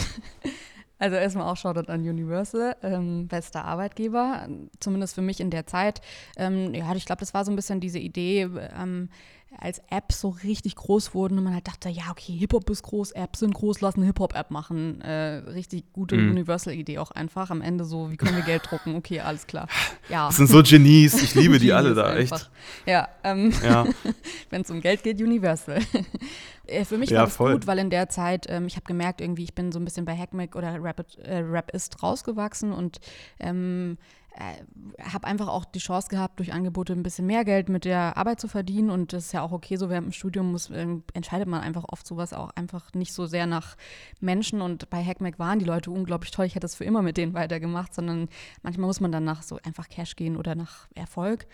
Also 0.99 1.15
erstmal 1.15 1.51
auch 1.51 1.57
Shoutout 1.57 1.91
an 1.91 2.01
Universal, 2.01 2.75
ähm, 2.83 3.27
bester 3.27 3.65
Arbeitgeber, 3.65 4.47
zumindest 4.79 5.15
für 5.15 5.21
mich 5.21 5.39
in 5.39 5.49
der 5.49 5.65
Zeit. 5.65 6.01
Ähm, 6.37 6.73
ja, 6.73 6.93
ich 6.93 7.05
glaube, 7.05 7.21
das 7.21 7.33
war 7.33 7.45
so 7.45 7.51
ein 7.51 7.55
bisschen 7.55 7.79
diese 7.79 7.99
Idee, 7.99 8.49
ähm, 8.77 9.09
als 9.57 9.81
Apps 9.89 10.21
so 10.21 10.29
richtig 10.43 10.75
groß 10.75 11.13
wurden 11.13 11.37
und 11.37 11.43
man 11.43 11.53
halt 11.53 11.67
dachte, 11.67 11.89
ja, 11.89 12.03
okay, 12.11 12.33
Hip-Hop 12.33 12.69
ist 12.69 12.83
groß, 12.83 13.11
Apps 13.11 13.39
sind 13.39 13.53
groß, 13.53 13.81
lass 13.81 13.95
eine 13.95 14.05
Hip-Hop-App 14.05 14.51
machen. 14.51 15.01
Äh, 15.01 15.37
richtig 15.49 15.91
gute 15.91 16.15
Universal-Idee 16.15 16.99
auch 16.99 17.11
einfach. 17.11 17.49
Am 17.49 17.61
Ende 17.61 17.83
so, 17.83 18.11
wie 18.11 18.17
können 18.17 18.35
wir 18.35 18.43
Geld 18.43 18.61
drucken? 18.69 18.95
Okay, 18.95 19.19
alles 19.21 19.47
klar. 19.47 19.67
Ja. 20.07 20.27
Das 20.27 20.37
sind 20.37 20.47
so 20.47 20.61
Genies, 20.63 21.21
ich 21.21 21.35
liebe 21.35 21.59
die 21.59 21.73
alle 21.73 21.93
da, 21.93 22.05
einfach. 22.05 22.37
echt. 22.41 22.51
Ja, 22.85 23.09
ähm, 23.23 23.51
Ja. 23.63 23.85
wenn 24.49 24.61
es 24.61 24.69
um 24.71 24.81
Geld 24.81 25.03
geht, 25.03 25.19
Universal. 25.21 25.81
Für 26.85 26.97
mich 26.99 27.09
Ja, 27.09 27.19
war 27.19 27.25
das 27.25 27.35
voll. 27.35 27.53
gut, 27.53 27.65
weil 27.67 27.79
in 27.79 27.89
der 27.89 28.09
Zeit, 28.09 28.45
ähm, 28.47 28.67
ich 28.67 28.75
habe 28.75 28.85
gemerkt, 28.85 29.21
irgendwie, 29.21 29.43
ich 29.43 29.55
bin 29.55 29.71
so 29.71 29.79
ein 29.79 29.85
bisschen 29.85 30.05
bei 30.05 30.15
Hackmack 30.15 30.55
oder 30.55 30.77
Rapid, 30.79 31.17
äh, 31.23 31.41
Rapist 31.43 32.03
rausgewachsen 32.03 32.71
und 32.71 32.99
ähm, 33.39 33.97
äh, 34.35 35.03
habe 35.03 35.27
einfach 35.27 35.47
auch 35.47 35.65
die 35.65 35.79
Chance 35.79 36.07
gehabt, 36.09 36.39
durch 36.39 36.53
Angebote 36.53 36.93
ein 36.93 37.03
bisschen 37.03 37.25
mehr 37.25 37.43
Geld 37.43 37.69
mit 37.69 37.85
der 37.85 38.15
Arbeit 38.17 38.39
zu 38.39 38.47
verdienen. 38.47 38.89
Und 38.89 39.13
das 39.13 39.25
ist 39.25 39.31
ja 39.31 39.41
auch 39.41 39.51
okay, 39.51 39.75
so 39.75 39.89
während 39.89 40.07
dem 40.07 40.11
Studium 40.13 40.51
muss, 40.51 40.69
ähm, 40.69 41.03
entscheidet 41.13 41.47
man 41.47 41.61
einfach 41.61 41.85
oft 41.89 42.05
sowas 42.05 42.33
auch 42.33 42.51
einfach 42.51 42.93
nicht 42.93 43.13
so 43.13 43.25
sehr 43.25 43.47
nach 43.47 43.75
Menschen. 44.19 44.61
Und 44.61 44.89
bei 44.89 45.03
Hackmack 45.03 45.39
waren 45.39 45.59
die 45.59 45.65
Leute 45.65 45.91
unglaublich 45.91 46.31
toll. 46.31 46.45
Ich 46.45 46.55
hätte 46.55 46.67
es 46.67 46.75
für 46.75 46.85
immer 46.85 47.01
mit 47.01 47.17
denen 47.17 47.33
weitergemacht, 47.33 47.93
sondern 47.93 48.29
manchmal 48.61 48.87
muss 48.87 48.99
man 48.99 49.11
dann 49.11 49.23
nach 49.23 49.41
so 49.41 49.59
einfach 49.63 49.89
Cash 49.89 50.15
gehen 50.15 50.37
oder 50.37 50.55
nach 50.55 50.87
Erfolg. 50.95 51.47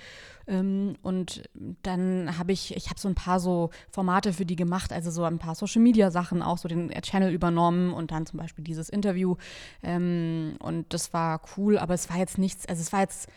Ähm, 0.48 0.96
und 1.02 1.50
dann 1.82 2.38
habe 2.38 2.52
ich, 2.52 2.76
ich 2.76 2.90
habe 2.90 3.00
so 3.00 3.08
ein 3.08 3.16
paar 3.16 3.40
so 3.40 3.72
Formate 3.90 4.34
für 4.34 4.46
die 4.46 4.56
gemacht, 4.56 4.94
also 4.94 5.10
so 5.12 5.24
ein 5.24 5.40
paar 5.40 5.56
Social 5.56 5.82
Media 5.82 6.12
Sachen, 6.12 6.42
auch 6.42 6.58
so 6.58 6.68
den 6.68 6.90
Channel 7.02 7.32
übernommen 7.32 7.94
und 7.94 8.12
dann 8.12 8.26
zum 8.26 8.40
Beispiel 8.40 8.64
dieses 8.64 8.90
Interview. 8.90 9.36
Ähm, 9.82 10.56
und 10.60 10.94
das 10.94 11.14
war 11.14 11.42
cool, 11.58 11.78
aber 11.78 11.94
es 11.94 12.10
war 12.10 12.18
jetzt 12.18 12.38
nichts, 12.38 12.65
also 12.70 12.82
es 12.82 12.92
war 12.92 13.02
jetzt 13.02 13.28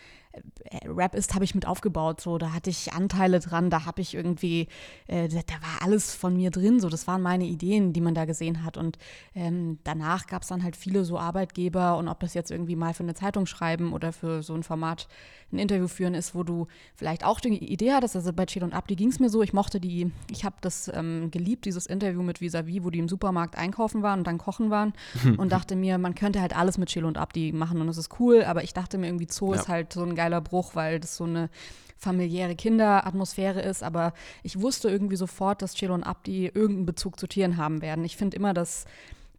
Rap 0.85 1.15
ist, 1.15 1.35
habe 1.35 1.45
ich 1.45 1.55
mit 1.55 1.67
aufgebaut. 1.67 2.21
So, 2.21 2.39
da 2.39 2.53
hatte 2.53 2.71
ich 2.71 2.93
Anteile 2.93 3.41
dran, 3.41 3.71
da 3.71 3.87
habe 3.87 4.01
ich 4.01 4.15
irgendwie, 4.15 4.69
äh, 5.07 5.29
da, 5.29 5.41
da, 5.47 5.55
war 5.55 5.83
alles 5.83 6.15
von 6.15 6.37
mir 6.37 6.51
drin. 6.51 6.81
So, 6.81 6.89
das 6.89 7.07
waren 7.07 7.23
meine 7.23 7.45
Ideen, 7.45 7.93
die 7.93 8.01
man 8.01 8.15
da 8.15 8.25
gesehen 8.25 8.65
hat. 8.65 8.77
Und 8.77 8.99
ähm, 9.35 9.79
danach 9.85 10.27
gab 10.27 10.43
es 10.43 10.49
dann 10.49 10.63
halt 10.63 10.77
viele 10.77 11.05
so 11.05 11.19
Arbeitgeber 11.19 11.97
und 11.97 12.09
ob 12.09 12.21
das 12.21 12.35
jetzt 12.35 12.51
irgendwie 12.51 12.77
mal 12.77 12.95
für 12.95 13.03
eine 13.03 13.15
Zeitung 13.15 13.47
schreiben 13.47 13.93
oder 13.93 14.13
für 14.13 14.43
so 14.43 14.55
ein 14.55 14.63
Format 14.63 15.09
ein 15.53 15.59
Interview 15.59 15.89
führen 15.89 16.15
ist, 16.15 16.35
wo 16.35 16.43
du 16.43 16.67
vielleicht 16.95 17.25
auch 17.25 17.41
die 17.41 17.73
Idee 17.73 17.93
hattest. 17.93 18.17
Also 18.17 18.33
bei 18.33 18.45
Chill 18.47 18.65
und 18.65 18.75
Abdi 18.75 18.97
ging 18.97 19.09
es 19.09 19.19
mir 19.19 19.31
so, 19.31 19.43
ich 19.43 19.53
mochte 19.53 19.81
die, 19.81 20.13
ich 20.31 20.45
habe 20.45 20.57
das 20.61 20.91
ähm, 20.93 21.31
geliebt, 21.31 21.65
dieses 21.65 21.87
Interview 21.87 22.23
mit 22.23 22.41
Visavi, 22.41 22.85
wo 22.85 22.91
die 22.91 22.99
im 22.99 23.09
Supermarkt 23.09 23.57
einkaufen 23.57 24.03
waren 24.03 24.21
und 24.21 24.27
dann 24.27 24.39
kochen 24.39 24.71
waren 24.71 24.93
und 25.39 25.53
dachte 25.53 25.75
mir, 25.75 25.97
man 25.99 26.15
könnte 26.15 26.41
halt 26.41 26.57
alles 26.57 26.77
mit 26.77 26.91
Chill 26.91 27.05
und 27.05 27.17
Abdi 27.17 27.53
machen 27.53 27.81
und 27.81 27.87
das 27.87 27.97
ist 27.97 28.21
cool, 28.21 28.45
aber 28.45 28.63
ich 28.63 28.75
dachte 28.75 28.99
mir 28.99 29.07
irgendwie, 29.07 29.29
Zoo 29.31 29.55
ja. 29.55 29.61
ist 29.61 29.69
halt 29.69 29.93
so 29.93 30.03
ein 30.03 30.15
geiler 30.29 30.41
Bruch, 30.41 30.75
weil 30.75 31.01
das 31.01 31.17
so 31.17 31.25
eine 31.25 31.49
familiäre 31.97 32.55
Kinderatmosphäre 32.55 33.61
ist, 33.61 33.83
aber 33.83 34.13
ich 34.43 34.61
wusste 34.61 34.89
irgendwie 34.89 35.17
sofort, 35.17 35.63
dass 35.63 35.75
Chill 35.75 35.91
und 35.91 36.05
Abdi 36.05 36.47
irgendeinen 36.47 36.87
Bezug 36.87 37.19
zu 37.19 37.27
Tieren 37.27 37.57
haben 37.57 37.83
werden. 37.83 38.05
Ich 38.05 38.17
finde 38.17 38.37
immer, 38.37 38.55
dass 38.55 38.85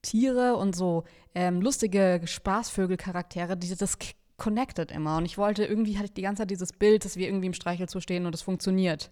Tiere 0.02 0.56
und 0.58 0.75
so 0.75 1.06
ähm, 1.36 1.62
lustige 1.62 2.21
Spaßvögel-Charaktere, 2.25 3.56
die, 3.56 3.73
das 3.73 3.97
connected 4.38 4.91
immer. 4.91 5.17
Und 5.17 5.25
ich 5.25 5.38
wollte 5.38 5.63
irgendwie, 5.63 5.95
hatte 5.95 6.06
ich 6.06 6.13
die 6.13 6.21
ganze 6.21 6.41
Zeit 6.41 6.52
dieses 6.52 6.73
Bild, 6.73 7.06
dass 7.06 7.15
wir 7.15 7.28
irgendwie 7.28 7.47
im 7.47 7.54
Streichelzoo 7.54 8.02
stehen 8.02 8.25
und 8.25 8.36
es 8.36 8.41
funktioniert. 8.41 9.10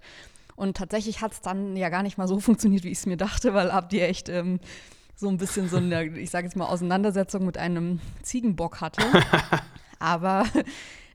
Und 0.56 0.76
tatsächlich 0.76 1.22
hat 1.22 1.34
es 1.34 1.42
dann 1.42 1.78
ja 1.78 1.90
gar 1.90 2.04
nicht 2.04 2.18
mal 2.18 2.28
so 2.28 2.40
funktioniert, 2.42 2.84
wie 2.84 2.92
ich 2.92 2.98
es 2.98 3.06
mir 3.06 3.18
dachte, 3.18 3.54
weil 3.54 3.72
Abdi 3.72 4.02
echt 4.02 4.28
ähm, 4.28 4.60
so 5.16 5.30
ein 5.30 5.38
bisschen 5.38 5.70
so 5.70 5.78
eine, 5.78 6.06
ich 6.18 6.32
sage 6.32 6.48
jetzt 6.48 6.58
mal, 6.58 6.66
Auseinandersetzung 6.66 7.46
mit 7.46 7.58
einem 7.58 8.02
Ziegenbock 8.24 8.82
hatte. 8.82 9.02
Aber 10.00 10.46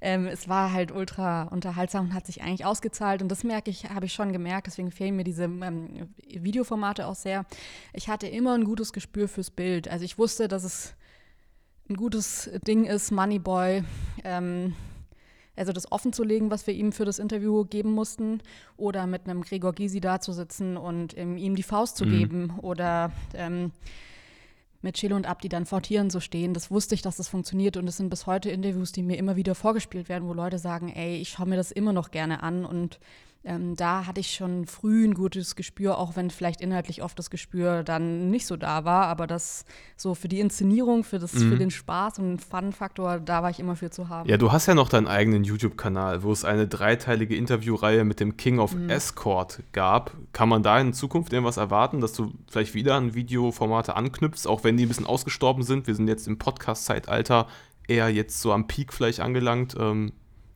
ähm, 0.02 0.26
es 0.26 0.48
war 0.48 0.72
halt 0.72 0.90
ultra 0.90 1.44
unterhaltsam 1.44 2.06
und 2.06 2.14
hat 2.14 2.26
sich 2.26 2.42
eigentlich 2.42 2.64
ausgezahlt. 2.64 3.22
Und 3.22 3.28
das 3.28 3.44
merke 3.44 3.70
ich, 3.70 3.88
habe 3.88 4.06
ich 4.06 4.12
schon 4.12 4.32
gemerkt. 4.32 4.66
Deswegen 4.66 4.90
fehlen 4.90 5.14
mir 5.14 5.22
diese 5.22 5.44
ähm, 5.44 6.08
Videoformate 6.28 7.06
auch 7.06 7.14
sehr. 7.14 7.46
Ich 7.92 8.08
hatte 8.08 8.26
immer 8.26 8.54
ein 8.54 8.64
gutes 8.64 8.92
Gespür 8.92 9.28
fürs 9.28 9.50
Bild. 9.50 9.86
Also 9.86 10.04
ich 10.04 10.18
wusste, 10.18 10.48
dass 10.48 10.64
es 10.64 10.94
ein 11.88 11.94
gutes 11.94 12.50
Ding 12.66 12.84
ist, 12.84 13.12
Moneyboy. 13.12 13.84
Ähm, 14.24 14.74
also 15.54 15.72
das 15.72 15.92
offen 15.92 16.12
zu 16.12 16.24
legen, 16.24 16.50
was 16.50 16.66
wir 16.66 16.74
ihm 16.74 16.90
für 16.90 17.04
das 17.04 17.20
Interview 17.20 17.64
geben 17.64 17.92
mussten, 17.92 18.40
oder 18.76 19.06
mit 19.06 19.28
einem 19.28 19.42
Gregor 19.42 19.72
Gysi 19.72 20.00
da 20.00 20.18
zu 20.18 20.32
sitzen 20.32 20.76
und 20.76 21.16
ähm, 21.16 21.36
ihm 21.36 21.54
die 21.54 21.62
Faust 21.62 21.96
zu 21.96 22.06
mhm. 22.06 22.18
geben 22.18 22.58
oder 22.60 23.12
ähm, 23.34 23.70
mit 24.82 24.96
Chelo 24.96 25.16
und 25.16 25.26
Abdi 25.26 25.48
dann 25.48 25.66
vor 25.66 25.82
Tieren 25.82 26.10
zu 26.10 26.20
stehen. 26.20 26.54
Das 26.54 26.70
wusste 26.70 26.94
ich, 26.94 27.02
dass 27.02 27.16
das 27.16 27.28
funktioniert 27.28 27.76
und 27.76 27.88
es 27.88 27.96
sind 27.96 28.10
bis 28.10 28.26
heute 28.26 28.50
Interviews, 28.50 28.92
die 28.92 29.02
mir 29.02 29.16
immer 29.16 29.36
wieder 29.36 29.54
vorgespielt 29.54 30.08
werden, 30.08 30.28
wo 30.28 30.34
Leute 30.34 30.58
sagen, 30.58 30.88
ey, 30.88 31.16
ich 31.16 31.30
schaue 31.30 31.46
mir 31.46 31.56
das 31.56 31.70
immer 31.72 31.92
noch 31.92 32.10
gerne 32.10 32.42
an 32.42 32.64
und 32.64 32.98
ähm, 33.44 33.74
da 33.74 34.06
hatte 34.06 34.20
ich 34.20 34.34
schon 34.34 34.66
früh 34.66 35.04
ein 35.04 35.14
gutes 35.14 35.56
Gespür, 35.56 35.98
auch 35.98 36.14
wenn 36.14 36.30
vielleicht 36.30 36.60
inhaltlich 36.60 37.02
oft 37.02 37.18
das 37.18 37.28
Gespür 37.28 37.82
dann 37.82 38.30
nicht 38.30 38.46
so 38.46 38.56
da 38.56 38.84
war, 38.84 39.06
aber 39.06 39.26
das 39.26 39.64
so 39.96 40.14
für 40.14 40.28
die 40.28 40.38
Inszenierung, 40.38 41.02
für, 41.02 41.18
das, 41.18 41.34
mhm. 41.34 41.50
für 41.50 41.56
den 41.56 41.70
Spaß 41.72 42.20
und 42.20 42.24
den 42.24 42.38
Fun-Faktor, 42.38 43.18
da 43.18 43.42
war 43.42 43.50
ich 43.50 43.58
immer 43.58 43.74
für 43.74 43.90
zu 43.90 44.08
haben. 44.08 44.28
Ja, 44.28 44.36
du 44.36 44.52
hast 44.52 44.66
ja 44.66 44.74
noch 44.74 44.88
deinen 44.88 45.08
eigenen 45.08 45.42
YouTube-Kanal, 45.42 46.22
wo 46.22 46.30
es 46.30 46.44
eine 46.44 46.68
dreiteilige 46.68 47.34
Interviewreihe 47.34 48.04
mit 48.04 48.20
dem 48.20 48.36
King 48.36 48.60
of 48.60 48.74
mhm. 48.74 48.88
Escort 48.88 49.62
gab. 49.72 50.12
Kann 50.32 50.48
man 50.48 50.62
da 50.62 50.78
in 50.78 50.92
Zukunft 50.92 51.32
irgendwas 51.32 51.56
erwarten, 51.56 52.00
dass 52.00 52.12
du 52.12 52.32
vielleicht 52.48 52.74
wieder 52.74 52.94
an 52.94 53.14
Videoformate 53.14 53.96
anknüpfst, 53.96 54.46
auch 54.46 54.62
wenn 54.62 54.76
die 54.76 54.86
ein 54.86 54.88
bisschen 54.88 55.06
ausgestorben 55.06 55.64
sind? 55.64 55.88
Wir 55.88 55.96
sind 55.96 56.06
jetzt 56.06 56.28
im 56.28 56.38
Podcast-Zeitalter 56.38 57.48
eher 57.88 58.08
jetzt 58.08 58.40
so 58.40 58.52
am 58.52 58.68
Peak 58.68 58.92
vielleicht 58.92 59.18
angelangt. 59.18 59.74
Ähm, 59.78 60.12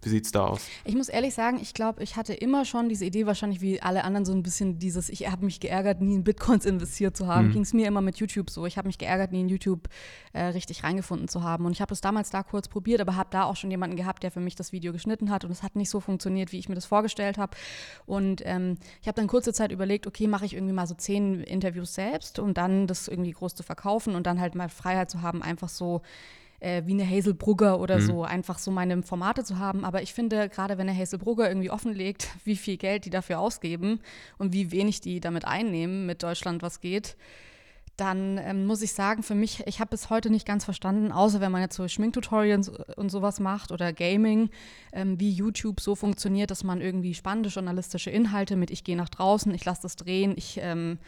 wie 0.07 0.11
sieht 0.11 0.25
es 0.25 0.33
da 0.33 0.47
aus? 0.47 0.69
Ich 0.85 0.95
muss 0.95 1.09
ehrlich 1.09 1.35
sagen, 1.35 1.59
ich 1.61 1.75
glaube, 1.75 2.03
ich 2.03 2.17
hatte 2.17 2.33
immer 2.33 2.65
schon 2.65 2.89
diese 2.89 3.05
Idee, 3.05 3.27
wahrscheinlich 3.27 3.61
wie 3.61 3.83
alle 3.83 4.05
anderen, 4.05 4.25
so 4.25 4.33
ein 4.33 4.43
bisschen 4.43 4.79
dieses, 4.79 5.09
ich 5.09 5.29
habe 5.29 5.45
mich 5.45 5.61
geärgert, 5.61 6.01
nie 6.01 6.15
in 6.15 6.25
Bitcoins 6.25 6.65
investiert 6.65 7.17
zu 7.17 7.27
haben. 7.27 7.49
Mhm. 7.49 7.53
Ging 7.53 7.63
es 7.63 7.75
mir 7.75 7.89
immer 7.89 8.01
mit 8.01 8.17
YouTube 8.19 8.49
so. 8.49 8.67
Ich 8.67 8.79
habe 8.79 8.87
mich 8.87 8.99
geärgert, 8.99 9.33
nie 9.33 9.41
in 9.41 9.49
YouTube 9.49 9.89
äh, 10.33 10.45
richtig 10.45 10.85
reingefunden 10.85 11.29
zu 11.29 11.43
haben. 11.43 11.67
Und 11.67 11.73
ich 11.73 11.81
habe 11.81 11.93
es 11.93 12.01
damals 12.01 12.31
da 12.31 12.43
kurz 12.45 12.69
probiert, 12.69 13.01
aber 13.01 13.17
habe 13.17 13.31
da 13.33 13.45
auch 13.45 13.57
schon 13.57 13.71
jemanden 13.71 13.97
gehabt, 13.97 14.23
der 14.23 14.31
für 14.31 14.41
mich 14.41 14.55
das 14.55 14.73
Video 14.73 14.93
geschnitten 14.93 15.31
hat. 15.31 15.45
Und 15.45 15.51
es 15.51 15.63
hat 15.63 15.75
nicht 15.75 15.91
so 15.91 16.01
funktioniert, 16.01 16.53
wie 16.53 16.59
ich 16.59 16.69
mir 16.69 16.77
das 16.77 16.87
vorgestellt 16.87 17.37
habe. 17.37 17.57
Und 18.07 18.43
ähm, 18.45 18.79
ich 19.03 19.09
habe 19.09 19.17
dann 19.17 19.27
kurze 19.27 19.53
Zeit 19.53 19.73
überlegt, 19.73 20.07
okay, 20.07 20.29
mache 20.29 20.47
ich 20.47 20.55
irgendwie 20.55 20.73
mal 20.73 20.87
so 20.87 20.95
zehn 20.95 21.41
Interviews 21.41 21.95
selbst, 21.95 22.39
um 22.39 22.55
dann 22.55 22.87
das 22.87 23.09
irgendwie 23.09 23.33
groß 23.33 23.57
zu 23.57 23.65
verkaufen 23.65 24.15
und 24.15 24.27
dann 24.27 24.41
halt 24.41 24.55
mal 24.55 24.69
Freiheit 24.69 25.11
zu 25.11 25.23
haben, 25.23 25.43
einfach 25.43 25.69
so 25.69 26.03
äh, 26.61 26.83
wie 26.87 26.93
eine 26.93 27.09
Hazel 27.09 27.35
Brugger 27.35 27.81
oder 27.81 27.99
mhm. 27.99 28.03
so, 28.03 28.25
einfach 28.25 28.59
so 28.59 28.71
meine 28.71 29.03
Formate 29.03 29.45
zu 29.45 29.59
haben. 29.59 29.85
Aber 29.85 30.03
ich 30.03 30.13
finde, 30.13 30.49
gerade 30.49 30.79
wenn 30.79 30.89
eine 30.89 30.99
Hazel 30.99 31.19
Brugger 31.19 31.49
irgendwie 31.49 31.71
offenlegt, 31.71 32.29
wie 32.45 32.57
viel 32.57 32.77
Geld 32.77 33.05
die 33.05 33.11
dafür 33.11 33.39
ausgeben 33.39 34.01
und 34.39 34.53
wie 34.53 34.71
wenig 34.71 35.01
die 35.01 35.21
damit 35.21 35.45
einnehmen 35.45 36.07
mit 36.07 36.23
Deutschland, 36.23 36.63
was 36.63 36.81
geht, 36.81 37.17
dann 37.97 38.39
ähm, 38.39 38.67
muss 38.67 38.83
ich 38.83 38.93
sagen, 38.93 39.23
für 39.23 39.35
mich, 39.35 39.67
ich 39.67 39.81
habe 39.81 39.91
bis 39.91 40.11
heute 40.11 40.29
nicht 40.29 40.47
ganz 40.47 40.65
verstanden, 40.65 41.13
außer 41.13 41.41
wenn 41.41 41.51
man 41.51 41.63
jetzt 41.63 41.77
so 41.77 41.89
Schminktutorials 41.89 42.71
und 42.97 43.11
sowas 43.11 43.41
macht 43.41 43.73
oder 43.73 43.93
Gaming, 43.93 44.51
ähm, 44.93 45.19
wie 45.19 45.31
YouTube 45.31 45.81
so 45.81 45.95
funktioniert, 45.95 46.51
dass 46.51 46.63
man 46.63 46.83
irgendwie 46.83 47.15
spannende 47.15 47.49
journalistische 47.49 48.11
Inhalte 48.11 48.57
mit 48.57 48.71
ich 48.71 48.85
gehe 48.85 48.97
nach 48.97 49.09
draußen, 49.09 49.55
ich 49.55 49.65
lasse 49.65 49.83
das 49.83 49.97
drehen, 49.97 50.35
ich 50.37 50.59
ähm, 50.61 50.99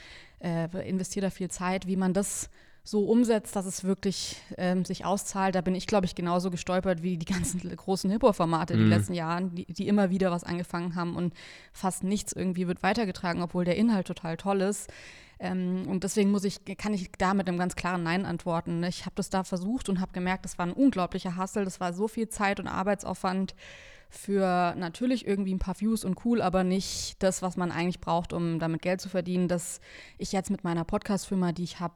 äh, 0.43 0.89
investiere 0.89 1.27
da 1.27 1.31
viel 1.31 1.51
Zeit, 1.51 1.87
wie 1.87 1.97
man 1.97 2.15
das 2.15 2.49
so 2.89 3.05
umsetzt, 3.05 3.55
dass 3.55 3.67
es 3.67 3.85
wirklich 3.85 4.37
ähm, 4.57 4.87
sich 4.87 5.05
auszahlt. 5.05 5.55
Da 5.55 5.61
bin 5.61 5.75
ich, 5.75 5.87
glaube 5.87 6.07
ich, 6.07 6.15
genauso 6.15 6.51
gestolpert 6.51 7.03
wie 7.03 7.19
die 7.19 7.27
ganzen 7.27 7.61
großen 7.77 8.11
Hip-Hop-Formate 8.11 8.75
mhm. 8.75 8.79
die 8.79 8.89
letzten 8.89 9.13
Jahre, 9.15 9.45
die, 9.45 9.67
die, 9.67 9.89
immer 9.89 10.09
wieder 10.09 10.31
was 10.31 10.43
angefangen 10.43 10.95
haben 10.95 11.15
und 11.15 11.35
fast 11.73 12.03
nichts 12.03 12.33
irgendwie 12.33 12.67
wird 12.67 12.83
weitergetragen, 12.83 13.43
obwohl 13.43 13.67
der 13.67 13.77
Inhalt 13.77 14.07
total 14.07 14.39
toll 14.39 14.63
ist. 14.63 14.91
Ähm, 15.39 15.87
und 15.87 16.03
deswegen 16.03 16.31
muss 16.31 16.45
ich, 16.45 16.65
kann 16.79 16.95
ich 16.95 17.13
da 17.19 17.35
mit 17.35 17.47
einem 17.47 17.59
ganz 17.59 17.77
klaren 17.77 18.03
Nein 18.03 18.25
antworten. 18.25 18.83
Ich 18.85 19.05
habe 19.05 19.15
das 19.17 19.29
da 19.29 19.45
versucht 19.45 19.91
und 19.91 20.01
habe 20.01 20.13
gemerkt, 20.13 20.47
das 20.47 20.57
war 20.57 20.65
ein 20.65 20.73
unglaublicher 20.73 21.37
Hassel, 21.37 21.67
das 21.67 21.81
war 21.81 21.93
so 21.93 22.09
viel 22.09 22.31
Zeit 22.31 22.59
und 22.59 22.69
Arbeitsaufwand 22.69 23.55
für 24.09 24.75
natürlich 24.79 25.27
irgendwie 25.27 25.55
ein 25.55 25.59
paar 25.59 25.79
Views 25.79 26.07
und 26.07 26.25
cool, 26.25 26.41
aber 26.41 26.65
nicht 26.65 27.23
das, 27.23 27.43
was 27.43 27.59
man 27.59 27.71
eigentlich 27.71 28.01
braucht, 28.01 28.33
um 28.33 28.59
damit 28.59 28.81
Geld 28.81 29.03
zu 29.03 29.11
verdienen, 29.11 29.49
dass 29.49 29.81
ich 30.17 30.33
jetzt 30.33 30.51
mit 30.51 30.65
meiner 30.65 30.85
Podcast-Firma, 30.85 31.53
die 31.53 31.65
ich 31.65 31.81
habe, 31.81 31.93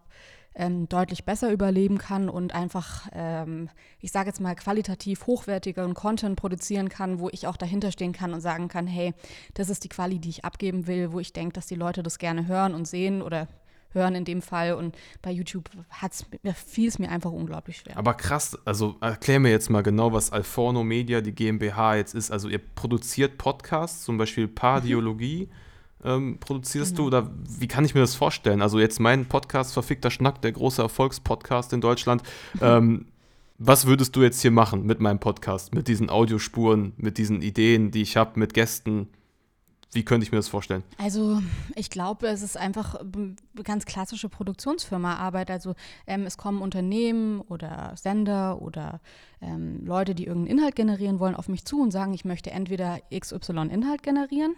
ähm, 0.54 0.88
deutlich 0.88 1.24
besser 1.24 1.50
überleben 1.50 1.98
kann 1.98 2.28
und 2.28 2.54
einfach, 2.54 3.08
ähm, 3.12 3.68
ich 4.00 4.12
sage 4.12 4.28
jetzt 4.28 4.40
mal, 4.40 4.54
qualitativ 4.54 5.26
hochwertigeren 5.26 5.94
Content 5.94 6.36
produzieren 6.36 6.88
kann, 6.88 7.18
wo 7.18 7.28
ich 7.30 7.46
auch 7.46 7.56
dahinter 7.56 7.92
stehen 7.92 8.12
kann 8.12 8.34
und 8.34 8.40
sagen 8.40 8.68
kann, 8.68 8.86
hey, 8.86 9.14
das 9.54 9.70
ist 9.70 9.84
die 9.84 9.88
Quali, 9.88 10.18
die 10.18 10.30
ich 10.30 10.44
abgeben 10.44 10.86
will, 10.86 11.12
wo 11.12 11.20
ich 11.20 11.32
denke, 11.32 11.54
dass 11.54 11.66
die 11.66 11.74
Leute 11.74 12.02
das 12.02 12.18
gerne 12.18 12.46
hören 12.46 12.74
und 12.74 12.86
sehen 12.86 13.22
oder 13.22 13.48
hören 13.92 14.14
in 14.14 14.24
dem 14.24 14.42
Fall. 14.42 14.74
Und 14.74 14.96
bei 15.20 15.30
YouTube 15.30 15.70
fiel 16.54 16.88
es 16.88 16.98
mir 16.98 17.10
einfach 17.10 17.30
unglaublich 17.30 17.78
schwer. 17.78 17.96
Aber 17.96 18.14
krass, 18.14 18.58
also 18.64 18.96
erklär 19.00 19.40
mir 19.40 19.50
jetzt 19.50 19.70
mal 19.70 19.82
genau, 19.82 20.12
was 20.12 20.32
Alforno 20.32 20.82
Media, 20.82 21.20
die 21.20 21.32
GmbH 21.32 21.96
jetzt 21.96 22.14
ist. 22.14 22.30
Also 22.30 22.48
ihr 22.48 22.58
produziert 22.58 23.38
Podcasts, 23.38 24.04
zum 24.04 24.18
Beispiel 24.18 24.48
Pardiologie. 24.48 25.48
Mhm 25.50 25.56
ähm, 26.04 26.38
produzierst 26.38 26.96
genau. 26.96 27.10
du 27.10 27.16
oder 27.16 27.30
wie 27.58 27.68
kann 27.68 27.84
ich 27.84 27.94
mir 27.94 28.00
das 28.00 28.14
vorstellen? 28.14 28.62
Also 28.62 28.78
jetzt 28.78 29.00
mein 29.00 29.26
Podcast 29.26 29.72
Verfickter 29.72 30.10
Schnack, 30.10 30.42
der 30.42 30.52
große 30.52 30.82
Erfolgspodcast 30.82 31.72
in 31.72 31.80
Deutschland. 31.80 32.22
ähm, 32.60 33.06
was 33.58 33.86
würdest 33.86 34.16
du 34.16 34.22
jetzt 34.22 34.42
hier 34.42 34.50
machen 34.50 34.86
mit 34.86 35.00
meinem 35.00 35.20
Podcast, 35.20 35.74
mit 35.74 35.86
diesen 35.86 36.10
Audiospuren, 36.10 36.94
mit 36.96 37.18
diesen 37.18 37.42
Ideen, 37.42 37.92
die 37.92 38.02
ich 38.02 38.16
habe, 38.16 38.38
mit 38.40 38.54
Gästen? 38.54 39.08
Wie 39.92 40.04
könnte 40.04 40.24
ich 40.24 40.32
mir 40.32 40.38
das 40.38 40.48
vorstellen? 40.48 40.82
Also 40.96 41.42
ich 41.76 41.90
glaube, 41.90 42.26
es 42.26 42.42
ist 42.42 42.56
einfach 42.56 42.98
ganz 43.62 43.84
klassische 43.84 44.30
Produktionsfirma-Arbeit. 44.30 45.50
Also 45.50 45.74
ähm, 46.06 46.24
es 46.24 46.38
kommen 46.38 46.62
Unternehmen 46.62 47.40
oder 47.42 47.92
Sender 47.94 48.62
oder 48.62 49.00
ähm, 49.42 49.84
Leute, 49.84 50.14
die 50.14 50.24
irgendeinen 50.24 50.58
Inhalt 50.58 50.74
generieren 50.74 51.20
wollen, 51.20 51.34
auf 51.34 51.48
mich 51.48 51.66
zu 51.66 51.82
und 51.82 51.90
sagen, 51.90 52.14
ich 52.14 52.24
möchte 52.24 52.50
entweder 52.50 53.00
XY 53.14 53.68
Inhalt 53.70 54.02
generieren 54.02 54.56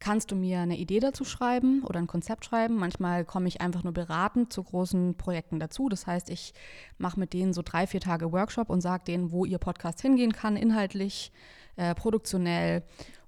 kannst 0.00 0.30
du 0.30 0.34
mir 0.34 0.60
eine 0.60 0.78
Idee 0.78 0.98
dazu 0.98 1.24
schreiben 1.24 1.82
oder 1.84 2.00
ein 2.00 2.06
Konzept 2.06 2.46
schreiben. 2.46 2.76
Manchmal 2.76 3.24
komme 3.24 3.48
ich 3.48 3.60
einfach 3.60 3.84
nur 3.84 3.92
beratend 3.92 4.52
zu 4.52 4.62
großen 4.62 5.14
Projekten 5.16 5.60
dazu. 5.60 5.88
Das 5.88 6.06
heißt, 6.06 6.30
ich 6.30 6.54
mache 6.98 7.20
mit 7.20 7.34
denen 7.34 7.52
so 7.52 7.62
drei, 7.62 7.86
vier 7.86 8.00
Tage 8.00 8.32
Workshop 8.32 8.70
und 8.70 8.80
sage 8.80 9.04
denen, 9.04 9.30
wo 9.30 9.44
ihr 9.44 9.58
Podcast 9.58 10.00
hingehen 10.00 10.32
kann, 10.32 10.56
inhaltlich, 10.56 11.30
äh, 11.76 11.94
produktionell. 11.94 12.82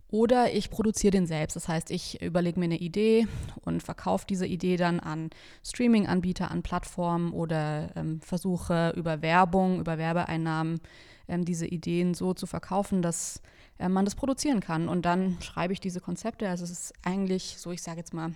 Oder 0.09 0.53
ich 0.53 0.69
produziere 0.69 1.13
den 1.13 1.27
selbst. 1.27 1.57
Das 1.57 1.69
heißt, 1.69 1.91
ich 1.91 2.21
überlege 2.21 2.59
mir 2.59 2.67
eine 2.67 2.79
Idee 2.79 3.27
und 3.65 3.83
verkaufe 3.83 4.27
diese 4.29 4.47
Idee 4.47 4.77
dann 4.77 5.01
an 5.01 5.31
Streaming-Anbieter, 5.65 6.51
an 6.51 6.63
Plattformen 6.63 7.33
oder 7.33 7.91
ähm, 7.97 8.21
versuche 8.21 8.93
über 8.97 9.23
Werbung, 9.23 9.81
über 9.81 9.97
Werbeeinnahmen 9.97 10.81
ähm, 11.29 11.45
diese 11.45 11.67
Ideen 11.67 12.13
so 12.13 12.35
zu 12.35 12.47
verkaufen, 12.47 13.01
dass 13.01 13.41
äh, 13.83 13.89
man 13.89 14.05
das 14.05 14.15
produzieren 14.15 14.61
kann. 14.61 14.89
Und 14.89 15.03
dann 15.03 15.39
schreibe 15.41 15.73
ich 15.73 15.81
diese 15.81 16.01
Konzepte. 16.01 16.49
Also 16.49 16.65
es 16.65 16.71
ist 16.71 16.95
eigentlich 17.03 17.57
so, 17.59 17.73
ich 17.73 17.83
sage 17.83 17.99
jetzt 17.99 18.15
mal, 18.15 18.33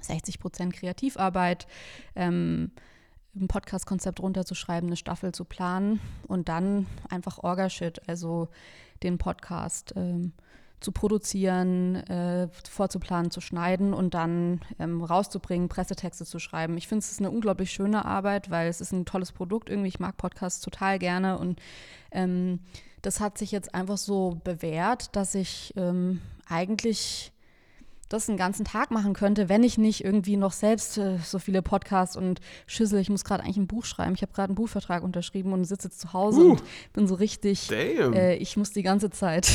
60 0.00 0.40
Prozent 0.40 0.72
Kreativarbeit. 0.72 1.66
Ähm, 2.16 2.72
ein 3.34 3.48
Podcast-Konzept 3.48 4.20
runterzuschreiben, 4.20 4.88
eine 4.88 4.96
Staffel 4.96 5.32
zu 5.32 5.44
planen 5.44 6.00
und 6.28 6.48
dann 6.48 6.86
einfach 7.08 7.38
Orga-Shit, 7.38 8.06
also 8.06 8.48
den 9.02 9.16
Podcast 9.16 9.94
ähm, 9.96 10.32
zu 10.80 10.92
produzieren, 10.92 11.94
äh, 11.94 12.48
vorzuplanen, 12.68 13.30
zu 13.30 13.40
schneiden 13.40 13.94
und 13.94 14.12
dann 14.12 14.60
ähm, 14.78 15.02
rauszubringen, 15.02 15.68
Pressetexte 15.68 16.26
zu 16.26 16.38
schreiben. 16.40 16.76
Ich 16.76 16.88
finde, 16.88 17.00
es 17.00 17.18
eine 17.20 17.30
unglaublich 17.30 17.70
schöne 17.70 18.04
Arbeit, 18.04 18.50
weil 18.50 18.68
es 18.68 18.82
ist 18.82 18.92
ein 18.92 19.06
tolles 19.06 19.32
Produkt 19.32 19.70
irgendwie. 19.70 19.88
Ich 19.88 20.00
mag 20.00 20.16
Podcasts 20.18 20.60
total 20.60 20.98
gerne 20.98 21.38
und 21.38 21.60
ähm, 22.10 22.60
das 23.02 23.20
hat 23.20 23.36
sich 23.36 23.52
jetzt 23.52 23.74
einfach 23.74 23.98
so 23.98 24.40
bewährt, 24.44 25.14
dass 25.14 25.34
ich 25.34 25.74
ähm, 25.76 26.20
eigentlich 26.48 27.32
das 28.08 28.28
einen 28.28 28.36
ganzen 28.36 28.64
Tag 28.64 28.90
machen 28.90 29.14
könnte, 29.14 29.48
wenn 29.48 29.64
ich 29.64 29.78
nicht 29.78 30.04
irgendwie 30.04 30.36
noch 30.36 30.52
selbst 30.52 30.98
äh, 30.98 31.18
so 31.24 31.38
viele 31.38 31.62
Podcasts 31.62 32.16
und 32.16 32.40
Schüssel, 32.66 33.00
ich 33.00 33.08
muss 33.08 33.24
gerade 33.24 33.42
eigentlich 33.42 33.56
ein 33.56 33.66
Buch 33.66 33.84
schreiben. 33.84 34.14
Ich 34.14 34.22
habe 34.22 34.32
gerade 34.32 34.50
einen 34.50 34.54
Buchvertrag 34.54 35.02
unterschrieben 35.02 35.52
und 35.52 35.64
sitze 35.64 35.88
jetzt 35.88 36.00
zu 36.00 36.12
Hause 36.12 36.40
Uh. 36.40 36.50
und 36.52 36.62
bin 36.92 37.06
so 37.06 37.14
richtig, 37.14 37.70
äh, 37.70 38.36
ich 38.36 38.56
muss 38.56 38.70
die 38.70 38.82
ganze 38.82 39.10
Zeit, 39.10 39.50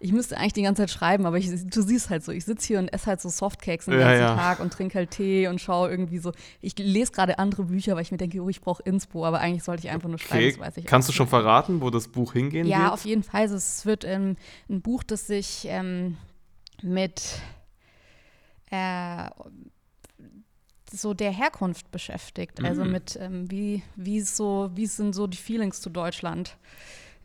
ich 0.00 0.12
müsste 0.12 0.36
eigentlich 0.36 0.52
die 0.52 0.62
ganze 0.62 0.82
Zeit 0.82 0.90
schreiben, 0.90 1.26
aber 1.26 1.38
ich, 1.38 1.48
du 1.50 1.82
siehst 1.82 2.08
halt 2.10 2.22
so, 2.24 2.30
ich 2.32 2.44
sitze 2.44 2.66
hier 2.68 2.78
und 2.78 2.88
esse 2.88 3.06
halt 3.06 3.20
so 3.20 3.28
Softcakes 3.28 3.86
den 3.86 3.94
Ja, 3.94 4.00
ganzen 4.06 4.20
ja. 4.20 4.34
Tag 4.36 4.60
und 4.60 4.72
trinke 4.72 4.96
halt 4.98 5.10
Tee 5.10 5.48
und 5.48 5.60
schaue 5.60 5.90
irgendwie 5.90 6.18
so, 6.18 6.32
ich 6.60 6.78
lese 6.78 7.10
gerade 7.12 7.38
andere 7.38 7.64
Bücher, 7.64 7.94
weil 7.96 8.02
ich 8.02 8.12
mir 8.12 8.18
denke, 8.18 8.40
oh, 8.40 8.48
ich 8.48 8.60
brauche 8.60 8.82
Inspo, 8.84 9.24
aber 9.26 9.40
eigentlich 9.40 9.64
sollte 9.64 9.86
ich 9.86 9.90
einfach 9.92 10.08
nur 10.08 10.18
schreiben, 10.18 10.36
Okay. 10.44 10.50
das 10.52 10.60
weiß 10.60 10.76
ich 10.76 10.84
Kannst 10.86 11.08
du 11.08 11.12
schon 11.12 11.24
nicht. 11.24 11.30
verraten, 11.30 11.80
wo 11.80 11.90
das 11.90 12.08
Buch 12.08 12.32
hingehen 12.32 12.66
Ja, 12.66 12.84
wird? 12.84 12.92
auf 12.92 13.04
jeden 13.04 13.22
Fall. 13.24 13.42
Also 13.42 13.56
es 13.56 13.84
wird 13.86 14.04
ähm, 14.04 14.36
ein 14.68 14.82
Buch, 14.82 15.02
das 15.02 15.26
sich 15.26 15.66
ähm, 15.68 16.16
mit 16.82 17.40
äh, 18.70 19.28
so 20.90 21.12
der 21.14 21.32
Herkunft 21.32 21.90
beschäftigt. 21.90 22.64
Also 22.64 22.84
Mhm. 22.84 22.92
mit 22.92 23.18
ähm, 23.20 23.50
wie, 23.50 23.82
wie 23.96 24.20
so, 24.20 24.70
wie 24.74 24.86
sind 24.86 25.14
so 25.14 25.26
die 25.26 25.36
Feelings 25.36 25.80
zu 25.80 25.90
Deutschland. 25.90 26.56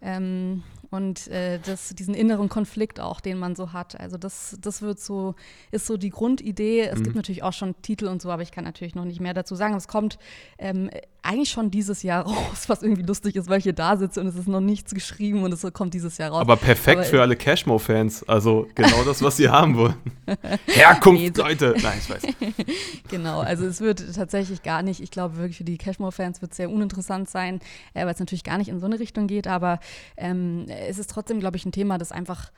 Ähm, 0.02 0.64
und 0.94 1.28
äh, 1.30 1.58
das, 1.66 1.90
diesen 1.90 2.14
inneren 2.14 2.50
Konflikt 2.50 3.00
auch, 3.00 3.20
den 3.20 3.40
man 3.40 3.56
so 3.56 3.74
hat. 3.74 4.00
Also 4.00 4.18
das, 4.18 4.56
das 4.62 4.84
wird 4.84 5.00
so, 5.00 5.34
ist 5.72 5.88
so 5.88 5.98
die 5.98 6.12
Grundidee. 6.12 6.82
Es 6.82 7.00
Mhm. 7.00 7.04
gibt 7.04 7.16
natürlich 7.16 7.42
auch 7.42 7.52
schon 7.54 7.74
Titel 7.82 8.06
und 8.06 8.22
so, 8.22 8.30
aber 8.30 8.44
ich 8.44 8.52
kann 8.52 8.64
natürlich 8.64 8.94
noch 8.94 9.06
nicht 9.06 9.20
mehr 9.20 9.34
dazu 9.34 9.56
sagen. 9.56 9.74
Es 9.74 9.88
kommt 9.88 10.20
ähm, 10.60 10.92
eigentlich 11.24 11.50
schon 11.50 11.72
dieses 11.72 12.04
Jahr 12.04 12.24
raus, 12.28 12.68
was 12.68 12.84
irgendwie 12.84 13.02
lustig 13.04 13.36
ist, 13.36 13.50
weil 13.50 13.58
ich 13.60 13.64
hier 13.64 13.74
da 13.74 13.98
sitze 13.98 14.20
und 14.22 14.28
es 14.28 14.36
ist 14.36 14.48
noch 14.48 14.60
nichts 14.60 14.94
geschrieben 14.94 15.44
und 15.44 15.52
es 15.54 15.66
kommt 15.74 15.94
dieses 15.94 16.18
Jahr 16.18 16.32
raus. 16.32 16.42
Aber 16.42 16.56
perfekt 16.58 17.00
Aber- 17.00 17.08
für 17.08 17.22
alle 17.22 17.36
Cashmo-Fans. 17.36 18.24
Also 18.28 18.68
genau 18.76 19.04
das, 19.04 19.22
was 19.24 19.38
sie 19.38 19.50
haben 19.50 19.76
wollen. 19.78 19.96
Herkunft, 20.68 21.22
Nee, 21.22 21.32
so- 21.34 21.42
Leute. 21.44 21.76
Nein, 21.82 21.98
ich 22.00 22.10
weiß. 22.10 22.24
Genau, 23.10 23.40
also 23.42 23.66
es 23.66 23.80
wird 23.80 24.04
tatsächlich 24.16 24.64
gar 24.64 24.82
nicht, 24.82 25.00
ich 25.00 25.12
glaube 25.12 25.38
wirklich 25.38 25.58
für 25.58 25.64
die 25.64 25.78
Cashmore-Fans 25.78 26.42
wird 26.42 26.52
es 26.52 26.58
sehr 26.58 26.70
uninteressant 26.70 27.30
sein, 27.30 27.60
äh, 27.94 28.06
weil 28.06 28.14
es 28.14 28.20
natürlich 28.20 28.44
gar 28.44 28.58
nicht 28.58 28.70
in 28.70 28.80
so 28.80 28.86
eine 28.88 29.00
Richtung 29.00 29.28
geht, 29.28 29.46
aber 29.48 29.80
ähm, 30.18 30.66
es 30.68 30.98
ist 30.98 31.10
trotzdem, 31.12 31.40
glaube 31.40 31.58
ich, 31.58 31.66
ein 31.66 31.72
Thema, 31.72 31.98
das 32.00 32.12
einfach 32.12 32.52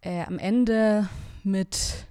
äh, 0.00 0.22
am 0.24 0.38
Ende 0.38 1.08
mit 1.44 2.06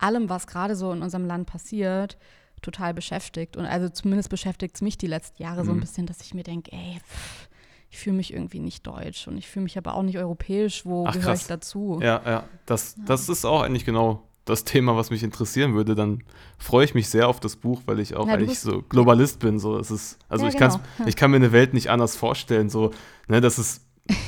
allem, 0.00 0.28
was 0.30 0.46
gerade 0.46 0.76
so 0.76 0.92
in 0.92 1.02
unserem 1.02 1.26
Land 1.26 1.46
passiert, 1.46 2.16
total 2.60 2.94
beschäftigt. 2.94 3.56
Und 3.56 3.64
also 3.66 3.88
zumindest 3.88 4.30
beschäftigt 4.30 4.74
es 4.76 4.80
mich 4.82 4.98
die 4.98 5.06
letzten 5.06 5.42
Jahre 5.42 5.64
so 5.64 5.70
ein 5.72 5.76
Mhm. 5.76 5.80
bisschen, 5.80 6.06
dass 6.06 6.20
ich 6.20 6.34
mir 6.34 6.42
denke, 6.44 6.72
ey, 6.72 6.98
pff, 7.00 7.48
ich 7.90 7.98
fühle 7.98 8.16
mich 8.16 8.32
irgendwie 8.32 8.60
nicht 8.60 8.86
deutsch 8.86 9.26
und 9.28 9.38
ich 9.38 9.48
fühle 9.48 9.64
mich 9.64 9.78
aber 9.78 9.94
auch 9.94 10.02
nicht 10.02 10.18
europäisch, 10.18 10.84
wo 10.84 11.06
Ach, 11.06 11.12
gehöre 11.14 11.34
ich 11.34 11.46
dazu? 11.46 12.00
Ja, 12.02 12.20
ja. 12.24 12.44
Das, 12.66 12.96
das 13.06 13.28
ist 13.28 13.44
auch 13.44 13.62
eigentlich 13.62 13.84
genau 13.86 14.22
das 14.44 14.64
Thema, 14.64 14.96
was 14.96 15.10
mich 15.10 15.22
interessieren 15.22 15.74
würde. 15.74 15.94
Dann 15.94 16.22
freue 16.58 16.84
ich 16.84 16.94
mich 16.94 17.08
sehr 17.08 17.28
auf 17.28 17.40
das 17.40 17.56
Buch, 17.56 17.82
weil 17.86 18.00
ich 18.00 18.14
auch 18.16 18.26
Ja, 18.26 18.34
eigentlich 18.34 18.58
so 18.60 18.82
Globalist 18.82 19.40
bin. 19.40 19.58
So, 19.58 19.78
es 19.78 19.90
ist, 19.90 20.18
also 20.28 20.44
Ja, 20.46 20.50
ich, 20.52 20.56
genau. 20.58 20.80
ich 21.06 21.16
kann 21.16 21.30
mir 21.30 21.36
eine 21.36 21.52
Welt 21.52 21.74
nicht 21.74 21.90
anders 21.90 22.16
vorstellen. 22.16 22.68
So, 22.70 22.90
ne, 23.26 23.40
das 23.40 23.58
ist. 23.58 23.84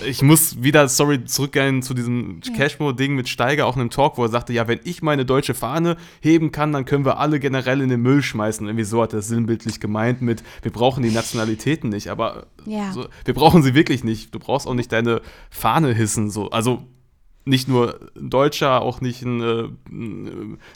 Ich 0.07 0.22
muss 0.22 0.62
wieder, 0.62 0.89
sorry, 0.89 1.24
zurückgehen 1.24 1.83
zu 1.83 1.95
diesem. 1.95 2.41
Cashmo-Ding 2.57 3.14
mit 3.14 3.28
Steiger, 3.28 3.66
auch 3.66 3.76
in 3.76 3.81
einem 3.81 3.91
Talk, 3.91 4.18
wo 4.18 4.24
er 4.24 4.28
sagte, 4.28 4.53
ja, 4.53 4.68
wenn 4.68 4.81
ich 4.85 5.03
meine 5.03 5.24
deutsche 5.24 5.55
Fahne 5.55 5.97
heben 6.20 6.53
kann, 6.53 6.72
dann 6.72 6.85
können 6.85 7.05
wir 7.05 7.18
alle 7.18 7.41
generell 7.41 7.81
in 7.81 7.89
den 7.89 8.01
Müll 8.03 8.22
schmeißen. 8.22 8.66
Irgendwie 8.66 8.85
so 8.85 9.03
hat 9.03 9.12
er 9.12 9.20
es 9.20 9.28
sinnbildlich 9.28 9.81
gemeint 9.81 10.20
mit, 10.20 10.43
wir 10.62 10.70
brauchen 10.72 11.03
die 11.03 11.11
Nationalitäten 11.11 11.89
nicht, 11.91 12.09
aber 12.09 12.47
Ja. 12.66 12.93
so, 12.93 13.07
wir 13.24 13.35
brauchen 13.35 13.62
sie 13.62 13.74
wirklich 13.74 14.05
nicht. 14.05 14.35
Du 14.35 14.39
brauchst 14.39 14.66
auch 14.66 14.74
nicht 14.74 14.93
deine 14.93 15.22
Fahne 15.51 15.95
hissen. 15.95 16.31
So. 16.31 16.51
Also 16.51 16.83
nicht 17.47 17.68
nur 17.68 17.99
ein 18.16 18.28
Deutscher, 18.28 18.83
auch 18.83 19.01
nicht 19.01 19.22
ein, 19.22 19.41
äh, 19.41 19.68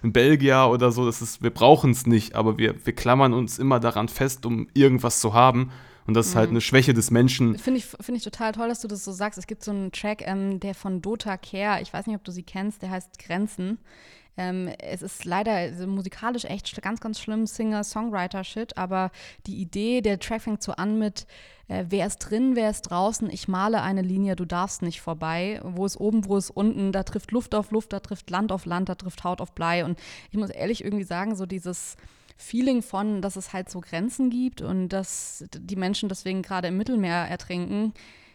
ein 0.03 0.13
Belgier 0.13 0.69
oder 0.71 0.93
so. 0.93 1.05
Das 1.05 1.21
ist, 1.21 1.43
wir 1.43 1.51
brauchen 1.51 1.91
es 1.91 2.07
nicht, 2.07 2.35
aber 2.35 2.57
wir, 2.59 2.75
wir 2.85 2.95
klammern 2.95 3.33
uns 3.35 3.59
immer 3.59 3.81
daran 3.81 4.09
fest, 4.09 4.47
um 4.47 4.69
irgendwas 4.75 5.21
zu 5.21 5.35
haben. 5.35 5.71
Und 6.07 6.15
das 6.15 6.29
ist 6.29 6.37
halt 6.37 6.51
eine 6.51 6.61
Schwäche 6.61 6.93
des 6.93 7.11
Menschen. 7.11 7.59
Finde 7.59 7.79
ich, 7.79 7.87
find 7.87 8.19
ich 8.19 8.25
total 8.25 8.53
toll, 8.53 8.69
dass 8.69 8.81
du 8.81 8.89
das 8.89 9.05
so 9.05 9.13
sagst. 9.13 9.39
Es 9.39 9.47
gibt 9.47 9.65
so 9.65 9.71
einen 9.71 9.91
Track, 9.91 10.23
ähm, 10.27 10.61
der 10.61 10.75
von 10.75 11.01
Dota 11.01 11.37
Care, 11.39 11.81
ich 11.81 11.93
weiß 11.93 12.07
nicht, 12.07 12.17
ob 12.17 12.25
du 12.25 12.33
sie 12.33 12.43
kennst, 12.43 12.83
der 12.83 12.91
heißt 12.91 13.19
Grenzen. 13.19 13.79
Ähm, 14.37 14.69
es 14.81 15.03
ist 15.03 15.25
leider 15.25 15.71
musikalisch 15.87 16.45
echt 16.45 16.81
ganz, 16.83 17.01
ganz 17.01 17.21
schlimm 17.21 17.47
Singer-Songwriter-Shit, 17.47 18.77
aber 18.77 19.13
die 19.47 19.57
Idee, 19.57 20.01
der 20.01 20.19
Track 20.19 20.43
fängt 20.43 20.63
so 20.63 20.73
an 20.73 20.99
mit, 20.99 21.27
äh, 21.69 21.85
wer 21.89 22.07
ist 22.07 22.19
drin, 22.19 22.57
wer 22.57 22.69
ist 22.69 22.83
draußen, 22.83 23.31
ich 23.31 23.49
male 23.49 23.81
eine 23.81 24.03
Linie, 24.03 24.35
du 24.35 24.45
darfst 24.45 24.83
nicht 24.83 25.01
vorbei. 25.01 25.61
Wo 25.63 25.87
ist 25.87 25.97
oben, 25.97 26.27
wo 26.27 26.37
ist 26.37 26.51
unten, 26.51 26.91
da 26.91 27.05
trifft 27.05 27.31
Luft 27.31 27.55
auf 27.55 27.71
Luft, 27.71 27.93
da 27.93 28.01
trifft 28.01 28.29
Land 28.29 28.51
auf 28.51 28.67
Land, 28.67 28.89
da 28.89 28.97
trifft 28.97 29.25
Haut 29.25 29.41
auf 29.41 29.53
Blei. 29.53 29.85
Und 29.85 29.99
ich 30.31 30.39
muss 30.39 30.51
ehrlich 30.51 30.85
irgendwie 30.85 31.05
sagen, 31.05 31.37
so 31.37 31.47
dieses 31.47 31.97
Feeling 32.37 32.83
von, 32.83 33.23
dass 33.23 33.37
es 33.37 33.53
halt 33.53 33.71
so 33.71 33.81
Grenzen 33.81 34.31
gibt 34.31 34.61
und 34.61 34.89
dass 34.89 35.45
die 35.53 35.77
Menschen 35.77 36.09
deswegen 36.09 36.43
gerade 36.43 36.69
im 36.69 36.77
Mittelmeer 36.77 37.29
ertrinken, 37.29 37.95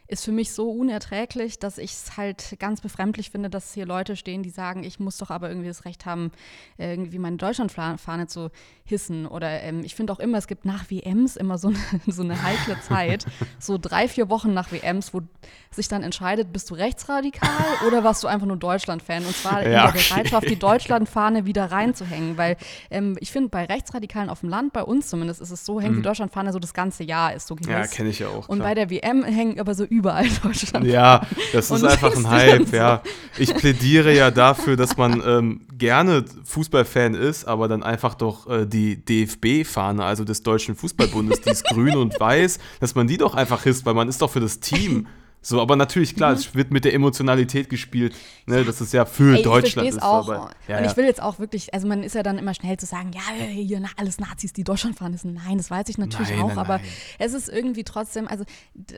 ist 0.10 0.26
für 0.26 0.32
mich 0.32 0.52
so 0.54 0.72
unerträglich, 0.72 1.60
dass 1.60 1.78
ich 1.78 1.92
es 1.92 2.18
halt 2.18 2.56
ganz 2.60 2.82
befremdlich 2.82 3.30
finde, 3.30 3.50
dass 3.50 3.74
hier 3.74 3.86
Leute 3.86 4.16
stehen, 4.16 4.42
die 4.42 4.50
sagen, 4.50 4.84
ich 4.84 5.00
muss 5.00 5.18
doch 5.18 5.30
aber 5.30 5.50
irgendwie 5.50 5.68
das 5.68 5.86
Recht 5.86 6.08
haben, 6.08 6.32
irgendwie 6.78 7.20
meine 7.20 7.38
Deutschlandfahne 7.38 8.26
zu 8.26 8.50
hissen. 8.84 9.28
Oder 9.28 9.62
ähm, 9.62 9.84
ich 9.84 9.94
finde 9.94 10.12
auch 10.12 10.20
immer, 10.20 10.40
es 10.40 10.48
gibt 10.48 10.66
nach 10.66 10.90
WMs 10.90 11.36
immer 11.36 11.60
so 11.60 11.68
eine, 11.68 11.78
so 12.08 12.24
eine 12.24 12.42
heikle 12.42 12.82
Zeit, 12.82 13.26
so 13.60 13.78
drei, 13.78 14.08
vier 14.08 14.30
Wochen 14.30 14.52
nach 14.52 14.72
WMs, 14.72 15.14
wo 15.14 15.22
sich 15.70 15.88
dann 15.88 16.02
entscheidet, 16.02 16.52
bist 16.52 16.72
du 16.72 16.74
rechtsradikal 16.74 17.50
oder 17.88 18.04
warst 18.04 18.24
du 18.24 18.28
einfach 18.28 18.48
nur 18.48 18.58
Deutschland-Fan? 18.58 19.24
Und 19.26 19.36
zwar 19.36 19.62
in 19.62 19.72
Ja, 19.72 19.84
der 19.84 19.90
okay. 19.90 20.04
Bereitschaft, 20.10 20.50
die 20.50 20.58
Deutschlandfahne 20.58 21.46
wieder 21.46 21.72
reinzuhängen. 21.72 22.36
Weil 22.36 22.58
ähm, 22.90 23.16
ich 23.20 23.32
finde, 23.32 23.50
bei 23.50 23.66
Rechtsradikalen 23.66 24.30
auf 24.30 24.40
dem 24.40 24.50
Land, 24.50 24.74
bei 24.74 24.84
uns 24.84 25.08
zumindest, 25.10 25.40
ist 25.40 25.52
es 25.52 25.66
so, 25.66 25.80
hängt 25.80 25.98
die 25.98 26.02
Deutschlandfahne 26.02 26.52
so 26.52 26.58
das 26.58 26.74
ganze 26.74 27.04
Jahr, 27.04 27.34
ist 27.36 27.46
so 27.46 27.56
gewiss. 27.56 27.68
Mhm. 27.68 27.74
Ja, 27.74 27.86
kenne 27.86 28.10
ich 28.10 28.20
ja 28.20 28.30
auch. 28.30 28.50
Und 28.50 28.58
klar. 28.58 28.70
bei 28.70 28.74
der 28.74 28.90
WM 28.90 29.24
hängen 29.24 29.60
aber 29.60 29.76
so 29.76 29.84
überall 30.00 30.28
Deutschland. 30.44 30.86
Ja, 30.86 31.22
das 31.54 31.70
ist 31.70 31.84
einfach 31.84 32.16
ein 32.16 32.30
Hype, 32.30 32.74
ja. 32.74 33.02
Ich 33.38 33.54
plädiere 33.54 34.16
ja 34.16 34.32
dafür, 34.32 34.76
dass 34.76 34.98
man 34.98 35.22
ähm, 35.26 35.62
gerne 35.78 36.26
Fußballfan 36.46 37.14
ist, 37.14 37.46
aber 37.46 37.68
dann 37.68 37.84
einfach 37.84 38.16
doch 38.16 38.50
äh, 38.50 38.66
die 38.66 39.04
DFB-Fahne, 39.04 40.04
also 40.04 40.24
des 40.24 40.44
Deutschen 40.44 40.76
Fußballbundes, 40.76 41.42
die 41.42 41.50
ist 41.52 41.66
grün 41.66 41.96
und 41.98 42.20
weiß, 42.20 42.60
dass 42.80 42.96
man 42.96 43.08
die 43.08 43.18
doch 43.18 43.36
einfach 43.36 43.64
hisst, 43.64 43.86
weil 43.86 43.94
man 43.94 44.10
ist 44.10 44.22
doch 44.22 44.32
für 44.32 44.40
das 44.40 44.60
Team. 44.60 45.08
So, 45.42 45.62
aber 45.62 45.78
natürlich, 45.78 46.16
klar, 46.18 46.34
es 46.34 46.54
wird 46.54 46.70
mit 46.70 46.84
der 46.84 46.94
Emotionalität 46.94 47.70
gespielt, 47.70 48.14
ne, 48.46 48.66
dass 48.66 48.82
es 48.82 48.92
ja 48.92 49.06
für 49.06 49.24
Mhm. 49.24 49.30
Ey, 49.36 49.38
ich 49.38 49.44
Deutschland 49.44 49.74
versteh's 49.74 49.96
ist. 49.96 50.04
auch. 50.04 50.28
Aber, 50.30 50.52
ja, 50.68 50.80
und 50.80 50.86
ich 50.86 50.98
will 50.98 51.06
jetzt 51.06 51.22
auch 51.22 51.40
wirklich, 51.40 51.74
also 51.74 51.88
man 51.88 52.04
ist 52.04 52.14
ja 52.14 52.24
dann 52.24 52.38
immer 52.38 52.54
schnell 52.54 52.76
zu 52.78 52.86
sagen, 52.86 53.12
ja, 53.14 53.22
hier 53.46 53.80
na, 53.80 53.88
alles 53.96 54.20
Nazis, 54.20 54.52
die 54.52 54.66
Deutschland 54.66 54.98
fahren 54.98 55.14
ist. 55.14 55.24
Nein, 55.24 55.58
das 55.58 55.72
weiß 55.72 55.88
ich 55.88 55.98
natürlich 55.98 56.30
Nein, 56.32 56.42
auch, 56.42 56.48
nein, 56.50 56.58
aber 56.58 56.78
nein. 56.80 56.88
es 57.20 57.34
ist 57.34 57.48
irgendwie 57.48 57.86
trotzdem, 57.86 58.28
also 58.28 58.44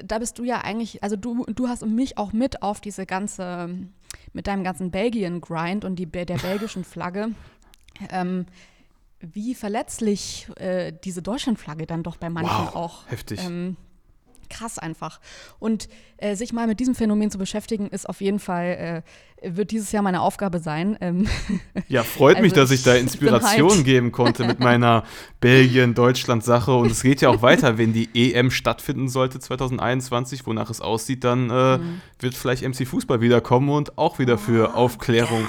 da 0.04 0.18
bist 0.18 0.40
du 0.40 0.44
ja 0.44 0.62
eigentlich, 0.62 1.04
also 1.04 1.16
du, 1.16 1.46
du 1.46 1.68
hast 1.68 1.86
mich 1.86 2.18
auch 2.18 2.34
mit 2.34 2.64
auf 2.64 2.82
diese 2.82 3.06
ganze, 3.06 3.70
mit 4.34 4.48
deinem 4.48 4.64
ganzen 4.64 4.90
Belgien-Grind 4.90 5.86
und 5.86 5.98
die, 5.98 6.08
der 6.08 6.26
belgischen 6.26 6.84
Flagge. 6.84 7.30
Ähm, 8.10 8.48
wie 9.20 9.54
verletzlich 9.54 10.48
äh, 10.56 10.92
diese 11.04 11.22
Deutschlandflagge 11.22 11.86
dann 11.86 12.02
doch 12.02 12.18
bei 12.18 12.30
manchen 12.32 12.66
Wow, 12.66 12.76
auch 12.76 13.10
heftig. 13.12 13.40
ähm, 13.46 13.78
krass 14.52 14.78
einfach. 14.78 15.20
Und 15.60 15.90
äh, 16.18 16.36
sich 16.36 16.54
mal 16.54 16.68
mit 16.68 16.80
diesem 16.80 16.94
Phänomen 16.94 17.32
zu 17.32 17.38
beschäftigen, 17.40 17.88
ist 17.88 18.08
auf 18.08 18.22
jeden 18.22 18.40
Fall, 18.40 19.04
äh, 19.42 19.56
wird 19.56 19.72
dieses 19.72 19.92
Jahr 19.92 20.04
meine 20.04 20.22
Aufgabe 20.22 20.60
sein. 20.60 20.98
Ähm, 21.02 21.28
Ja, 21.88 22.04
freut 22.04 22.42
mich, 22.42 22.52
Also 22.52 22.62
dass 22.62 22.72
ich 22.72 22.84
da 22.84 22.94
Inspiration 23.06 23.72
hyped. 23.72 23.86
geben 23.86 24.12
konnte 24.12 24.46
mit 24.46 24.60
meiner 24.60 25.04
Belgien-Deutschland-Sache. 25.76 26.74
Und 26.76 26.92
es 26.92 27.02
geht 27.04 27.22
ja 27.22 27.30
auch 27.30 27.42
weiter, 27.42 27.78
wenn 27.78 27.94
die 27.94 28.10
EM 28.34 28.52
stattfinden 28.52 29.08
sollte 29.10 29.40
2021, 29.40 30.46
wonach 30.46 30.70
es 30.70 30.82
aussieht, 30.82 31.24
dann 31.24 31.50
äh, 31.50 31.78
Mhm. 31.78 32.02
wird 32.20 32.36
vielleicht 32.36 32.64
MC 32.68 32.86
Fußball 32.88 33.22
wiederkommen 33.22 33.70
und 33.70 33.98
auch 33.98 34.20
wieder 34.20 34.36
Oh, 34.36 34.38
für 34.38 34.76
Aufklärung. 34.76 35.46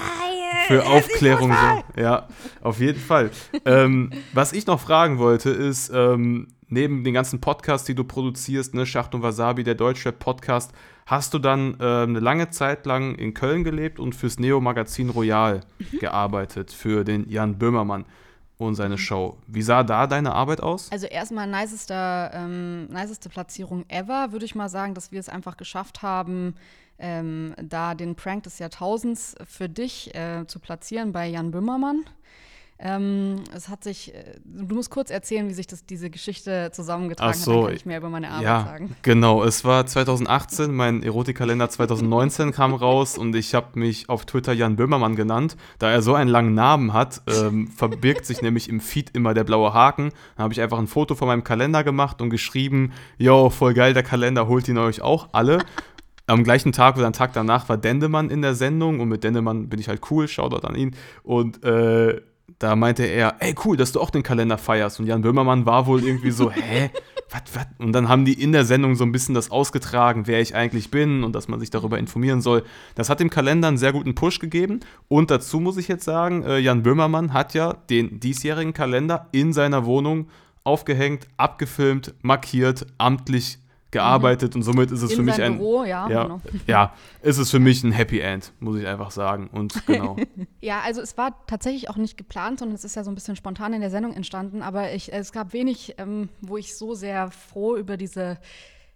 Für 0.69 0.87
Aufklärung, 0.87 1.53
so. 1.53 2.01
ja, 2.01 2.29
auf 2.63 2.79
jeden 2.79 3.01
Fall. 3.01 3.31
ähm, 3.65 4.11
was 4.33 4.53
ich 4.53 4.67
noch 4.67 4.79
fragen 4.81 5.19
wollte, 5.19 5.51
ist, 5.51 5.91
ähm, 5.93 6.49
neben 6.73 7.05
den 7.05 7.15
ganzen 7.15 7.41
Podcasts, 7.41 7.87
die 7.87 7.95
du 7.95 8.03
produzierst, 8.03 8.75
ne, 8.75 8.87
Schacht 8.87 9.15
und 9.15 9.23
Wasabi, 9.23 9.63
der 9.63 9.75
Deutschrap-Podcast, 9.75 10.73
hast 11.07 11.35
du 11.35 11.39
dann 11.39 11.77
ähm, 11.81 12.11
eine 12.11 12.21
lange 12.21 12.51
Zeit 12.51 12.87
lang 12.87 13.15
in 13.15 13.35
Köln 13.35 13.63
gelebt 13.63 14.01
und 14.01 14.15
fürs 14.15 14.39
Neo-Magazin 14.39 15.11
Royal 15.11 15.61
gearbeitet, 16.01 16.73
für 16.73 17.05
den 17.05 17.29
Jan 17.29 17.59
Böhmermann. 17.59 18.05
und 18.59 18.75
seine 18.77 18.97
Show. 18.97 19.39
Wie 19.47 19.63
sah 19.63 19.83
da 19.83 20.07
deine 20.07 20.35
Arbeit 20.35 20.61
aus? 20.61 20.91
Also 20.93 21.07
erstmal 21.07 21.49
niceste, 21.49 22.31
ähm, 22.33 22.87
niceste 22.87 23.29
Platzierung 23.29 23.85
ever, 23.89 24.31
würde 24.31 24.45
ich 24.45 24.55
mal 24.55 24.69
sagen, 24.69 24.95
dass 24.95 25.11
wir 25.11 25.21
es 25.21 25.29
einfach 25.29 25.57
geschafft 25.57 26.03
haben, 26.03 26.55
ähm, 26.99 27.55
da 27.61 27.95
den 27.95 28.15
Prank 28.15 28.45
des 28.45 28.61
Jahrtausends 28.61 29.35
für 29.49 29.69
dich 29.69 30.15
äh, 30.15 30.47
zu 30.47 30.61
platzieren 30.61 31.13
bei 31.13 31.27
Jan 31.27 31.51
Böhmermann. 31.51 32.05
Ähm, 32.85 33.37
es 33.55 33.69
hat 33.69 33.85
sich, 33.85 34.13
äh, 34.13 34.35
du 34.45 34.75
musst 34.75 34.91
kurz 34.91 35.11
erzählen, 35.11 35.49
wie 35.49 35.53
sich 35.53 35.69
das, 35.69 35.87
diese 35.87 36.11
Geschichte 36.11 36.71
zusammengetragen 36.73 37.31
Ach 37.33 37.41
so, 37.41 37.53
hat, 37.53 37.59
dann 37.59 37.67
kann 37.67 37.77
ich 37.77 37.87
mehr 37.87 37.99
über 37.99 38.11
meine 38.11 38.29
Arbeit 38.29 38.43
ja, 38.43 38.65
sagen. 38.65 38.97
genau. 39.03 39.45
Es 39.45 39.65
war 39.65 39.87
2018, 39.87 40.75
mein 40.75 41.05
Erotikkalender 41.05 41.69
2019 41.69 42.51
kam 42.53 42.75
raus 42.75 43.17
und 43.17 43.37
ich 43.37 43.55
habe 43.55 43.79
mich 43.79 44.09
auf 44.09 44.27
Twitter 44.27 44.53
Jan 44.53 44.75
Böhmermann 44.75 45.15
genannt. 45.15 45.57
Da 45.79 45.93
er 45.93 46.03
so 46.03 46.15
einen 46.15 46.29
langen 46.29 46.55
Namen 46.55 46.93
hat, 46.93 47.23
ähm, 47.29 47.69
verbirgt 47.77 48.27
sich 48.27 48.43
nämlich 48.43 48.69
im 48.69 48.81
Feed 48.81 49.11
immer 49.15 49.33
der 49.33 49.45
blaue 49.45 49.73
Haken. 49.73 50.11
Dann 50.37 50.43
habe 50.43 50.53
ich 50.53 50.61
einfach 50.61 50.81
ein 50.81 50.89
Foto 50.89 51.15
von 51.15 51.29
meinem 51.29 51.45
Kalender 51.45 51.85
gemacht 51.85 52.21
und 52.21 52.31
geschrieben, 52.31 52.93
yo, 53.17 53.49
voll 53.49 53.75
geil, 53.75 53.95
der 53.95 54.03
Kalender, 54.03 54.49
holt 54.49 54.67
ihn 54.67 54.79
euch 54.79 55.03
auch 55.03 55.29
alle. 55.33 55.59
Am 56.27 56.43
gleichen 56.43 56.73
Tag 56.73 56.97
oder 56.97 57.07
am 57.07 57.13
Tag 57.13 57.33
danach 57.33 57.69
war 57.69 57.77
Dendemann 57.77 58.31
in 58.31 58.43
der 58.43 58.55
Sendung 58.55 59.01
und 59.01 59.09
mit 59.09 59.25
Dendemann 59.25 59.69
bin 59.69 59.81
ich 59.81 59.89
halt 59.89 60.01
cool, 60.11 60.29
Shoutout 60.29 60.67
an 60.67 60.77
ihn. 60.77 60.95
Und 61.25 61.65
äh, 61.65 62.23
da 62.59 62.77
meinte 62.77 63.05
er, 63.05 63.37
ey 63.41 63.55
cool, 63.65 63.77
dass 63.77 63.93
du 63.93 64.01
auch 64.01 64.11
den 64.11 64.23
Kalender 64.23 64.59
feierst. 64.59 65.01
Und 65.01 65.07
Jan 65.07 65.23
Böhmermann 65.23 65.67
war 65.67 65.87
wohl 65.87 66.05
irgendwie 66.05 66.31
so, 66.31 66.51
hä? 66.53 66.91
Was, 67.31 67.43
was? 67.55 67.67
Und 67.79 67.93
dann 67.93 68.09
haben 68.09 68.25
die 68.25 68.35
in 68.35 68.53
der 68.53 68.65
Sendung 68.65 68.95
so 68.95 69.05
ein 69.05 69.13
bisschen 69.13 69.35
das 69.35 69.51
ausgetragen, 69.51 70.27
wer 70.27 70.41
ich 70.41 70.55
eigentlich 70.55 70.91
bin 70.91 71.25
und 71.25 71.35
dass 71.35 71.49
man 71.49 71.61
sich 71.61 71.71
darüber 71.71 71.99
informieren 71.99 72.43
soll. 72.43 72.63
Das 72.95 73.09
hat 73.09 73.21
dem 73.21 73.31
Kalender 73.31 73.69
einen 73.69 73.79
sehr 73.79 73.93
guten 73.93 74.15
Push 74.15 74.39
gegeben. 74.39 74.81
Und 75.09 75.31
dazu 75.31 75.59
muss 75.59 75.79
ich 75.79 75.89
jetzt 75.89 76.05
sagen, 76.05 76.43
äh, 76.43 76.59
Jan 76.59 76.83
Böhmermann 76.83 77.33
hat 77.33 77.55
ja 77.55 77.73
den 77.89 78.21
diesjährigen 78.21 78.75
Kalender 78.75 79.29
in 79.33 79.53
seiner 79.53 79.87
Wohnung 79.87 80.29
aufgehängt, 80.65 81.27
abgefilmt, 81.39 82.15
markiert, 82.23 82.87
amtlich 82.99 83.59
gearbeitet 83.93 84.57
und 84.57 84.63
somit 84.63 84.91
ist 84.91 85.03
es 85.03 85.11
In 85.11 85.17
für 85.19 85.23
mich 85.23 85.41
ein 85.41 85.59
Büro, 85.59 85.85
ja, 85.85 86.09
ja, 86.09 86.23
genau. 86.25 86.41
ja, 86.67 86.95
ist 87.21 87.39
es 87.39 87.51
für 87.51 87.61
mich 87.61 87.85
ein 87.85 87.93
Happy 87.93 88.21
End, 88.21 88.53
muss 88.59 88.77
ich 88.77 88.87
einfach 88.87 89.11
sagen 89.11 89.49
und 89.53 89.87
genau. 89.87 90.17
Ja, 90.61 90.81
also 90.81 91.01
es 91.01 91.17
war 91.17 91.47
tatsächlich 91.47 91.91
auch 91.91 91.97
nicht 91.97 92.17
geplant, 92.17 92.59
sondern 92.59 92.75
es 92.75 92.85
ist 92.85 92.97
ja 92.97 93.05
so 93.05 93.11
ein 93.11 93.15
bisschen 93.15 93.37
spontan 93.37 93.75
in 93.75 93.81
der 93.81 93.91
Sendung 93.91 94.15
entstanden. 94.15 94.63
Aber 94.63 94.93
ich, 94.93 95.13
es 95.13 95.31
gab 95.31 95.53
wenig, 95.53 95.95
ähm, 95.99 96.31
wo 96.41 96.57
ich 96.57 96.77
so 96.77 96.95
sehr 96.95 97.31
froh 97.31 97.77
über 97.77 97.97
diese 97.97 98.39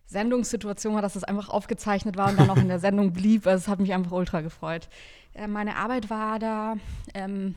Sendungssituation 0.07 0.95
war, 0.95 1.03
dass 1.03 1.17
es 1.17 1.25
einfach 1.25 1.51
aufgezeichnet 1.51 2.17
war 2.17 2.31
und 2.31 2.41
dann 2.41 2.49
auch 2.49 2.57
in 2.57 2.69
der 2.69 2.79
Sendung 2.79 3.13
blieb. 3.13 3.47
Also 3.47 3.65
es 3.65 3.69
hat 3.69 3.81
mich 3.81 3.93
einfach 3.93 4.13
ultra 4.13 4.41
gefreut. 4.41 4.89
Äh, 5.35 5.47
meine 5.47 5.77
Arbeit 5.77 6.09
war 6.09 6.39
da 6.39 6.77
ähm, 7.13 7.55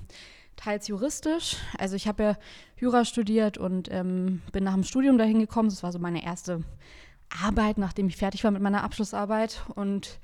teils 0.58 0.88
juristisch. 0.90 1.56
Also 1.78 1.96
ich 1.96 2.08
habe 2.08 2.24
ja 2.24 2.38
Jura 2.78 3.06
studiert 3.06 3.58
und 3.58 3.90
ähm, 3.92 4.42
bin 4.52 4.66
nach 4.66 4.74
dem 4.74 4.84
Studium 4.84 5.18
dahin 5.18 5.40
gekommen. 5.40 5.70
Das 5.70 5.84
war 5.84 5.92
so 5.94 6.00
meine 6.00 6.24
erste 6.24 6.64
Arbeit, 7.44 7.78
nachdem 7.78 8.08
ich 8.08 8.18
fertig 8.18 8.44
war 8.44 8.52
mit 8.52 8.62
meiner 8.62 8.84
Abschlussarbeit 8.84 9.64
und 9.76 10.20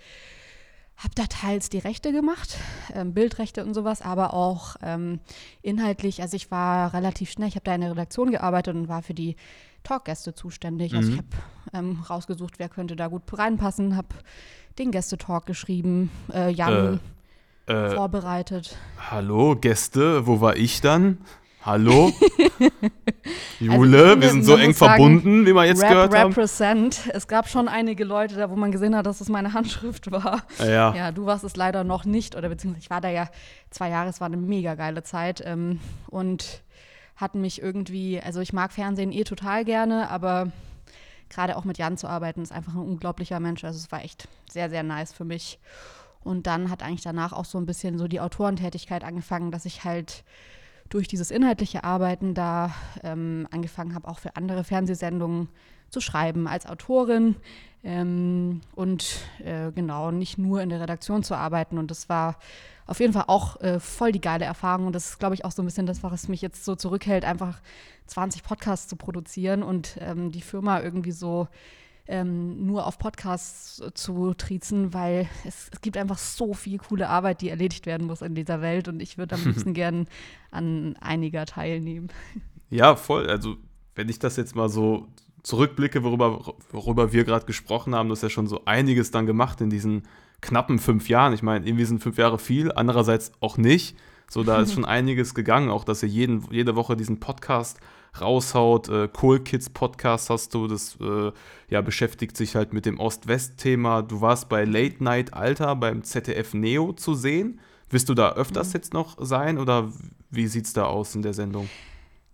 habe 0.98 1.14
da 1.16 1.26
teils 1.28 1.70
die 1.70 1.80
Rechte 1.80 2.14
gemacht, 2.14 2.58
ähm, 2.94 3.14
Bildrechte 3.14 3.66
und 3.66 3.74
sowas, 3.74 4.02
aber 4.02 4.34
auch 4.34 4.78
ähm, 4.82 5.20
inhaltlich. 5.62 6.22
Also 6.22 6.38
ich 6.38 6.52
war 6.52 6.94
relativ 6.94 7.30
schnell, 7.32 7.50
ich 7.50 7.56
habe 7.56 7.66
da 7.66 7.76
in 7.76 7.82
der 7.82 7.92
Redaktion 7.92 8.32
gearbeitet 8.32 8.76
und 8.76 8.88
war 8.88 9.02
für 9.04 9.14
die 9.14 9.36
Talkgäste 9.84 10.34
zuständig. 10.34 10.96
Also 10.96 11.12
ich 11.12 11.18
habe 11.18 11.28
ähm, 11.74 12.02
rausgesucht, 12.10 12.60
wer 12.60 12.70
könnte 12.70 12.96
da 12.96 13.08
gut 13.08 13.24
reinpassen, 13.38 13.98
habe 13.98 14.08
den 14.80 14.92
Gästetalk 14.92 15.46
geschrieben, 15.46 16.12
äh, 16.34 16.50
Jan 16.52 17.00
Äh, 17.68 17.96
vorbereitet. 17.96 18.78
hallo, 19.10 19.56
Gäste, 19.56 20.28
wo 20.28 20.40
war 20.40 20.56
ich 20.56 20.82
dann? 20.82 21.18
Hallo? 21.66 22.14
Jule, 23.60 23.98
Also 23.98 24.14
ich 24.14 24.22
wir 24.22 24.30
finde, 24.30 24.30
sind 24.30 24.44
so 24.44 24.52
man 24.52 24.62
eng 24.62 24.74
sagen, 24.74 24.92
verbunden, 24.92 25.46
wie 25.48 25.54
wir 25.54 25.66
jetzt 25.66 25.82
Rap 25.82 25.90
gehört 25.90 26.16
haben. 26.16 26.32
Represent. 26.32 27.10
Es 27.12 27.28
gab 27.28 27.50
schon 27.50 27.68
einige 27.68 28.04
Leute 28.04 28.36
da, 28.36 28.52
wo 28.52 28.56
man 28.56 28.72
gesehen 28.72 28.96
hat, 28.96 29.08
dass 29.08 29.20
es 29.20 29.30
meine 29.30 29.54
Handschrift 29.54 30.12
war. 30.12 30.44
Ja. 30.60 30.94
Ja, 30.94 31.12
du 31.12 31.26
warst 31.26 31.44
es 31.44 31.56
leider 31.56 31.84
noch 31.84 32.06
nicht, 32.06 32.36
oder 32.36 32.50
beziehungsweise 32.50 32.84
ich 32.84 32.90
war 32.92 33.02
da 33.02 33.10
ja 33.10 33.30
zwei 33.72 33.90
Jahre, 33.90 34.10
es 34.10 34.22
war 34.22 34.28
eine 34.28 34.38
mega 34.38 34.76
geile 34.76 35.02
Zeit 35.02 35.42
ähm, 35.44 35.80
und 36.08 36.62
hat 37.16 37.34
mich 37.34 37.64
irgendwie, 37.64 38.22
also 38.22 38.42
ich 38.42 38.54
mag 38.54 38.72
Fernsehen 38.72 39.12
eh 39.12 39.24
total 39.24 39.66
gerne, 39.66 40.12
aber 40.12 40.52
gerade 41.30 41.58
auch 41.58 41.64
mit 41.64 41.80
Jan 41.80 41.98
zu 41.98 42.08
arbeiten, 42.08 42.44
ist 42.44 42.52
einfach 42.52 42.76
ein 42.76 42.82
unglaublicher 42.82 43.40
Mensch. 43.40 43.64
Also 43.64 43.80
es 43.80 43.92
war 43.92 44.04
echt 44.04 44.28
sehr, 44.52 44.70
sehr 44.70 44.84
nice 44.84 45.14
für 45.14 45.26
mich. 45.26 45.58
Und 46.24 46.46
dann 46.46 46.70
hat 46.70 46.84
eigentlich 46.84 47.02
danach 47.02 47.34
auch 47.34 47.46
so 47.46 47.58
ein 47.58 47.66
bisschen 47.66 47.98
so 47.98 48.08
die 48.08 48.20
Autorentätigkeit 48.20 49.04
angefangen, 49.04 49.50
dass 49.50 49.66
ich 49.66 49.84
halt 49.84 50.24
durch 50.90 51.08
dieses 51.08 51.32
inhaltliche 51.32 51.84
Arbeiten 51.84 52.34
da 52.34 52.74
ähm, 53.04 53.48
angefangen 53.52 53.96
habe, 53.96 54.08
auch 54.08 54.20
für 54.20 54.36
andere 54.36 54.64
Fernsehsendungen 54.64 55.50
zu 55.90 56.02
schreiben 56.02 56.48
als 56.48 56.66
Autorin 56.66 57.36
ähm, 57.84 58.62
und 58.76 59.20
äh, 59.44 59.72
genau 59.72 60.12
nicht 60.12 60.38
nur 60.38 60.62
in 60.62 60.70
der 60.70 60.82
Redaktion 60.82 61.24
zu 61.24 61.36
arbeiten. 61.36 61.78
Und 61.78 61.92
das 61.92 62.10
war 62.10 62.38
auf 62.88 63.00
jeden 63.00 63.14
Fall 63.14 63.26
auch 63.28 63.62
äh, 63.62 63.80
voll 63.80 64.12
die 64.12 64.22
geile 64.22 64.46
Erfahrung. 64.46 64.88
Und 64.88 64.94
das 64.94 65.12
ist, 65.12 65.20
glaube 65.20 65.36
ich, 65.36 65.46
auch 65.46 65.52
so 65.52 65.62
ein 65.62 65.66
bisschen 65.66 65.86
das, 65.86 66.04
was 66.04 66.28
mich 66.28 66.42
jetzt 66.42 66.66
so 66.66 66.76
zurückhält, 66.76 67.26
einfach 67.26 67.62
20 68.08 68.44
Podcasts 68.44 68.88
zu 68.88 68.96
produzieren 68.96 69.64
und 69.64 69.98
ähm, 70.00 70.32
die 70.32 70.42
Firma 70.42 70.82
irgendwie 70.82 71.12
so 71.12 71.48
ähm, 72.08 72.66
nur 72.66 72.86
auf 72.86 72.98
Podcasts 72.98 73.82
zu 73.94 74.34
triezen, 74.34 74.94
weil 74.94 75.28
es, 75.44 75.70
es 75.72 75.82
gibt 75.82 75.98
einfach 75.98 76.18
so 76.18 76.54
viel 76.54 76.78
coole 76.78 77.10
Arbeit, 77.10 77.42
die 77.42 77.50
erledigt 77.50 77.86
werden 77.86 78.08
muss 78.08 78.22
in 78.22 78.36
dieser 78.36 78.62
Welt 78.62 78.88
und 78.88 79.00
ich 79.00 79.18
würde 79.18 79.36
am 79.36 79.44
liebsten 79.46 79.74
gern 79.74 80.08
an 80.52 80.96
einiger 81.02 81.46
teilnehmen. 81.46 82.10
Ja, 82.70 82.96
voll. 82.96 83.28
Also, 83.28 83.58
wenn 83.96 84.10
ich 84.10 84.20
das 84.20 84.36
jetzt 84.36 84.56
mal 84.56 84.70
so 84.70 85.08
zurückblicke, 85.44 86.04
worüber, 86.04 86.56
worüber 86.72 87.14
wir 87.14 87.24
gerade 87.24 87.46
gesprochen 87.46 87.96
haben, 87.96 88.10
das 88.10 88.20
ist 88.20 88.24
ja 88.24 88.30
schon 88.30 88.48
so 88.48 88.66
einiges 88.66 89.12
dann 89.12 89.26
gemacht 89.26 89.62
in 89.62 89.70
diesen 89.70 90.04
knappen 90.42 90.80
fünf 90.80 91.10
Jahren. 91.10 91.34
Ich 91.34 91.44
meine, 91.44 91.66
irgendwie 91.66 91.86
sind 91.86 92.02
fünf 92.02 92.18
Jahre 92.18 92.40
viel, 92.40 92.72
andererseits 92.72 93.32
auch 93.40 93.58
nicht. 93.58 93.98
So, 94.30 94.44
da 94.44 94.60
ist 94.60 94.74
schon 94.76 94.86
einiges 94.86 95.34
gegangen, 95.34 95.70
auch 95.70 95.84
dass 95.84 96.04
ihr 96.04 96.10
jeden, 96.10 96.46
jede 96.52 96.76
Woche 96.76 96.96
diesen 96.96 97.20
Podcast 97.20 97.80
raushaut. 98.22 98.90
Äh, 98.90 99.10
Cool 99.22 99.40
Kids 99.40 99.70
Podcast 99.70 100.30
hast 100.30 100.54
du, 100.54 100.68
das 100.68 100.98
äh, 101.00 101.32
ja, 101.70 101.82
beschäftigt 101.82 102.38
sich 102.38 102.56
halt 102.56 102.74
mit 102.74 102.86
dem 102.86 103.00
Ost-West-Thema. 103.00 104.02
Du 104.02 104.22
warst 104.22 104.50
bei 104.50 104.66
Late 104.66 105.04
Night 105.04 105.34
Alter 105.34 105.76
beim 105.76 106.04
ZDF 106.04 106.54
Neo 106.54 106.94
zu 106.94 107.14
sehen. 107.14 107.60
Wirst 107.90 108.10
du 108.10 108.14
da 108.14 108.34
öfters 108.34 108.74
jetzt 108.74 108.94
noch 108.94 109.18
sein 109.20 109.58
oder 109.58 109.92
wie 110.32 110.48
sieht's 110.48 110.74
da 110.74 110.86
aus 110.86 111.16
in 111.16 111.22
der 111.22 111.34
Sendung? 111.34 111.70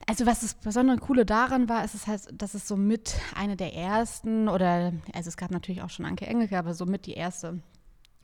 Also 0.08 0.26
was 0.26 0.42
das 0.42 0.56
besondere 0.56 0.98
Coole 0.98 1.26
daran 1.26 1.70
war, 1.70 1.86
ist 1.86 1.96
es 1.96 2.08
halt, 2.08 2.22
dass 2.34 2.54
es 2.54 2.68
so 2.68 2.76
mit 2.76 3.16
eine 3.36 3.56
der 3.56 3.76
ersten 3.76 4.48
oder, 4.48 4.94
also 5.14 5.28
es 5.28 5.38
gab 5.38 5.52
natürlich 5.52 5.82
auch 5.82 5.90
schon 5.90 6.06
Anke 6.06 6.26
Engelke, 6.26 6.58
aber 6.58 6.74
so 6.74 6.86
mit 6.86 7.06
die 7.06 7.14
erste 7.14 7.62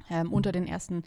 ähm, 0.10 0.32
unter 0.32 0.52
den 0.52 0.68
ersten 0.68 1.04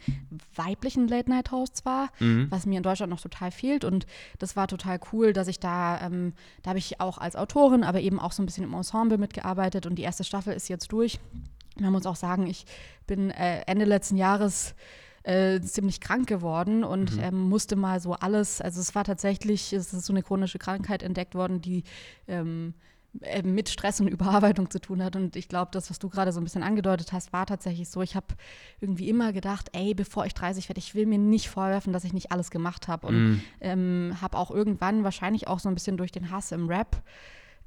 weiblichen 0.54 1.08
Late-Night-Hosts 1.08 1.84
war, 1.84 2.10
was 2.50 2.66
mir 2.66 2.76
in 2.76 2.82
Deutschland 2.82 3.10
noch 3.10 3.20
total 3.20 3.50
fehlt. 3.50 3.84
Und 3.84 4.06
das 4.38 4.56
war 4.56 4.68
total 4.68 5.00
cool, 5.12 5.32
dass 5.32 5.48
ich 5.48 5.60
da, 5.60 6.00
ähm, 6.00 6.34
da 6.62 6.70
habe 6.70 6.78
ich 6.78 7.00
auch 7.00 7.18
als 7.18 7.36
Autorin, 7.36 7.84
aber 7.84 8.00
eben 8.00 8.20
auch 8.20 8.32
so 8.32 8.42
ein 8.42 8.46
bisschen 8.46 8.64
im 8.64 8.74
Ensemble 8.74 9.18
mitgearbeitet. 9.18 9.86
Und 9.86 9.96
die 9.96 10.02
erste 10.02 10.24
Staffel 10.24 10.54
ist 10.54 10.68
jetzt 10.68 10.92
durch. 10.92 11.18
Man 11.78 11.92
muss 11.92 12.06
auch 12.06 12.16
sagen, 12.16 12.46
ich 12.46 12.66
bin 13.06 13.30
äh, 13.30 13.62
Ende 13.66 13.84
letzten 13.84 14.16
Jahres 14.16 14.74
äh, 15.22 15.60
ziemlich 15.60 16.00
krank 16.00 16.26
geworden 16.26 16.84
und 16.84 17.18
ähm, 17.20 17.48
musste 17.48 17.76
mal 17.76 18.00
so 18.00 18.14
alles, 18.14 18.60
also 18.60 18.80
es 18.80 18.94
war 18.94 19.04
tatsächlich, 19.04 19.72
es 19.72 19.92
ist 19.92 20.06
so 20.06 20.12
eine 20.12 20.22
chronische 20.22 20.58
Krankheit 20.58 21.02
entdeckt 21.02 21.34
worden, 21.34 21.60
die 21.60 21.84
ähm, 22.26 22.74
äh, 22.74 22.89
mit 23.42 23.68
Stress 23.68 24.00
und 24.00 24.08
Überarbeitung 24.08 24.70
zu 24.70 24.80
tun 24.80 25.02
hat. 25.02 25.16
Und 25.16 25.36
ich 25.36 25.48
glaube, 25.48 25.70
das, 25.72 25.90
was 25.90 25.98
du 25.98 26.08
gerade 26.08 26.32
so 26.32 26.40
ein 26.40 26.44
bisschen 26.44 26.62
angedeutet 26.62 27.12
hast, 27.12 27.32
war 27.32 27.46
tatsächlich 27.46 27.88
so. 27.88 28.02
Ich 28.02 28.16
habe 28.16 28.26
irgendwie 28.80 29.08
immer 29.08 29.32
gedacht, 29.32 29.68
ey, 29.72 29.94
bevor 29.94 30.26
ich 30.26 30.34
30 30.34 30.68
werde, 30.68 30.78
ich 30.78 30.94
will 30.94 31.06
mir 31.06 31.18
nicht 31.18 31.48
vorwerfen, 31.48 31.92
dass 31.92 32.04
ich 32.04 32.12
nicht 32.12 32.32
alles 32.32 32.50
gemacht 32.50 32.88
habe. 32.88 33.06
Und 33.06 33.42
ähm, 33.60 34.16
habe 34.20 34.38
auch 34.38 34.50
irgendwann 34.50 35.04
wahrscheinlich 35.04 35.48
auch 35.48 35.58
so 35.58 35.68
ein 35.68 35.74
bisschen 35.74 35.96
durch 35.96 36.12
den 36.12 36.30
Hass 36.30 36.52
im 36.52 36.68
Rap 36.68 37.02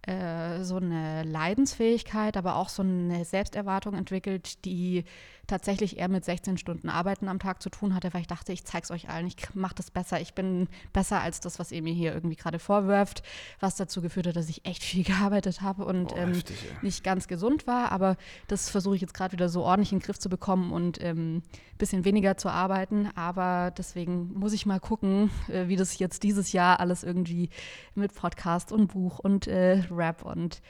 äh, 0.03 0.63
so 0.63 0.77
eine 0.77 1.23
Leidensfähigkeit, 1.23 2.35
aber 2.35 2.57
auch 2.57 2.69
so 2.69 2.83
eine 2.83 3.23
Selbsterwartung 3.25 3.93
entwickelt, 3.93 4.65
die 4.65 5.05
tatsächlich 5.47 5.97
eher 5.97 6.07
mit 6.07 6.23
16 6.23 6.57
Stunden 6.57 6.89
Arbeiten 6.89 7.27
am 7.27 7.39
Tag 7.39 7.61
zu 7.61 7.69
tun 7.69 7.93
hatte, 7.93 8.13
weil 8.13 8.21
ich 8.21 8.27
dachte, 8.27 8.53
ich 8.53 8.63
zeig's 8.63 8.91
euch 8.91 9.09
allen, 9.09 9.27
ich 9.27 9.35
mache 9.53 9.75
das 9.75 9.91
besser, 9.91 10.21
ich 10.21 10.33
bin 10.33 10.67
besser 10.93 11.21
als 11.21 11.39
das, 11.39 11.59
was 11.59 11.71
ihr 11.71 11.81
mir 11.81 11.93
hier 11.93 12.13
irgendwie 12.13 12.35
gerade 12.35 12.59
vorwirft, 12.59 13.23
was 13.59 13.75
dazu 13.75 14.01
geführt 14.01 14.27
hat, 14.27 14.35
dass 14.35 14.49
ich 14.49 14.65
echt 14.65 14.83
viel 14.83 15.03
gearbeitet 15.03 15.61
habe 15.61 15.85
und 15.85 16.09
Boah, 16.09 16.17
ähm, 16.17 16.33
heftig, 16.33 16.57
nicht 16.81 17.03
ganz 17.03 17.27
gesund 17.27 17.67
war, 17.67 17.91
aber 17.91 18.15
das 18.47 18.69
versuche 18.69 18.95
ich 18.95 19.01
jetzt 19.01 19.13
gerade 19.13 19.33
wieder 19.33 19.49
so 19.49 19.63
ordentlich 19.63 19.91
in 19.91 19.99
den 19.99 20.05
Griff 20.05 20.19
zu 20.19 20.29
bekommen 20.29 20.71
und 20.71 20.99
ein 20.99 21.05
ähm, 21.17 21.43
bisschen 21.77 22.05
weniger 22.05 22.37
zu 22.37 22.49
arbeiten. 22.49 23.09
Aber 23.15 23.71
deswegen 23.77 24.33
muss 24.33 24.53
ich 24.53 24.65
mal 24.65 24.79
gucken, 24.79 25.31
äh, 25.49 25.67
wie 25.67 25.75
das 25.75 25.99
jetzt 25.99 26.23
dieses 26.23 26.53
Jahr 26.53 26.79
alles 26.79 27.03
irgendwie 27.03 27.49
mit 27.95 28.13
Podcast 28.13 28.71
und 28.71 28.93
Buch 28.93 29.19
und 29.19 29.47
äh, 29.47 29.83
Rap 29.91 30.23
und 30.23 30.61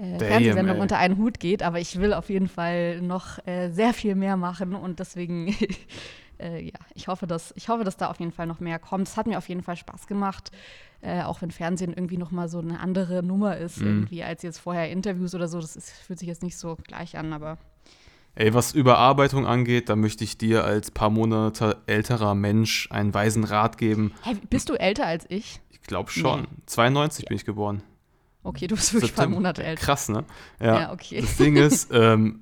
äh, 0.00 0.18
Fernsehsendung 0.18 0.76
ey. 0.76 0.82
unter 0.82 0.98
einen 0.98 1.16
Hut 1.18 1.40
geht. 1.40 1.62
Aber 1.62 1.78
ich 1.80 1.98
will 2.00 2.12
auf 2.12 2.28
jeden 2.30 2.48
Fall 2.48 3.00
noch 3.00 3.44
äh, 3.46 3.70
sehr 3.70 3.92
viel 3.94 4.14
mehr 4.14 4.36
machen 4.36 4.74
und 4.74 4.98
deswegen 5.00 5.48
äh, 6.38 6.62
ja, 6.66 6.78
ich 6.94 7.08
hoffe, 7.08 7.26
dass, 7.26 7.52
ich 7.56 7.68
hoffe, 7.68 7.84
dass 7.84 7.96
da 7.96 8.08
auf 8.10 8.18
jeden 8.20 8.32
Fall 8.32 8.46
noch 8.46 8.60
mehr 8.60 8.78
kommt. 8.78 9.08
Es 9.08 9.16
hat 9.16 9.26
mir 9.26 9.38
auf 9.38 9.48
jeden 9.48 9.62
Fall 9.62 9.76
Spaß 9.76 10.06
gemacht, 10.06 10.50
äh, 11.00 11.22
auch 11.22 11.42
wenn 11.42 11.50
Fernsehen 11.50 11.92
irgendwie 11.92 12.16
noch 12.16 12.30
mal 12.30 12.48
so 12.48 12.58
eine 12.58 12.80
andere 12.80 13.22
Nummer 13.22 13.56
ist, 13.56 13.80
Mhm. 13.80 13.86
irgendwie 13.86 14.22
als 14.22 14.42
jetzt 14.42 14.58
vorher 14.58 14.90
Interviews 14.90 15.34
oder 15.34 15.48
so. 15.48 15.60
Das 15.60 15.76
ist, 15.76 15.90
fühlt 15.90 16.18
sich 16.18 16.28
jetzt 16.28 16.42
nicht 16.42 16.56
so 16.56 16.76
gleich 16.76 17.16
an, 17.16 17.32
aber 17.32 17.58
Ey, 18.34 18.54
was 18.54 18.72
Überarbeitung 18.72 19.46
angeht, 19.48 19.88
da 19.88 19.96
möchte 19.96 20.22
ich 20.22 20.38
dir 20.38 20.62
als 20.62 20.92
paar 20.92 21.10
Monate 21.10 21.78
älterer 21.86 22.36
Mensch 22.36 22.86
einen 22.92 23.12
weisen 23.12 23.42
Rat 23.42 23.78
geben. 23.78 24.12
hey, 24.22 24.36
bist 24.48 24.68
du 24.68 24.74
älter 24.74 25.06
als 25.06 25.26
ich? 25.28 25.60
Ich 25.70 25.80
glaube 25.82 26.10
schon. 26.12 26.46
92 26.66 27.24
bin 27.24 27.36
ich 27.36 27.44
geboren. 27.44 27.82
Okay, 28.48 28.66
du 28.66 28.76
bist 28.76 28.94
wirklich 28.94 29.12
ein 29.12 29.14
paar 29.14 29.24
September. 29.24 29.40
Monate 29.40 29.62
älter. 29.62 29.84
Krass, 29.84 30.08
ne? 30.08 30.24
Ja. 30.58 30.80
Ja, 30.80 30.92
okay. 30.92 31.20
Das 31.20 31.36
Ding 31.36 31.56
ist, 31.56 31.90
ähm, 31.92 32.40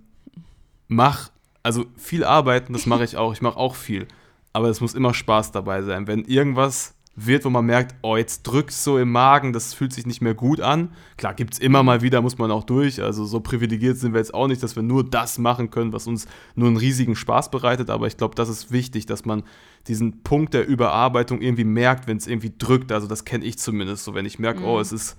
mach, 0.87 1.31
also 1.63 1.87
viel 1.97 2.25
arbeiten, 2.25 2.73
das 2.73 2.87
mache 2.87 3.05
ich 3.05 3.17
auch. 3.17 3.33
Ich 3.33 3.43
mache 3.43 3.57
auch 3.57 3.75
viel. 3.75 4.07
Aber 4.53 4.69
es 4.69 4.81
muss 4.81 4.95
immer 4.95 5.13
Spaß 5.13 5.51
dabei 5.51 5.83
sein. 5.83 6.07
Wenn 6.07 6.25
irgendwas 6.25 6.95
wird, 7.17 7.45
wo 7.45 7.51
man 7.51 7.65
merkt, 7.65 7.97
oh, 8.03 8.17
jetzt 8.17 8.43
drückt 8.43 8.73
so 8.73 8.99
im 8.99 9.11
Magen, 9.11 9.53
das 9.53 9.75
fühlt 9.75 9.93
sich 9.93 10.07
nicht 10.07 10.21
mehr 10.21 10.35
gut 10.35 10.61
an. 10.61 10.91
Klar, 11.17 11.35
gibt 11.35 11.55
es 11.55 11.59
immer 11.59 11.83
mal 11.83 12.03
wieder, 12.03 12.21
muss 12.21 12.39
man 12.39 12.51
auch 12.51 12.63
durch. 12.63 13.03
Also 13.03 13.25
so 13.25 13.41
privilegiert 13.41 13.97
sind 13.97 14.13
wir 14.13 14.21
jetzt 14.21 14.35
auch 14.35 14.47
nicht, 14.47 14.63
dass 14.63 14.77
wir 14.77 14.83
nur 14.83 15.03
das 15.03 15.39
machen 15.39 15.71
können, 15.71 15.93
was 15.93 16.07
uns 16.07 16.27
nur 16.55 16.69
einen 16.69 16.77
riesigen 16.77 17.17
Spaß 17.17 17.51
bereitet. 17.51 17.91
Aber 17.91 18.07
ich 18.07 18.17
glaube, 18.17 18.35
das 18.35 18.49
ist 18.49 18.71
wichtig, 18.71 19.07
dass 19.07 19.25
man 19.25 19.43
diesen 19.89 20.23
Punkt 20.23 20.53
der 20.53 20.67
Überarbeitung 20.69 21.41
irgendwie 21.41 21.65
merkt, 21.65 22.07
wenn 22.07 22.19
es 22.19 22.27
irgendwie 22.27 22.53
drückt. 22.57 22.93
Also 22.93 23.07
das 23.07 23.25
kenne 23.25 23.45
ich 23.45 23.59
zumindest 23.59 24.05
so, 24.05 24.15
wenn 24.15 24.27
ich 24.27 24.39
merke, 24.39 24.63
oh, 24.63 24.79
es 24.79 24.93
ist 24.93 25.17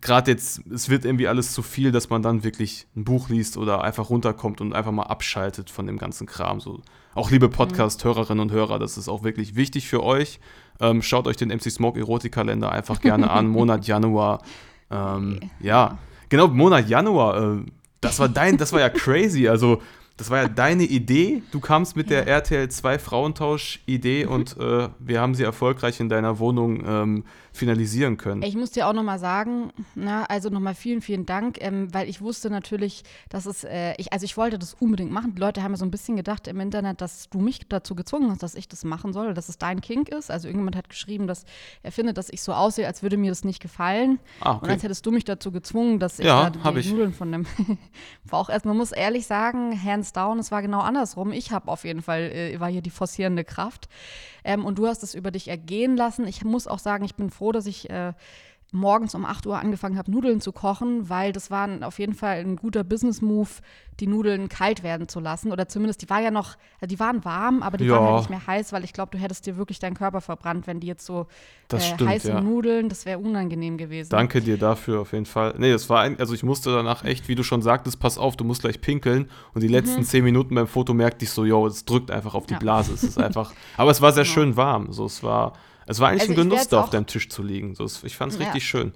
gerade 0.00 0.30
jetzt, 0.30 0.62
es 0.72 0.88
wird 0.88 1.04
irgendwie 1.04 1.26
alles 1.26 1.52
zu 1.52 1.62
viel, 1.62 1.90
dass 1.90 2.10
man 2.10 2.22
dann 2.22 2.44
wirklich 2.44 2.86
ein 2.96 3.04
Buch 3.04 3.28
liest 3.28 3.56
oder 3.56 3.82
einfach 3.82 4.10
runterkommt 4.10 4.60
und 4.60 4.72
einfach 4.72 4.92
mal 4.92 5.04
abschaltet 5.04 5.70
von 5.70 5.86
dem 5.86 5.98
ganzen 5.98 6.26
Kram. 6.26 6.60
So. 6.60 6.80
Auch 7.14 7.30
liebe 7.30 7.48
Podcast-Hörerinnen 7.48 8.40
und 8.40 8.52
Hörer, 8.52 8.78
das 8.78 8.96
ist 8.96 9.08
auch 9.08 9.24
wirklich 9.24 9.56
wichtig 9.56 9.88
für 9.88 10.02
euch. 10.02 10.38
Ähm, 10.80 11.02
schaut 11.02 11.26
euch 11.26 11.36
den 11.36 11.48
MC 11.48 11.70
Smoke 11.70 11.98
Erotikkalender 11.98 12.70
einfach 12.70 13.00
gerne 13.00 13.30
an, 13.30 13.46
Monat 13.48 13.86
Januar. 13.86 14.42
Ähm, 14.90 15.40
ja, 15.60 15.98
genau, 16.28 16.48
Monat 16.48 16.88
Januar. 16.88 17.58
Äh, 17.58 17.62
das 18.00 18.18
war 18.20 18.28
dein, 18.28 18.56
das 18.56 18.72
war 18.72 18.80
ja 18.80 18.90
crazy. 18.90 19.48
Also, 19.48 19.80
das 20.16 20.30
war 20.30 20.42
ja 20.42 20.48
deine 20.48 20.84
Idee. 20.84 21.42
Du 21.50 21.58
kamst 21.58 21.96
mit 21.96 22.10
der 22.10 22.28
RTL 22.28 22.68
2 22.68 23.00
Frauentausch-Idee 23.00 24.26
und 24.26 24.56
äh, 24.58 24.88
wir 25.00 25.20
haben 25.20 25.34
sie 25.34 25.42
erfolgreich 25.42 25.98
in 25.98 26.08
deiner 26.08 26.38
Wohnung 26.38 26.84
ähm, 26.86 27.24
finalisieren 27.54 28.16
können. 28.16 28.42
Ich 28.42 28.56
muss 28.56 28.72
dir 28.72 28.88
auch 28.88 28.92
nochmal 28.92 29.20
sagen, 29.20 29.70
na, 29.94 30.24
also 30.24 30.48
nochmal 30.50 30.74
vielen, 30.74 31.00
vielen 31.00 31.24
Dank, 31.24 31.58
ähm, 31.60 31.94
weil 31.94 32.08
ich 32.08 32.20
wusste 32.20 32.50
natürlich, 32.50 33.04
dass 33.28 33.46
es, 33.46 33.62
äh, 33.62 33.94
ich, 33.96 34.12
also 34.12 34.24
ich 34.24 34.36
wollte 34.36 34.58
das 34.58 34.74
unbedingt 34.74 35.12
machen. 35.12 35.34
Die 35.36 35.40
Leute 35.40 35.62
haben 35.62 35.70
ja 35.70 35.76
so 35.78 35.84
ein 35.84 35.92
bisschen 35.92 36.16
gedacht 36.16 36.48
im 36.48 36.58
Internet, 36.58 37.00
dass 37.00 37.30
du 37.30 37.38
mich 37.38 37.60
dazu 37.68 37.94
gezwungen 37.94 38.30
hast, 38.30 38.42
dass 38.42 38.56
ich 38.56 38.66
das 38.68 38.82
machen 38.84 39.12
soll, 39.12 39.34
dass 39.34 39.48
es 39.48 39.56
dein 39.56 39.80
Kink 39.80 40.08
ist. 40.08 40.32
Also 40.32 40.48
irgendjemand 40.48 40.74
hat 40.74 40.88
geschrieben, 40.88 41.28
dass 41.28 41.44
er 41.84 41.92
findet, 41.92 42.18
dass 42.18 42.28
ich 42.28 42.42
so 42.42 42.52
aussehe, 42.52 42.88
als 42.88 43.02
würde 43.04 43.16
mir 43.16 43.30
das 43.30 43.44
nicht 43.44 43.60
gefallen. 43.60 44.18
Ah, 44.40 44.52
Und 44.54 44.62
okay. 44.64 44.72
als 44.72 44.82
hättest 44.82 45.06
du 45.06 45.12
mich 45.12 45.24
dazu 45.24 45.52
gezwungen, 45.52 46.00
dass 46.00 46.18
ich 46.18 46.26
Ja, 46.26 46.50
da 46.50 46.72
die 46.72 46.80
ich. 46.80 46.90
Nudeln 46.90 47.12
von 47.12 47.30
dem 47.30 47.46
Bauch 48.28 48.48
esse. 48.48 48.66
Man 48.66 48.76
muss 48.76 48.90
ehrlich 48.90 49.26
sagen, 49.28 49.80
hands 49.80 50.12
down, 50.12 50.40
es 50.40 50.50
war 50.50 50.60
genau 50.60 50.80
andersrum. 50.80 51.30
Ich 51.30 51.52
habe 51.52 51.68
auf 51.70 51.84
jeden 51.84 52.02
Fall, 52.02 52.22
äh, 52.32 52.58
war 52.58 52.68
hier 52.68 52.82
die 52.82 52.90
forcierende 52.90 53.44
Kraft. 53.44 53.88
Ähm, 54.46 54.64
und 54.64 54.78
du 54.78 54.86
hast 54.86 55.02
es 55.02 55.14
über 55.14 55.30
dich 55.30 55.48
ergehen 55.48 55.96
lassen. 55.96 56.26
Ich 56.26 56.44
muss 56.44 56.66
auch 56.66 56.78
sagen, 56.78 57.04
ich 57.04 57.14
bin 57.14 57.30
froh, 57.30 57.43
dass 57.52 57.66
ich 57.66 57.88
äh, 57.90 58.12
morgens 58.72 59.14
um 59.14 59.24
8 59.24 59.46
Uhr 59.46 59.56
angefangen 59.56 59.96
habe, 59.96 60.10
Nudeln 60.10 60.40
zu 60.40 60.50
kochen, 60.50 61.08
weil 61.08 61.32
das 61.32 61.48
war 61.48 61.68
auf 61.82 62.00
jeden 62.00 62.14
Fall 62.14 62.38
ein 62.38 62.56
guter 62.56 62.82
Business-Move, 62.82 63.48
die 64.00 64.08
Nudeln 64.08 64.48
kalt 64.48 64.82
werden 64.82 65.06
zu 65.06 65.20
lassen. 65.20 65.52
Oder 65.52 65.68
zumindest, 65.68 66.02
die 66.02 66.10
war 66.10 66.20
ja 66.20 66.32
noch, 66.32 66.56
also 66.80 66.88
die 66.92 66.98
waren 66.98 67.24
warm, 67.24 67.62
aber 67.62 67.76
die 67.76 67.84
Ja. 67.84 67.92
waren 67.94 68.04
halt 68.06 68.16
nicht 68.16 68.30
mehr 68.30 68.44
heiß, 68.44 68.72
weil 68.72 68.82
ich 68.82 68.92
glaube, 68.92 69.12
du 69.12 69.18
hättest 69.18 69.46
dir 69.46 69.56
wirklich 69.56 69.78
deinen 69.78 69.94
Körper 69.94 70.20
verbrannt, 70.20 70.66
wenn 70.66 70.80
die 70.80 70.88
jetzt 70.88 71.06
so 71.06 71.28
äh, 71.72 71.78
stimmt, 71.78 72.10
heiße 72.10 72.30
ja. 72.30 72.40
Nudeln, 72.40 72.88
das 72.88 73.06
wäre 73.06 73.20
unangenehm 73.20 73.78
gewesen. 73.78 74.10
Danke 74.10 74.40
dir 74.40 74.58
dafür 74.58 75.02
auf 75.02 75.12
jeden 75.12 75.26
Fall. 75.26 75.54
Nee, 75.56 75.70
das 75.70 75.88
war 75.88 76.00
ein, 76.00 76.18
also 76.18 76.34
ich 76.34 76.42
musste 76.42 76.72
danach 76.74 77.04
echt, 77.04 77.28
wie 77.28 77.36
du 77.36 77.44
schon 77.44 77.62
sagtest, 77.62 78.00
pass 78.00 78.18
auf, 78.18 78.36
du 78.36 78.42
musst 78.42 78.62
gleich 78.62 78.80
pinkeln. 78.80 79.30
Und 79.52 79.62
die 79.62 79.68
letzten 79.68 80.02
zehn 80.02 80.24
Minuten 80.24 80.52
beim 80.56 80.66
Foto 80.66 80.94
merkte 80.94 81.24
ich 81.24 81.30
so, 81.30 81.44
yo, 81.44 81.64
es 81.68 81.84
drückt 81.84 82.10
einfach 82.10 82.34
auf 82.34 82.46
die 82.46 82.54
Ja. 82.54 82.58
Blase. 82.58 82.92
Es 82.94 83.04
ist 83.04 83.18
einfach, 83.18 83.52
aber 83.76 83.92
es 83.92 84.00
war 84.00 84.10
sehr 84.10 84.24
schön 84.24 84.56
warm. 84.56 84.90
So, 84.92 85.04
es 85.06 85.22
war, 85.22 85.52
es 85.86 86.00
war 86.00 86.08
eigentlich 86.08 86.22
Also 86.28 86.32
ein 86.32 86.48
Genuss, 86.48 86.68
da 86.68 86.80
auf 86.80 86.90
deinem 86.90 87.06
Tisch 87.06 87.28
zu 87.28 87.42
liegen. 87.42 87.74
So, 87.74 87.86
ich 88.02 88.16
fand 88.16 88.32
es 88.32 88.38
Ja. 88.38 88.44
richtig 88.44 88.66
schön. 88.66 88.92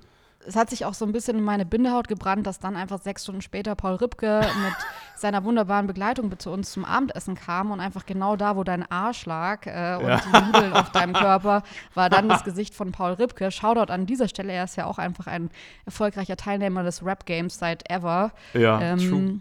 es 0.47 0.57
hat 0.57 0.71
sich 0.71 0.85
auch 0.87 0.95
so 0.95 1.05
ein 1.05 1.13
bisschen 1.13 1.37
in 1.37 1.45
meine 1.45 1.67
Bindehaut 1.67 2.09
gebrannt, 2.09 2.47
dass 2.47 2.59
dann 2.59 2.75
einfach 2.77 3.01
sechs 3.03 3.25
Stunden 3.25 3.43
später 3.43 3.75
Paul 3.75 3.97
Ripke 3.97 4.41
mit 4.63 4.73
seiner 5.17 5.45
wunderbaren 5.45 5.87
Begleitung 5.87 6.39
zu 6.39 6.51
uns 6.51 6.71
zum 6.73 6.85
Abendessen 6.87 7.35
kam 7.35 7.71
und 7.73 7.81
einfach 7.81 8.07
genau 8.07 8.37
da, 8.37 8.57
wo 8.57 8.65
dein 8.65 8.89
Arsch 8.91 9.27
lag 9.27 9.67
äh, 9.67 9.97
und 10.01 10.09
Ja. 10.09 10.21
die 10.25 10.47
Nudeln 10.47 10.73
auf 10.73 10.91
deinem 10.93 11.13
Körper, 11.25 11.63
war 11.95 12.09
dann 12.09 12.29
das 12.31 12.45
Gesicht 12.45 12.75
von 12.75 12.93
Paul 12.93 13.13
Ripke. 13.15 13.51
Shoutout 13.51 13.93
an 13.93 14.07
dieser 14.07 14.29
Stelle, 14.29 14.53
er 14.53 14.65
ist 14.65 14.77
ja 14.77 14.87
auch 14.87 14.99
einfach 14.99 15.27
ein 15.27 15.51
erfolgreicher 15.85 16.37
Teilnehmer 16.37 16.83
des 16.85 17.05
Rap-Games 17.05 17.59
seit 17.59 17.91
ever. 17.91 18.33
Ja, 18.55 18.81
Ähm, 18.81 18.99
true. 18.99 19.41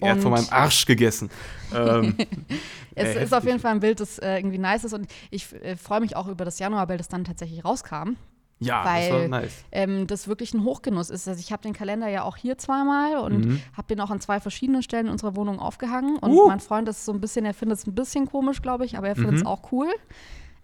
Er 0.00 0.12
hat 0.12 0.20
von 0.20 0.30
meinem 0.32 0.46
Arsch 0.50 0.86
gegessen. 0.86 1.30
ähm, 1.74 2.16
Es 2.96 3.08
Ey, 3.16 3.24
ist 3.24 3.32
auf 3.32 3.38
heftig. 3.38 3.48
jeden 3.50 3.60
Fall 3.60 3.72
ein 3.72 3.80
Bild, 3.80 3.98
das 3.98 4.18
äh, 4.20 4.36
irgendwie 4.36 4.58
nice 4.58 4.84
ist 4.84 4.92
und 4.92 5.08
ich 5.32 5.52
äh, 5.62 5.74
freue 5.76 6.00
mich 6.00 6.14
auch 6.14 6.28
über 6.28 6.44
das 6.44 6.60
Januarbild, 6.60 7.00
das 7.00 7.08
dann 7.08 7.24
tatsächlich 7.24 7.64
rauskam. 7.64 8.12
ja, 8.60 8.84
das 8.84 8.92
Weil- 8.92 9.12
war 9.12 9.28
nice. 9.28 9.64
ähm, 9.72 10.06
das 10.06 10.28
wirklich 10.28 10.54
ein 10.54 10.62
Hochgenuss 10.62 11.10
ist. 11.10 11.26
Also 11.26 11.40
ich 11.40 11.50
habe 11.50 11.60
den 11.62 11.72
Kalender 11.72 12.06
ja 12.08 12.22
auch 12.22 12.36
hier 12.36 12.56
zweimal 12.56 13.16
und 13.18 13.46
Mhm. 13.46 13.60
habe 13.76 13.88
den 13.88 14.00
auch 14.00 14.10
an 14.10 14.20
zwei 14.20 14.38
verschiedenen 14.38 14.82
Stellen 14.84 15.06
in 15.06 15.12
unserer 15.12 15.34
Wohnung 15.34 15.58
aufgehangen. 15.58 16.18
Und 16.18 16.30
Uh. 16.30 16.46
mein 16.46 16.60
Freund 16.60 16.88
ist 16.88 17.04
so 17.04 17.12
ein 17.12 17.20
bisschen, 17.20 17.44
er 17.44 17.52
findet 17.54 17.78
es 17.78 17.86
ein 17.88 17.96
bisschen 17.96 18.26
komisch, 18.26 18.62
glaube 18.62 18.84
ich, 18.84 18.96
aber 18.96 19.08
er 19.08 19.16
findet 19.16 19.34
es 19.34 19.40
Mhm. 19.40 19.46
auch 19.48 19.72
cool. 19.72 19.88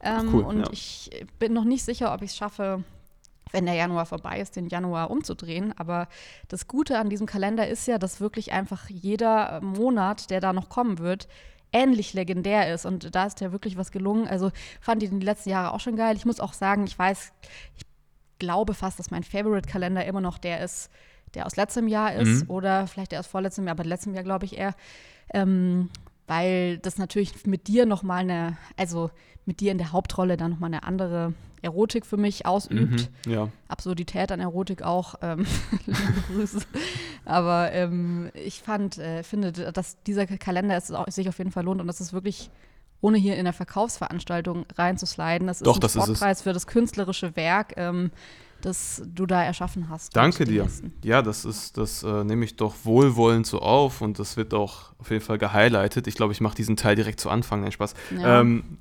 Ähm, 0.03 0.31
cool, 0.33 0.45
und 0.45 0.61
ja. 0.61 0.67
ich 0.71 1.11
bin 1.41 1.53
noch 1.53 1.65
nicht 1.65 1.85
sicher, 1.85 2.15
ob 2.15 2.23
ich 2.23 2.31
es 2.31 2.37
schaffe, 2.37 2.85
wenn 3.53 3.67
der 3.67 3.75
Januar 3.75 4.07
vorbei 4.07 4.41
ist, 4.41 4.57
den 4.57 4.69
Januar 4.69 5.11
umzudrehen. 5.11 5.73
Aber 5.77 6.09
das 6.49 6.69
Gute 6.69 6.99
an 6.99 7.11
diesem 7.11 7.27
Kalender 7.27 7.69
ist 7.69 7.87
ja, 7.87 7.99
dass 7.99 8.21
wirklich 8.21 8.53
einfach 8.53 8.89
jeder 8.89 9.61
Monat, 9.61 10.31
der 10.31 10.41
da 10.41 10.53
noch 10.53 10.69
kommen 10.69 10.99
wird, 10.99 11.29
ähnlich 11.73 12.15
legendär 12.15 12.73
ist. 12.73 12.87
Und 12.87 13.15
da 13.15 13.27
ist 13.27 13.41
ja 13.41 13.53
wirklich 13.53 13.77
was 13.77 13.91
gelungen. 13.93 14.27
Also 14.27 14.51
fand 14.81 15.03
ich 15.03 15.11
den 15.11 15.21
die 15.21 15.27
letzten 15.27 15.51
Jahre 15.51 15.73
auch 15.73 15.81
schon 15.81 15.97
geil. 15.97 16.17
Ich 16.17 16.27
muss 16.27 16.41
auch 16.41 16.53
sagen, 16.53 16.85
ich 16.85 16.99
weiß, 16.99 17.33
ich 17.77 17.85
glaube 18.39 18.75
fast, 18.75 18.99
dass 18.99 19.11
mein 19.11 19.25
Favorite-Kalender 19.25 20.05
immer 20.05 20.21
noch 20.21 20.39
der 20.39 20.65
ist, 20.65 20.91
der 21.35 21.47
aus 21.47 21.57
letztem 21.57 21.89
Jahr 21.89 22.15
ist. 22.15 22.45
Mhm. 22.45 22.51
Oder 22.51 22.87
vielleicht 22.87 23.13
der 23.13 23.21
aus 23.21 23.27
vorletztem 23.27 23.67
Jahr, 23.67 23.73
aber 23.73 23.85
letztem 23.85 24.15
Jahr 24.15 24.25
glaube 24.25 24.47
ich 24.47 24.59
eher. 24.59 24.75
Ähm, 25.33 25.91
weil 26.31 26.79
das 26.79 26.97
natürlich 26.97 27.45
mit 27.45 27.67
dir 27.67 27.87
nochmal 27.87 28.21
eine, 28.21 28.57
also 28.77 29.11
mit 29.47 29.59
dir 29.59 29.73
in 29.73 29.79
der 29.79 29.91
Hauptrolle 29.91 30.37
dann 30.37 30.53
nochmal 30.53 30.69
eine 30.69 30.85
andere 30.85 31.35
Erotik 31.61 32.07
für 32.07 32.17
mich 32.17 32.47
ausübt. 32.47 33.11
Mhm, 33.27 33.33
ja. 33.33 33.49
Absurdität 33.67 34.31
an 34.31 34.39
Erotik 34.39 34.83
auch. 34.83 35.17
Ähm, 35.23 35.45
Grüße. 36.29 36.61
Aber 37.25 37.73
ähm, 37.73 38.31
ich 38.35 38.63
fand, 38.63 38.97
äh, 38.99 39.25
finde, 39.25 39.51
dass 39.51 40.01
dieser 40.05 40.29
Kalender 40.29 40.77
es 40.77 40.93
sich 41.13 41.29
auf 41.29 41.39
jeden 41.39 41.51
Fall 41.51 41.65
lohnt 41.65 41.81
und 41.81 41.89
das 41.89 42.01
ist 42.01 42.13
wirklich, 42.13 42.49
ohne 43.01 43.19
hier 43.19 43.37
in 43.37 43.45
der 43.45 43.53
Verkaufsveranstaltung 43.53 44.67
reinzusliden, 44.79 45.49
das 45.49 45.57
ist 45.57 45.67
Doch, 45.67 45.83
ein. 45.83 45.89
Sportpreis 45.89 46.43
für 46.43 46.53
das 46.53 46.69
künstlerische 46.69 47.35
Werk, 47.35 47.75
ähm, 47.77 48.13
das 48.63 49.03
du 49.07 49.27
da 49.27 49.43
erschaffen 49.43 49.89
hast. 49.89 50.17
Danke 50.17 50.45
dir. 50.45 50.65
Gästen. 50.65 50.93
Ja, 51.05 51.23
das 51.23 51.45
ist, 51.45 51.77
das 51.77 52.03
äh, 52.03 52.25
nehme 52.25 52.45
ich 52.45 52.57
doch 52.57 52.75
wohlwollend 52.85 53.47
so 53.47 53.61
auf 53.61 54.01
und 54.01 54.19
das 54.19 54.37
wird 54.37 54.55
auch 54.55 54.93
auf 54.99 55.11
jeden 55.11 55.25
Fall 55.25 55.39
gehighlightet. 55.39 56.07
Ich 56.07 56.15
glaube, 56.15 56.33
ich 56.33 56.41
mache 56.41 56.55
diesen 56.55 56.77
Teil 56.77 56.97
direkt 56.97 57.21
zu 57.21 57.31
Anfang. 57.31 57.61
Nein, 57.63 57.73
Spaß. 57.73 57.95
Ja. 58.19 58.41
Ähm, 58.41 58.79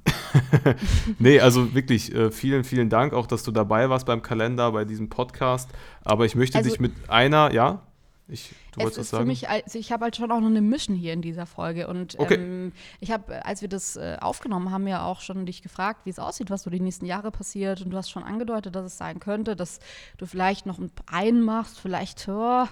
nee, 1.20 1.40
also 1.40 1.74
wirklich 1.74 2.14
äh, 2.14 2.32
vielen, 2.32 2.64
vielen 2.64 2.90
Dank 2.90 3.14
auch, 3.14 3.28
dass 3.28 3.44
du 3.44 3.52
dabei 3.52 3.90
warst 3.90 4.06
beim 4.06 4.22
Kalender, 4.22 4.72
bei 4.72 4.86
diesem 4.86 5.10
Podcast. 5.10 5.70
Aber 6.04 6.26
ich 6.26 6.36
möchte 6.36 6.58
Also- 6.58 6.70
dich 6.70 6.80
mit 6.80 6.92
einer, 7.08 7.54
ja, 7.54 7.82
ich, 8.30 8.54
du 8.72 8.82
Es 8.82 8.98
ist 8.98 9.10
für 9.10 9.18
sagen? 9.18 9.28
mich, 9.28 9.50
also 9.50 9.78
ich 9.80 9.92
habe 9.92 10.06
halt 10.06 10.16
schon 10.16 10.32
auch 10.32 10.40
noch 10.40 10.48
eine 10.48 10.62
Mission 10.62 10.96
hier 10.96 11.14
in 11.14 11.22
dieser 11.22 11.46
Folge. 11.46 11.88
Und 11.88 12.18
Okay. 12.20 12.36
ähm, 12.36 12.72
ich 13.00 13.12
habe, 13.12 13.46
als 13.46 13.62
wir 13.62 13.70
das 13.70 13.96
äh, 13.96 14.18
aufgenommen 14.22 14.72
haben, 14.72 14.88
ja 14.88 15.04
auch 15.06 15.22
schon 15.22 15.46
dich 15.46 15.62
gefragt, 15.62 16.02
wie 16.06 16.10
es 16.12 16.20
aussieht, 16.20 16.50
was 16.50 16.64
so 16.64 16.70
die 16.70 16.80
nächsten 16.80 17.06
Jahre 17.06 17.32
passiert. 17.32 17.82
Und 17.82 17.90
du 17.92 17.98
hast 17.98 18.10
schon 18.10 18.24
angedeutet, 18.24 18.76
dass 18.76 18.86
es 18.86 18.98
sein 18.98 19.20
könnte, 19.20 19.56
dass 19.56 19.80
du 20.18 20.26
vielleicht 20.26 20.66
noch 20.66 20.80
einen 21.08 21.42
machst, 21.42 21.80
vielleicht 21.80 22.28
oh, 22.30 22.64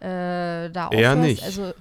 äh, 0.00 0.70
da 0.70 0.88
Eher 0.90 1.12
aufhörst. 1.12 1.18
nicht. 1.18 1.42
Also, 1.42 1.72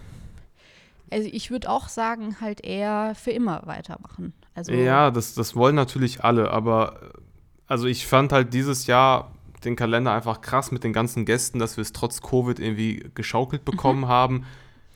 also 1.09 1.29
ich 1.31 1.51
würde 1.51 1.69
auch 1.69 1.87
sagen, 1.89 2.37
halt 2.41 2.63
eher 2.63 3.13
für 3.15 3.31
immer 3.31 3.61
weitermachen. 3.65 4.33
Also 4.53 4.71
Ja, 4.73 5.11
das, 5.11 5.33
das 5.33 5.55
wollen 5.55 5.75
natürlich 5.75 6.23
alle, 6.23 6.51
aber 6.51 6.99
äh, 7.01 7.19
also 7.67 7.87
ich 7.87 8.05
fand 8.05 8.33
halt 8.33 8.53
dieses 8.53 8.87
Jahr 8.87 9.31
den 9.65 9.75
Kalender 9.75 10.13
einfach 10.13 10.41
krass 10.41 10.71
mit 10.71 10.83
den 10.83 10.93
ganzen 10.93 11.25
Gästen, 11.25 11.59
dass 11.59 11.77
wir 11.77 11.81
es 11.81 11.93
trotz 11.93 12.21
Covid 12.21 12.59
irgendwie 12.59 13.09
geschaukelt 13.15 13.65
bekommen 13.65 14.07
haben. 14.07 14.45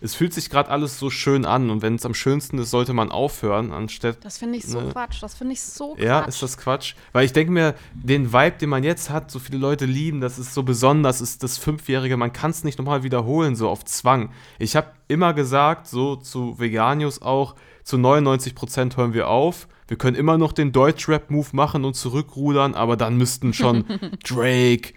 Es 0.01 0.13
fühlt 0.13 0.33
sich 0.33 0.49
gerade 0.49 0.69
alles 0.69 0.99
so 0.99 1.09
schön 1.09 1.45
an 1.45 1.69
und 1.69 1.81
wenn 1.81 1.95
es 1.95 2.05
am 2.05 2.13
schönsten 2.13 2.57
ist, 2.57 2.69
sollte 2.69 2.93
man 2.93 3.11
aufhören, 3.11 3.71
anstatt. 3.71 4.17
Das 4.23 4.37
finde 4.37 4.57
ich 4.57 4.65
so 4.65 4.81
ne, 4.81 4.91
Quatsch. 4.91 5.23
Das 5.23 5.35
finde 5.35 5.53
ich 5.53 5.61
so 5.61 5.93
Quatsch. 5.93 6.03
Ja, 6.03 6.21
ist 6.21 6.41
das 6.43 6.57
Quatsch? 6.57 6.95
Weil 7.13 7.25
ich 7.25 7.33
denke 7.33 7.51
mir, 7.51 7.75
den 7.93 8.33
Vibe, 8.33 8.57
den 8.57 8.69
man 8.69 8.83
jetzt 8.83 9.09
hat, 9.09 9.31
so 9.31 9.39
viele 9.39 9.57
Leute 9.57 9.85
lieben, 9.85 10.21
das 10.21 10.37
ist 10.37 10.53
so 10.53 10.63
besonders, 10.63 11.21
ist 11.21 11.43
das 11.43 11.57
Fünfjährige, 11.57 12.17
man 12.17 12.33
kann 12.33 12.51
es 12.51 12.63
nicht 12.63 12.77
nochmal 12.77 13.03
wiederholen, 13.03 13.55
so 13.55 13.69
auf 13.69 13.85
Zwang. 13.85 14.31
Ich 14.59 14.75
habe 14.75 14.91
immer 15.07 15.33
gesagt, 15.33 15.87
so 15.87 16.17
zu 16.17 16.59
Veganius 16.59 17.21
auch, 17.21 17.55
zu 17.83 17.97
99% 17.97 18.97
hören 18.97 19.13
wir 19.13 19.29
auf. 19.29 19.67
Wir 19.87 19.97
können 19.97 20.15
immer 20.15 20.37
noch 20.37 20.51
den 20.51 20.71
Deutschrap-Move 20.71 21.49
machen 21.53 21.85
und 21.85 21.93
zurückrudern, 21.93 22.73
aber 22.73 22.97
dann 22.97 23.17
müssten 23.17 23.53
schon 23.53 23.85
Drake, 24.27 24.93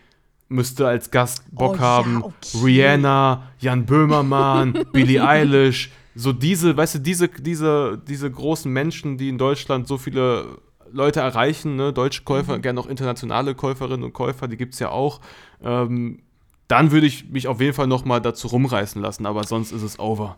müsste 0.49 0.87
als 0.87 1.11
Gast 1.11 1.43
Bock 1.53 1.73
Oh 1.73 1.75
ja, 1.77 1.81
haben, 1.81 2.23
okay. 2.25 2.35
Rihanna, 2.65 3.43
Jan 3.59 3.85
Böhmermann, 3.87 4.73
Billie 4.93 5.23
Eilish, 5.27 5.91
so 6.15 6.33
diese, 6.33 6.77
weißt 6.77 6.97
du, 6.97 6.99
diese, 7.01 7.29
diese, 7.29 8.01
diese 8.09 8.31
großen 8.31 8.73
Menschen, 8.73 9.19
die 9.19 9.29
in 9.29 9.39
Deutschland 9.39 9.87
so 9.87 9.99
viele 9.99 10.59
Leute 10.91 11.21
erreichen, 11.21 11.77
ne, 11.77 11.93
deutsche 11.93 12.23
Käufer, 12.23 12.57
Mhm. 12.57 12.63
gerne 12.63 12.81
auch 12.81 12.87
internationale 12.87 13.55
Käuferinnen 13.55 14.05
und 14.05 14.13
Käufer, 14.15 14.49
die 14.49 14.57
gibt 14.57 14.75
es 14.75 14.81
ja 14.81 14.89
auch. 14.91 15.21
Ähm, 15.63 16.21
dann 16.67 16.91
würde 16.91 17.07
ich 17.07 17.29
mich 17.31 17.47
auf 17.49 17.61
jeden 17.61 17.75
Fall 17.75 17.87
nochmal 17.87 18.21
dazu 18.21 18.49
rumreißen 18.49 19.01
lassen, 19.01 19.27
aber 19.27 19.45
sonst 19.45 19.73
ist 19.73 19.83
es 19.83 19.99
over. 19.99 20.37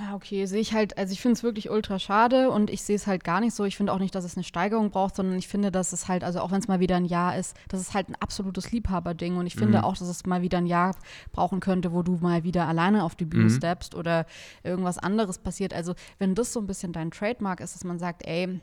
Ja, 0.00 0.14
okay, 0.14 0.46
sehe 0.46 0.60
ich 0.60 0.74
halt, 0.74 0.96
also 0.96 1.12
ich 1.12 1.20
finde 1.20 1.32
es 1.32 1.42
wirklich 1.42 1.70
ultra 1.70 1.98
schade 1.98 2.50
und 2.52 2.70
ich 2.70 2.82
sehe 2.82 2.94
es 2.94 3.08
halt 3.08 3.24
gar 3.24 3.40
nicht 3.40 3.52
so. 3.52 3.64
Ich 3.64 3.76
finde 3.76 3.92
auch 3.92 3.98
nicht, 3.98 4.14
dass 4.14 4.24
es 4.24 4.36
eine 4.36 4.44
Steigerung 4.44 4.90
braucht, 4.90 5.16
sondern 5.16 5.36
ich 5.36 5.48
finde, 5.48 5.72
dass 5.72 5.92
es 5.92 6.06
halt, 6.06 6.22
also 6.22 6.38
auch 6.40 6.52
wenn 6.52 6.60
es 6.60 6.68
mal 6.68 6.78
wieder 6.78 6.94
ein 6.94 7.04
Jahr 7.04 7.36
ist, 7.36 7.56
das 7.66 7.80
ist 7.80 7.94
halt 7.94 8.08
ein 8.08 8.14
absolutes 8.14 8.70
Liebhaberding 8.70 9.36
und 9.38 9.46
ich 9.48 9.56
finde 9.56 9.82
auch, 9.82 9.96
dass 9.96 10.06
es 10.06 10.24
mal 10.24 10.40
wieder 10.40 10.58
ein 10.58 10.66
Jahr 10.66 10.94
brauchen 11.32 11.58
könnte, 11.58 11.92
wo 11.92 12.02
du 12.04 12.12
mal 12.20 12.44
wieder 12.44 12.68
alleine 12.68 13.02
auf 13.02 13.16
die 13.16 13.24
Bühne 13.24 13.50
steppst 13.50 13.96
oder 13.96 14.24
irgendwas 14.62 14.98
anderes 14.98 15.38
passiert. 15.38 15.74
Also 15.74 15.94
wenn 16.20 16.36
das 16.36 16.52
so 16.52 16.60
ein 16.60 16.68
bisschen 16.68 16.92
dein 16.92 17.10
Trademark 17.10 17.58
ist, 17.58 17.74
dass 17.74 17.82
man 17.82 17.98
sagt, 17.98 18.24
ey, 18.24 18.60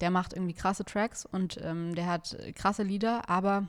der 0.00 0.10
macht 0.10 0.34
irgendwie 0.34 0.54
krasse 0.54 0.84
Tracks 0.84 1.26
und 1.26 1.58
ähm, 1.64 1.96
der 1.96 2.06
hat 2.06 2.34
äh, 2.34 2.52
krasse 2.52 2.84
Lieder, 2.84 3.28
aber 3.28 3.66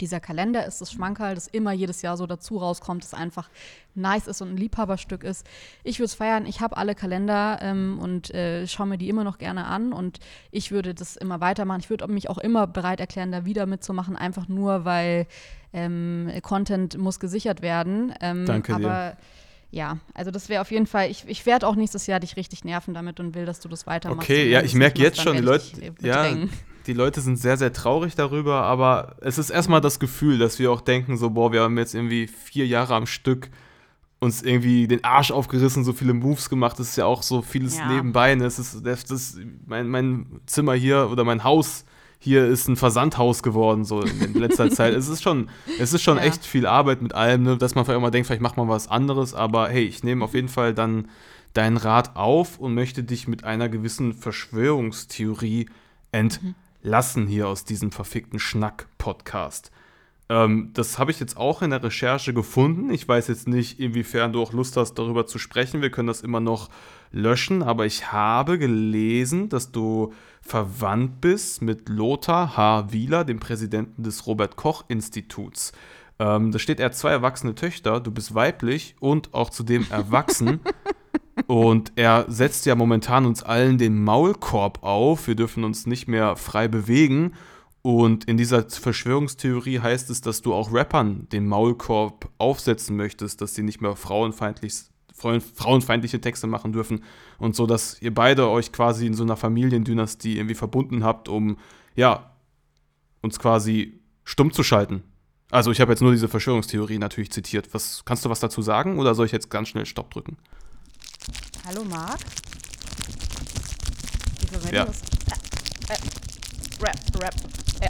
dieser 0.00 0.20
Kalender 0.20 0.66
ist 0.66 0.80
das 0.80 0.92
Schmankerl, 0.92 1.34
das 1.34 1.46
immer 1.46 1.72
jedes 1.72 2.02
Jahr 2.02 2.16
so 2.16 2.26
dazu 2.26 2.58
rauskommt, 2.58 3.04
das 3.04 3.14
einfach 3.14 3.48
nice 3.94 4.26
ist 4.26 4.42
und 4.42 4.50
ein 4.50 4.56
Liebhaberstück 4.56 5.24
ist. 5.24 5.46
Ich 5.82 5.98
würde 5.98 6.06
es 6.06 6.14
feiern, 6.14 6.46
ich 6.46 6.60
habe 6.60 6.76
alle 6.76 6.94
Kalender 6.94 7.58
ähm, 7.62 7.98
und 8.00 8.32
äh, 8.34 8.66
schaue 8.66 8.86
mir 8.86 8.98
die 8.98 9.08
immer 9.08 9.24
noch 9.24 9.38
gerne 9.38 9.66
an 9.66 9.92
und 9.92 10.18
ich 10.50 10.70
würde 10.70 10.94
das 10.94 11.16
immer 11.16 11.40
weitermachen. 11.40 11.80
Ich 11.80 11.90
würde 11.90 12.06
mich 12.08 12.28
auch 12.28 12.38
immer 12.38 12.66
bereit 12.66 13.00
erklären, 13.00 13.32
da 13.32 13.44
wieder 13.44 13.66
mitzumachen, 13.66 14.16
einfach 14.16 14.48
nur, 14.48 14.84
weil 14.84 15.26
ähm, 15.72 16.30
Content 16.42 16.98
muss 16.98 17.20
gesichert 17.20 17.62
werden. 17.62 18.14
Ähm, 18.20 18.46
Danke 18.46 18.74
dir. 18.74 18.86
aber 18.86 19.16
ja, 19.70 19.98
also 20.14 20.30
das 20.30 20.48
wäre 20.48 20.60
auf 20.60 20.70
jeden 20.70 20.86
Fall, 20.86 21.10
ich, 21.10 21.24
ich 21.26 21.46
werde 21.46 21.66
auch 21.66 21.74
nächstes 21.74 22.06
Jahr 22.06 22.20
dich 22.20 22.36
richtig 22.36 22.64
nerven 22.64 22.94
damit 22.94 23.18
und 23.18 23.34
will, 23.34 23.44
dass 23.44 23.58
du 23.58 23.68
das 23.68 23.86
weitermachst. 23.86 24.22
Okay, 24.22 24.48
ja, 24.48 24.62
ich 24.62 24.74
merke 24.74 25.02
jetzt 25.02 25.20
schon, 25.20 25.36
die 25.36 25.42
Leute, 25.42 25.64
dich 25.74 25.92
ja. 26.00 26.32
Die 26.86 26.92
Leute 26.92 27.20
sind 27.20 27.36
sehr, 27.36 27.56
sehr 27.56 27.72
traurig 27.72 28.14
darüber, 28.14 28.62
aber 28.62 29.16
es 29.20 29.38
ist 29.38 29.50
erstmal 29.50 29.80
das 29.80 29.98
Gefühl, 29.98 30.38
dass 30.38 30.58
wir 30.58 30.70
auch 30.70 30.80
denken, 30.80 31.16
so, 31.16 31.30
boah, 31.30 31.52
wir 31.52 31.62
haben 31.62 31.78
jetzt 31.78 31.94
irgendwie 31.94 32.26
vier 32.26 32.66
Jahre 32.66 32.94
am 32.94 33.06
Stück 33.06 33.50
uns 34.20 34.42
irgendwie 34.42 34.86
den 34.88 35.04
Arsch 35.04 35.30
aufgerissen, 35.30 35.84
so 35.84 35.92
viele 35.92 36.14
Moves 36.14 36.48
gemacht, 36.48 36.78
das 36.78 36.90
ist 36.90 36.96
ja 36.96 37.04
auch 37.04 37.22
so 37.22 37.42
vieles 37.42 37.78
Ja. 37.78 37.88
nebenbei, 37.88 38.34
ne? 38.34 38.44
es 38.46 38.58
ist, 38.58 38.84
das 38.86 39.04
ist 39.10 39.38
mein, 39.66 39.88
mein 39.88 40.40
Zimmer 40.46 40.74
hier 40.74 41.08
oder 41.10 41.24
mein 41.24 41.44
Haus 41.44 41.84
hier 42.20 42.46
ist 42.46 42.68
ein 42.68 42.76
Versandhaus 42.76 43.42
geworden, 43.42 43.84
so 43.84 44.00
in 44.00 44.32
letzter 44.32 44.70
Zeit. 44.70 44.94
Es 44.94 45.08
ist 45.08 45.22
schon, 45.22 45.50
es 45.78 45.92
ist 45.92 46.00
schon 46.02 46.16
Ja. 46.16 46.22
echt 46.22 46.46
viel 46.46 46.64
Arbeit 46.66 47.02
mit 47.02 47.14
allem, 47.14 47.42
ne? 47.42 47.58
dass 47.58 47.74
man 47.74 47.84
vielleicht 47.84 48.00
mal 48.00 48.10
denkt, 48.10 48.26
vielleicht 48.26 48.40
macht 48.40 48.56
man 48.56 48.66
was 48.66 48.88
anderes, 48.88 49.34
aber 49.34 49.68
hey, 49.68 49.84
ich 49.84 50.02
nehme 50.04 50.24
auf 50.24 50.32
jeden 50.32 50.48
Fall 50.48 50.72
dann 50.72 51.08
deinen 51.52 51.76
Rat 51.76 52.16
auf 52.16 52.58
und 52.58 52.72
möchte 52.72 53.04
dich 53.04 53.28
mit 53.28 53.44
einer 53.44 53.68
gewissen 53.68 54.14
Verschwörungstheorie 54.14 55.68
entlassen 56.84 57.26
hier 57.26 57.48
aus 57.48 57.64
diesem 57.64 57.90
verfickten 57.90 58.38
Schnack-Podcast. 58.38 59.70
Ähm, 60.28 60.70
das 60.74 60.98
habe 60.98 61.10
ich 61.10 61.18
jetzt 61.18 61.38
auch 61.38 61.62
in 61.62 61.70
der 61.70 61.82
Recherche 61.82 62.34
gefunden. 62.34 62.90
Ich 62.90 63.08
weiß 63.08 63.28
jetzt 63.28 63.48
nicht, 63.48 63.80
inwiefern 63.80 64.34
du 64.34 64.42
auch 64.42 64.52
Lust 64.52 64.76
hast, 64.76 64.94
darüber 64.94 65.26
zu 65.26 65.38
sprechen. 65.38 65.80
Wir 65.80 65.90
können 65.90 66.08
das 66.08 66.20
immer 66.20 66.40
noch 66.40 66.68
löschen, 67.10 67.62
aber 67.62 67.86
ich 67.86 68.12
habe 68.12 68.58
gelesen, 68.58 69.48
dass 69.48 69.72
du 69.72 70.12
verwandt 70.42 71.22
bist 71.22 71.62
mit 71.62 71.88
Lothar 71.88 72.54
H. 72.54 72.92
Wieler, 72.92 73.24
dem 73.24 73.40
Präsidenten 73.40 74.02
des 74.02 74.26
Robert-Koch-Instituts. 74.26 75.72
Ähm, 76.18 76.52
da 76.52 76.58
steht, 76.58 76.80
er 76.80 76.86
hat 76.86 76.96
zwei 76.96 77.12
erwachsene 77.12 77.54
Töchter, 77.54 77.98
du 77.98 78.10
bist 78.10 78.34
weiblich 78.34 78.94
und 79.00 79.32
auch 79.32 79.48
zudem 79.48 79.86
erwachsen. 79.90 80.60
Und 81.46 81.92
er 81.96 82.24
setzt 82.28 82.66
ja 82.66 82.74
momentan 82.74 83.26
uns 83.26 83.42
allen 83.42 83.76
den 83.78 84.02
Maulkorb 84.02 84.82
auf. 84.82 85.26
Wir 85.26 85.34
dürfen 85.34 85.64
uns 85.64 85.86
nicht 85.86 86.08
mehr 86.08 86.36
frei 86.36 86.68
bewegen. 86.68 87.34
Und 87.82 88.24
in 88.24 88.38
dieser 88.38 88.62
Verschwörungstheorie 88.62 89.80
heißt 89.80 90.08
es, 90.08 90.22
dass 90.22 90.40
du 90.40 90.54
auch 90.54 90.72
Rappern 90.72 91.28
den 91.30 91.46
Maulkorb 91.46 92.30
aufsetzen 92.38 92.96
möchtest, 92.96 93.42
dass 93.42 93.54
sie 93.54 93.62
nicht 93.62 93.82
mehr 93.82 93.94
frauenfeindlich, 93.94 94.74
frauen- 95.14 95.42
frauenfeindliche 95.42 96.20
Texte 96.20 96.46
machen 96.46 96.72
dürfen. 96.72 97.04
Und 97.38 97.54
so, 97.54 97.66
dass 97.66 98.00
ihr 98.00 98.14
beide 98.14 98.48
euch 98.48 98.72
quasi 98.72 99.06
in 99.06 99.12
so 99.12 99.22
einer 99.22 99.36
Familiendynastie 99.36 100.38
irgendwie 100.38 100.54
verbunden 100.54 101.04
habt, 101.04 101.28
um, 101.28 101.58
ja, 101.94 102.30
uns 103.20 103.38
quasi 103.38 104.00
stumm 104.24 104.50
zu 104.50 104.62
schalten. 104.62 105.02
Also 105.50 105.70
ich 105.70 105.80
habe 105.80 105.92
jetzt 105.92 106.00
nur 106.00 106.12
diese 106.12 106.28
Verschwörungstheorie 106.28 106.98
natürlich 106.98 107.30
zitiert. 107.32 107.68
Was, 107.74 108.02
kannst 108.06 108.24
du 108.24 108.30
was 108.30 108.40
dazu 108.40 108.62
sagen 108.62 108.98
oder 108.98 109.14
soll 109.14 109.26
ich 109.26 109.32
jetzt 109.32 109.50
ganz 109.50 109.68
schnell 109.68 109.84
Stopp 109.84 110.10
drücken? 110.10 110.38
Hallo 111.66 111.84
Marc. 111.84 112.20
Wieso 114.40 114.64
wenn 114.64 114.74
Ja. 114.74 114.84
das? 114.84 115.00
Äh, 115.88 115.94
äh, 115.94 116.84
rap, 116.84 116.96
rap. 117.22 117.34
Äh, 117.80 117.88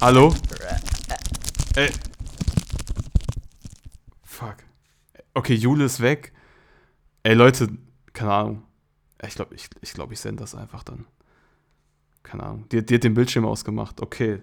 Hallo? 0.00 0.34
Ey. 1.76 1.90
Fuck. 4.24 4.56
Okay, 5.34 5.54
Jule 5.54 5.84
ist 5.84 6.00
weg. 6.00 6.32
Ey, 7.22 7.34
Leute, 7.34 7.68
keine 8.12 8.32
Ahnung. 8.32 8.62
Ich 9.26 9.34
glaube, 9.34 9.54
ich, 9.54 9.68
ich, 9.80 9.92
glaub, 9.94 10.12
ich 10.12 10.20
sende 10.20 10.40
das 10.42 10.54
einfach 10.54 10.82
dann. 10.84 11.06
Keine 12.22 12.42
Ahnung. 12.44 12.68
Die, 12.70 12.84
die 12.84 12.94
hat 12.94 13.04
den 13.04 13.14
Bildschirm 13.14 13.44
ausgemacht. 13.46 14.00
Okay. 14.00 14.42